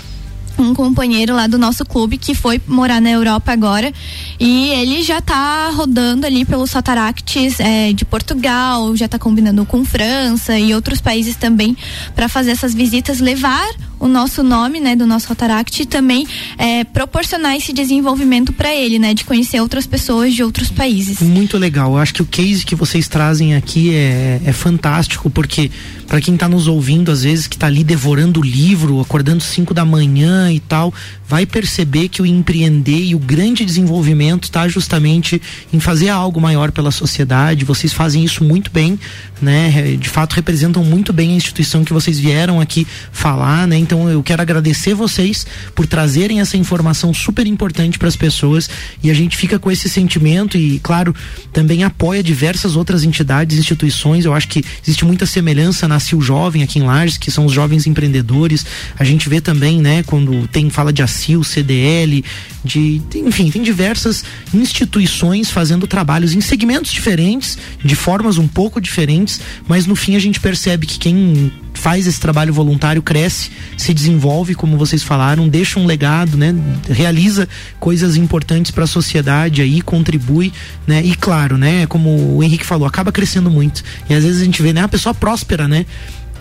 um 0.61 0.73
companheiro 0.73 1.35
lá 1.35 1.47
do 1.47 1.57
nosso 1.57 1.85
clube 1.85 2.17
que 2.17 2.33
foi 2.33 2.61
morar 2.67 3.01
na 3.01 3.09
Europa 3.09 3.51
agora. 3.51 3.91
E 4.39 4.69
ele 4.69 5.01
já 5.01 5.21
tá 5.21 5.69
rodando 5.69 6.25
ali 6.25 6.45
pelos 6.45 6.71
Sotaractes 6.71 7.59
é, 7.59 7.93
de 7.93 8.05
Portugal, 8.05 8.95
já 8.95 9.07
tá 9.07 9.19
combinando 9.19 9.65
com 9.65 9.83
França 9.85 10.57
e 10.57 10.73
outros 10.73 11.01
países 11.01 11.35
também 11.35 11.75
para 12.15 12.27
fazer 12.27 12.51
essas 12.51 12.73
visitas, 12.73 13.19
levar 13.19 13.67
o 14.01 14.07
nosso 14.07 14.43
nome, 14.43 14.79
né, 14.79 14.95
do 14.95 15.05
nosso 15.05 15.27
Rotaract 15.29 15.83
e 15.83 15.85
também 15.85 16.27
é, 16.57 16.83
proporcionar 16.83 17.55
esse 17.55 17.71
desenvolvimento 17.71 18.51
para 18.51 18.73
ele, 18.73 18.97
né, 18.97 19.13
de 19.13 19.23
conhecer 19.23 19.61
outras 19.61 19.85
pessoas 19.85 20.33
de 20.33 20.43
outros 20.43 20.69
países. 20.69 21.19
Muito 21.21 21.57
legal. 21.57 21.93
Eu 21.93 21.97
acho 21.99 22.13
que 22.15 22.21
o 22.21 22.25
case 22.25 22.65
que 22.65 22.75
vocês 22.75 23.07
trazem 23.07 23.55
aqui 23.55 23.93
é, 23.93 24.41
é 24.43 24.51
fantástico 24.51 25.29
porque 25.29 25.69
para 26.11 26.19
quem 26.19 26.33
está 26.33 26.49
nos 26.49 26.67
ouvindo, 26.67 27.09
às 27.09 27.23
vezes, 27.23 27.47
que 27.47 27.55
está 27.55 27.67
ali 27.67 27.85
devorando 27.85 28.41
o 28.41 28.43
livro, 28.43 28.99
acordando 28.99 29.41
5 29.41 29.73
da 29.73 29.85
manhã 29.85 30.51
e 30.51 30.59
tal, 30.59 30.93
vai 31.25 31.45
perceber 31.45 32.09
que 32.09 32.21
o 32.21 32.25
empreender 32.25 33.05
e 33.05 33.15
o 33.15 33.19
grande 33.19 33.63
desenvolvimento 33.63 34.43
está 34.43 34.67
justamente 34.67 35.41
em 35.71 35.79
fazer 35.79 36.09
algo 36.09 36.41
maior 36.41 36.69
pela 36.73 36.91
sociedade. 36.91 37.63
Vocês 37.63 37.93
fazem 37.93 38.25
isso 38.25 38.43
muito 38.43 38.69
bem, 38.69 38.99
né? 39.41 39.95
De 39.97 40.09
fato, 40.09 40.33
representam 40.33 40.83
muito 40.83 41.13
bem 41.13 41.31
a 41.31 41.35
instituição 41.35 41.85
que 41.85 41.93
vocês 41.93 42.19
vieram 42.19 42.59
aqui 42.59 42.85
falar, 43.13 43.65
né? 43.65 43.77
Então 43.91 44.09
eu 44.09 44.23
quero 44.23 44.41
agradecer 44.41 44.93
vocês 44.93 45.45
por 45.75 45.85
trazerem 45.85 46.39
essa 46.39 46.55
informação 46.55 47.13
super 47.13 47.45
importante 47.45 47.99
para 47.99 48.07
as 48.07 48.15
pessoas 48.15 48.69
e 49.03 49.11
a 49.11 49.13
gente 49.13 49.35
fica 49.35 49.59
com 49.59 49.69
esse 49.69 49.89
sentimento 49.89 50.57
e, 50.57 50.79
claro, 50.79 51.13
também 51.51 51.83
apoia 51.83 52.23
diversas 52.23 52.77
outras 52.77 53.03
entidades, 53.03 53.59
instituições. 53.59 54.23
Eu 54.23 54.33
acho 54.33 54.47
que 54.47 54.63
existe 54.81 55.03
muita 55.03 55.25
semelhança 55.25 55.89
na 55.89 55.99
Sil 55.99 56.23
Jovem 56.23 56.63
aqui 56.63 56.79
em 56.79 56.83
Lages, 56.83 57.17
que 57.17 57.29
são 57.29 57.45
os 57.45 57.51
jovens 57.51 57.85
empreendedores. 57.85 58.65
A 58.97 59.03
gente 59.03 59.27
vê 59.27 59.41
também, 59.41 59.81
né, 59.81 60.03
quando 60.03 60.47
tem 60.47 60.69
fala 60.69 60.93
de 60.93 61.01
ACIL, 61.01 61.43
CDL, 61.43 62.23
de, 62.63 63.01
enfim, 63.15 63.51
tem 63.51 63.61
diversas 63.61 64.23
instituições 64.53 65.49
fazendo 65.49 65.85
trabalhos 65.85 66.33
em 66.33 66.39
segmentos 66.39 66.93
diferentes, 66.93 67.57
de 67.83 67.95
formas 67.95 68.37
um 68.37 68.47
pouco 68.47 68.79
diferentes, 68.79 69.41
mas 69.67 69.85
no 69.85 69.97
fim 69.97 70.15
a 70.15 70.19
gente 70.19 70.39
percebe 70.39 70.87
que 70.87 70.97
quem 70.97 71.51
faz 71.73 72.05
esse 72.05 72.19
trabalho 72.19 72.53
voluntário 72.53 73.01
cresce, 73.01 73.51
se 73.77 73.93
desenvolve, 73.93 74.53
como 74.55 74.77
vocês 74.77 75.03
falaram, 75.03 75.47
deixa 75.47 75.79
um 75.79 75.85
legado, 75.85 76.37
né? 76.37 76.53
Realiza 76.89 77.47
coisas 77.79 78.15
importantes 78.15 78.71
para 78.71 78.83
a 78.83 78.87
sociedade 78.87 79.61
aí, 79.61 79.81
contribui, 79.81 80.53
né? 80.85 81.01
E 81.03 81.15
claro, 81.15 81.57
né, 81.57 81.87
como 81.87 82.37
o 82.37 82.43
Henrique 82.43 82.65
falou, 82.65 82.87
acaba 82.87 83.11
crescendo 83.11 83.49
muito. 83.49 83.83
E 84.09 84.13
às 84.13 84.23
vezes 84.23 84.41
a 84.41 84.45
gente 84.45 84.61
vê, 84.61 84.73
né, 84.73 84.81
a 84.81 84.87
pessoa 84.87 85.13
próspera, 85.13 85.67
né? 85.67 85.85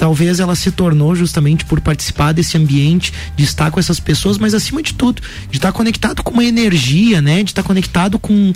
talvez 0.01 0.41
ela 0.41 0.57
se 0.57 0.71
tornou 0.71 1.15
justamente 1.15 1.63
por 1.67 1.79
participar 1.79 2.33
desse 2.33 2.57
ambiente, 2.57 3.13
de 3.37 3.45
estar 3.45 3.71
com 3.71 3.79
essas 3.79 4.01
pessoas, 4.01 4.39
mas 4.39 4.55
acima 4.55 4.83
de 4.83 4.95
tudo, 4.95 5.21
de 5.51 5.59
estar 5.59 5.73
conectado 5.73 6.23
com 6.23 6.33
uma 6.33 6.45
energia, 6.45 7.21
né? 7.21 7.43
De 7.43 7.51
estar 7.51 7.63
conectado 7.63 8.19
com 8.19 8.51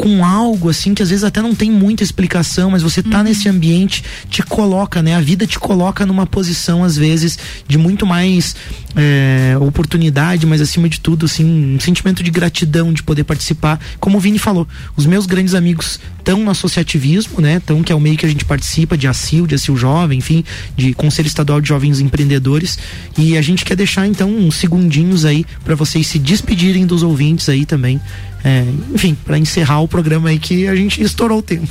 com 0.00 0.24
algo 0.24 0.70
assim 0.70 0.94
que 0.94 1.02
às 1.02 1.10
vezes 1.10 1.22
até 1.22 1.42
não 1.42 1.54
tem 1.54 1.70
muita 1.70 2.02
explicação, 2.02 2.70
mas 2.70 2.82
você 2.82 3.02
tá 3.02 3.18
uhum. 3.18 3.24
nesse 3.24 3.50
ambiente 3.50 4.02
te 4.30 4.42
coloca, 4.42 5.02
né? 5.02 5.14
A 5.14 5.20
vida 5.20 5.46
te 5.46 5.58
coloca 5.58 6.06
numa 6.06 6.24
posição 6.24 6.82
às 6.82 6.96
vezes 6.96 7.38
de 7.68 7.76
muito 7.76 8.06
mais 8.06 8.56
é, 8.96 9.58
oportunidade, 9.60 10.46
mas 10.46 10.62
acima 10.62 10.88
de 10.88 10.98
tudo, 11.00 11.26
assim, 11.26 11.44
um 11.44 11.78
sentimento 11.78 12.22
de 12.22 12.30
gratidão 12.30 12.94
de 12.94 13.02
poder 13.02 13.24
participar. 13.24 13.78
Como 14.00 14.16
o 14.16 14.20
Vini 14.20 14.38
falou, 14.38 14.66
os 14.96 15.04
meus 15.04 15.26
grandes 15.26 15.54
amigos 15.54 16.00
estão 16.18 16.42
no 16.42 16.50
associativismo, 16.50 17.38
né? 17.42 17.60
Tão 17.60 17.82
que 17.82 17.92
é 17.92 17.94
o 17.94 18.00
meio 18.00 18.16
que 18.16 18.24
a 18.24 18.28
gente 18.28 18.46
participa 18.46 18.96
de 18.96 19.06
ACIL, 19.06 19.46
de 19.46 19.54
ACIL 19.54 19.76
Jovem, 19.76 20.18
enfim, 20.18 20.42
de 20.74 20.94
Conselho 20.94 21.26
Estadual 21.26 21.60
de 21.60 21.68
Jovens 21.68 22.00
Empreendedores. 22.00 22.78
E 23.18 23.36
a 23.36 23.42
gente 23.42 23.66
quer 23.66 23.76
deixar 23.76 24.06
então 24.06 24.30
uns 24.30 24.54
segundinhos 24.54 25.26
aí 25.26 25.44
para 25.62 25.74
vocês 25.74 26.06
se 26.06 26.18
despedirem 26.18 26.86
dos 26.86 27.02
ouvintes 27.02 27.50
aí 27.50 27.66
também 27.66 28.00
é, 28.44 28.64
enfim, 28.94 29.16
para 29.24 29.38
encerrar 29.38 29.80
o 29.80 29.88
programa 29.88 30.30
aí 30.30 30.38
que 30.38 30.66
a 30.66 30.74
gente 30.74 31.02
estourou 31.02 31.38
o 31.38 31.42
tempo. 31.42 31.68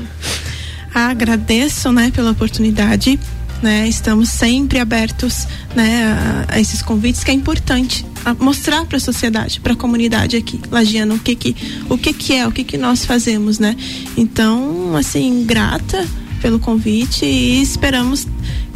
Agradeço, 0.92 1.92
né, 1.92 2.10
pela 2.14 2.32
oportunidade. 2.32 3.18
Né, 3.62 3.86
estamos 3.86 4.30
sempre 4.30 4.78
abertos 4.78 5.46
né, 5.76 6.04
a, 6.48 6.54
a, 6.54 6.60
esses 6.60 6.80
convites 6.80 7.22
que 7.22 7.30
é 7.30 7.34
importante 7.34 8.06
mostrar 8.38 8.86
para 8.86 8.96
a 8.96 9.00
sociedade, 9.00 9.60
para 9.60 9.74
a 9.74 9.76
comunidade 9.76 10.34
aqui, 10.34 10.58
Lagiana, 10.70 11.14
o 11.14 11.18
que 11.18 11.34
que 11.34 11.54
o 11.86 11.98
que 11.98 12.14
que 12.14 12.32
é, 12.32 12.46
o 12.46 12.50
que 12.50 12.64
que 12.64 12.78
nós 12.78 13.04
fazemos, 13.04 13.58
né? 13.58 13.76
Então, 14.16 14.96
assim, 14.96 15.44
grata 15.44 16.08
pelo 16.40 16.58
convite 16.58 17.26
e 17.26 17.60
esperamos 17.60 18.26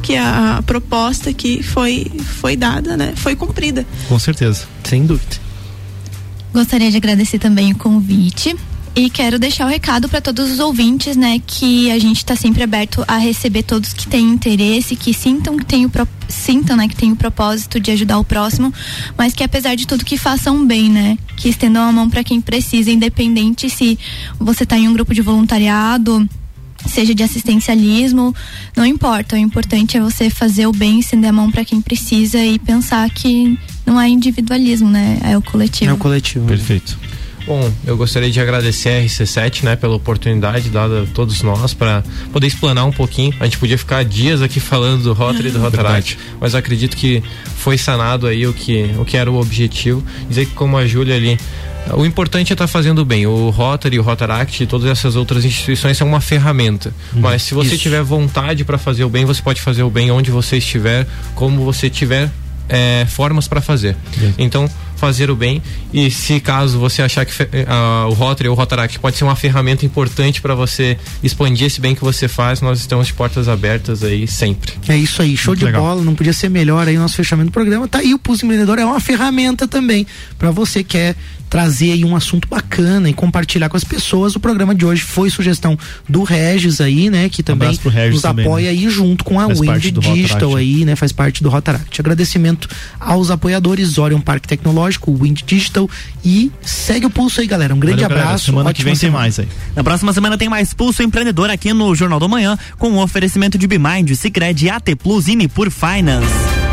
que 0.03 0.17
a, 0.17 0.59
a 0.59 0.63
proposta 0.63 1.33
que 1.33 1.63
foi 1.63 2.11
foi 2.41 2.55
dada, 2.55 2.95
né, 2.95 3.15
foi 3.17 3.35
cumprida. 3.35 3.87
Com 4.07 4.19
certeza, 4.19 4.67
sem 4.85 5.07
dúvida. 5.07 5.44
Gostaria 6.55 6.89
de 6.89 6.97
agradecer 6.97 7.41
também 7.41 7.73
o 7.73 7.77
convite 7.77 8.55
e 8.95 9.11
quero 9.11 9.41
deixar 9.41 9.67
o 9.67 9.69
recado 9.69 10.09
para 10.09 10.21
todos 10.21 10.53
os 10.53 10.61
ouvintes, 10.61 11.17
né, 11.17 11.41
que 11.45 11.91
a 11.91 11.99
gente 11.99 12.19
está 12.19 12.37
sempre 12.37 12.63
aberto 12.63 13.05
a 13.09 13.17
receber 13.17 13.65
todos 13.65 13.93
que 13.93 14.07
têm 14.07 14.31
interesse, 14.31 14.95
que 14.95 15.13
sintam 15.13 15.57
que 15.57 15.65
tem 15.65 15.85
o 15.85 15.91
sintam, 16.29 16.77
né, 16.77 16.87
que 16.87 16.95
tem 16.95 17.11
o 17.11 17.17
propósito 17.17 17.81
de 17.81 17.91
ajudar 17.91 18.21
o 18.21 18.25
próximo, 18.25 18.73
mas 19.19 19.35
que 19.35 19.43
apesar 19.43 19.75
de 19.75 19.85
tudo 19.85 20.05
que 20.05 20.17
façam 20.17 20.65
bem, 20.65 20.89
né, 20.89 21.19
que 21.37 21.49
estendam 21.49 21.83
a 21.83 21.91
mão 21.91 22.09
para 22.09 22.23
quem 22.23 22.41
precisa, 22.41 22.89
independente 22.89 23.69
se 23.69 23.99
você 24.39 24.63
está 24.63 24.79
em 24.79 24.89
um 24.89 24.93
grupo 24.93 25.13
de 25.13 25.23
voluntariado, 25.23 26.25
seja 26.87 27.15
de 27.15 27.23
assistencialismo, 27.23 28.35
não 28.77 28.85
importa. 28.85 29.37
O 29.37 29.39
importante 29.39 29.97
é 29.97 30.01
você 30.01 30.31
fazer 30.31 30.67
o 30.67 30.73
bem, 30.73 31.01
estender 31.01 31.31
a 31.31 31.33
mão 31.33 31.51
para 31.51 31.65
quem 31.65 31.81
precisa 31.81 32.39
e 32.39 32.59
pensar 32.59 33.09
que 33.11 33.59
não 33.87 34.01
é 34.01 34.09
individualismo, 34.09 34.89
né? 34.89 35.19
É 35.23 35.37
o 35.37 35.43
coletivo. 35.43 35.91
É 35.91 35.95
o 35.95 35.99
coletivo. 35.99 36.47
Perfeito. 36.47 36.99
Bom, 37.47 37.71
eu 37.87 37.95
gostaria 37.95 38.31
de 38.31 38.41
agradecer 38.41 38.89
a 38.89 39.05
RC7, 39.05 39.65
né, 39.65 39.77
pela 39.77 39.95
oportunidade 39.95 40.71
dada 40.71 41.03
a 41.03 41.07
todos 41.07 41.43
nós 41.43 41.75
para 41.75 42.03
poder 42.33 42.47
explanar 42.47 42.87
um 42.87 42.93
pouquinho. 42.93 43.35
A 43.39 43.45
gente 43.45 43.59
podia 43.59 43.77
ficar 43.77 44.03
dias 44.03 44.41
aqui 44.41 44.59
falando 44.59 45.03
do 45.03 45.13
Rotary 45.13 45.49
e 45.49 45.51
do 45.51 45.61
Rotaract, 45.61 46.19
mas 46.41 46.55
acredito 46.55 46.97
que 46.97 47.23
foi 47.57 47.77
sanado 47.77 48.27
aí 48.27 48.47
o 48.47 48.55
que, 48.55 48.95
o 48.99 49.05
que 49.05 49.19
era 49.19 49.31
o 49.31 49.39
objetivo. 49.39 50.03
Dizer 50.27 50.47
que 50.47 50.55
como 50.55 50.79
a 50.79 50.87
Júlia 50.87 51.17
ali 51.17 51.39
o 51.93 52.05
importante 52.05 52.53
é 52.53 52.55
estar 52.55 52.65
tá 52.65 52.69
fazendo 52.69 53.05
bem. 53.05 53.27
O 53.27 53.51
Rotary, 53.51 53.99
o 53.99 54.03
Rotaract 54.03 54.63
e 54.63 54.67
todas 54.67 54.89
essas 54.89 55.17
outras 55.17 55.45
instituições 55.45 55.97
são 55.97 56.09
uma 56.09 56.21
ferramenta. 56.21 56.93
Uhum. 57.13 57.21
Mas 57.21 57.43
se 57.43 57.55
você 57.55 57.75
Isso. 57.75 57.83
tiver 57.83 58.03
vontade 58.03 58.65
para 58.65 58.79
fazer 58.79 59.05
o 59.05 59.09
bem, 59.09 59.25
você 59.25 59.43
pode 59.43 59.61
fazer 59.61 59.83
o 59.83 59.91
bem 59.91 60.11
onde 60.11 60.31
você 60.31 60.57
estiver, 60.57 61.07
como 61.35 61.65
você 61.65 61.91
tiver 61.91 62.31
é, 62.69 63.07
formas 63.09 63.47
para 63.47 63.61
fazer. 63.61 63.97
Então, 64.39 64.69
fazer 65.05 65.31
o 65.31 65.37
bem 65.37 65.61
e 65.93 66.11
se 66.11 66.41
caso 66.41 66.79
você 66.79 67.03
achar 67.03 67.27
que 67.27 67.43
uh, 67.43 68.09
o 68.09 68.15
Rotary 68.15 68.49
ou 68.49 68.55
o 68.55 68.59
Rotaract 68.59 68.99
pode 68.99 69.19
ser 69.19 69.25
uma 69.25 69.37
ferramenta 69.37 69.85
importante 69.85 70.41
para 70.41 70.55
você 70.55 70.97
expandir 71.23 71.67
esse 71.67 71.79
bem 71.79 71.95
que 71.95 72.01
você 72.01 72.27
faz, 72.27 72.63
nós 72.63 72.81
estamos 72.81 73.07
de 73.07 73.13
portas 73.13 73.47
abertas 73.47 74.03
aí 74.03 74.27
sempre. 74.27 74.73
É 74.89 74.97
isso 74.97 75.21
aí, 75.21 75.37
show 75.37 75.51
Muito 75.51 75.59
de 75.59 75.67
legal. 75.67 75.83
bola, 75.83 76.03
não 76.03 76.15
podia 76.15 76.33
ser 76.33 76.49
melhor 76.49 76.89
aí 76.89 76.97
o 76.97 77.01
nosso 77.01 77.17
fechamento 77.17 77.51
do 77.51 77.53
programa. 77.53 77.87
Tá 77.87 77.99
aí 77.99 78.15
o 78.15 78.19
Pulso 78.19 78.47
Empreendedor 78.47 78.79
é 78.79 78.85
uma 78.87 78.99
ferramenta 78.99 79.69
também 79.69 80.07
para 80.39 80.51
você 80.51 80.83
que 80.83 80.95
quer 80.95 81.17
trazer 81.51 81.93
aí 81.93 82.05
um 82.05 82.17
assunto 82.17 82.49
bacana 82.49 83.09
e 83.09 83.13
compartilhar 83.13 83.69
com 83.69 83.77
as 83.77 83.85
pessoas. 83.85 84.35
O 84.35 84.41
programa 84.41 84.75
de 84.75 84.85
hoje 84.85 85.03
foi 85.03 85.31
sugestão 85.31 85.79
do 86.09 86.23
Regis 86.23 86.81
aí, 86.81 87.11
né, 87.11 87.29
que 87.29 87.43
também 87.43 87.69
um 87.69 88.11
nos 88.11 88.23
também, 88.23 88.45
apoia 88.45 88.65
né? 88.65 88.71
aí 88.71 88.89
junto 88.89 89.25
com 89.25 89.39
a 89.39 89.47
Wind 89.47 89.93
Digital 89.93 90.57
aí, 90.57 90.85
né, 90.85 90.97
faz 90.97 91.13
parte 91.13 91.43
do 91.43 91.49
Rotaract. 91.49 92.01
Agradecimento 92.01 92.69
aos 92.99 93.31
apoiadores 93.31 93.99
Orion 93.99 94.21
Parque 94.21 94.49
Tecnológico, 94.49 94.94
Wind 95.03 95.43
Digital 95.47 95.89
e 96.25 96.51
segue 96.63 97.07
o 97.07 97.11
pulso 97.11 97.41
aí, 97.41 97.47
galera. 97.47 97.75
Um 97.75 97.79
grande 97.79 98.03
Valeu, 98.03 98.19
abraço. 98.19 98.47
Galera. 98.47 98.63
Semana 98.63 98.75
que 98.75 98.85
vem 98.85 98.97
tem 98.97 99.11
mais 99.11 99.39
aí. 99.39 99.49
Na 99.75 99.85
próxima 99.85 100.13
semana 100.13 100.39
tem 100.39 100.49
mais 100.49 100.73
Pulso 100.75 101.03
Empreendedor 101.03 101.51
aqui 101.51 101.73
no 101.73 101.95
Jornal 101.95 102.21
do 102.21 102.29
Manhã 102.29 102.59
com 102.79 102.91
o 102.91 102.95
um 102.95 102.99
oferecimento 103.01 103.59
de 103.59 103.67
Bimind, 103.67 104.15
Sicredi 104.15 104.69
AT 104.69 104.95
Plus 104.97 105.29
e 105.29 105.37
Nipur 105.37 105.71
Finance. 105.71 106.64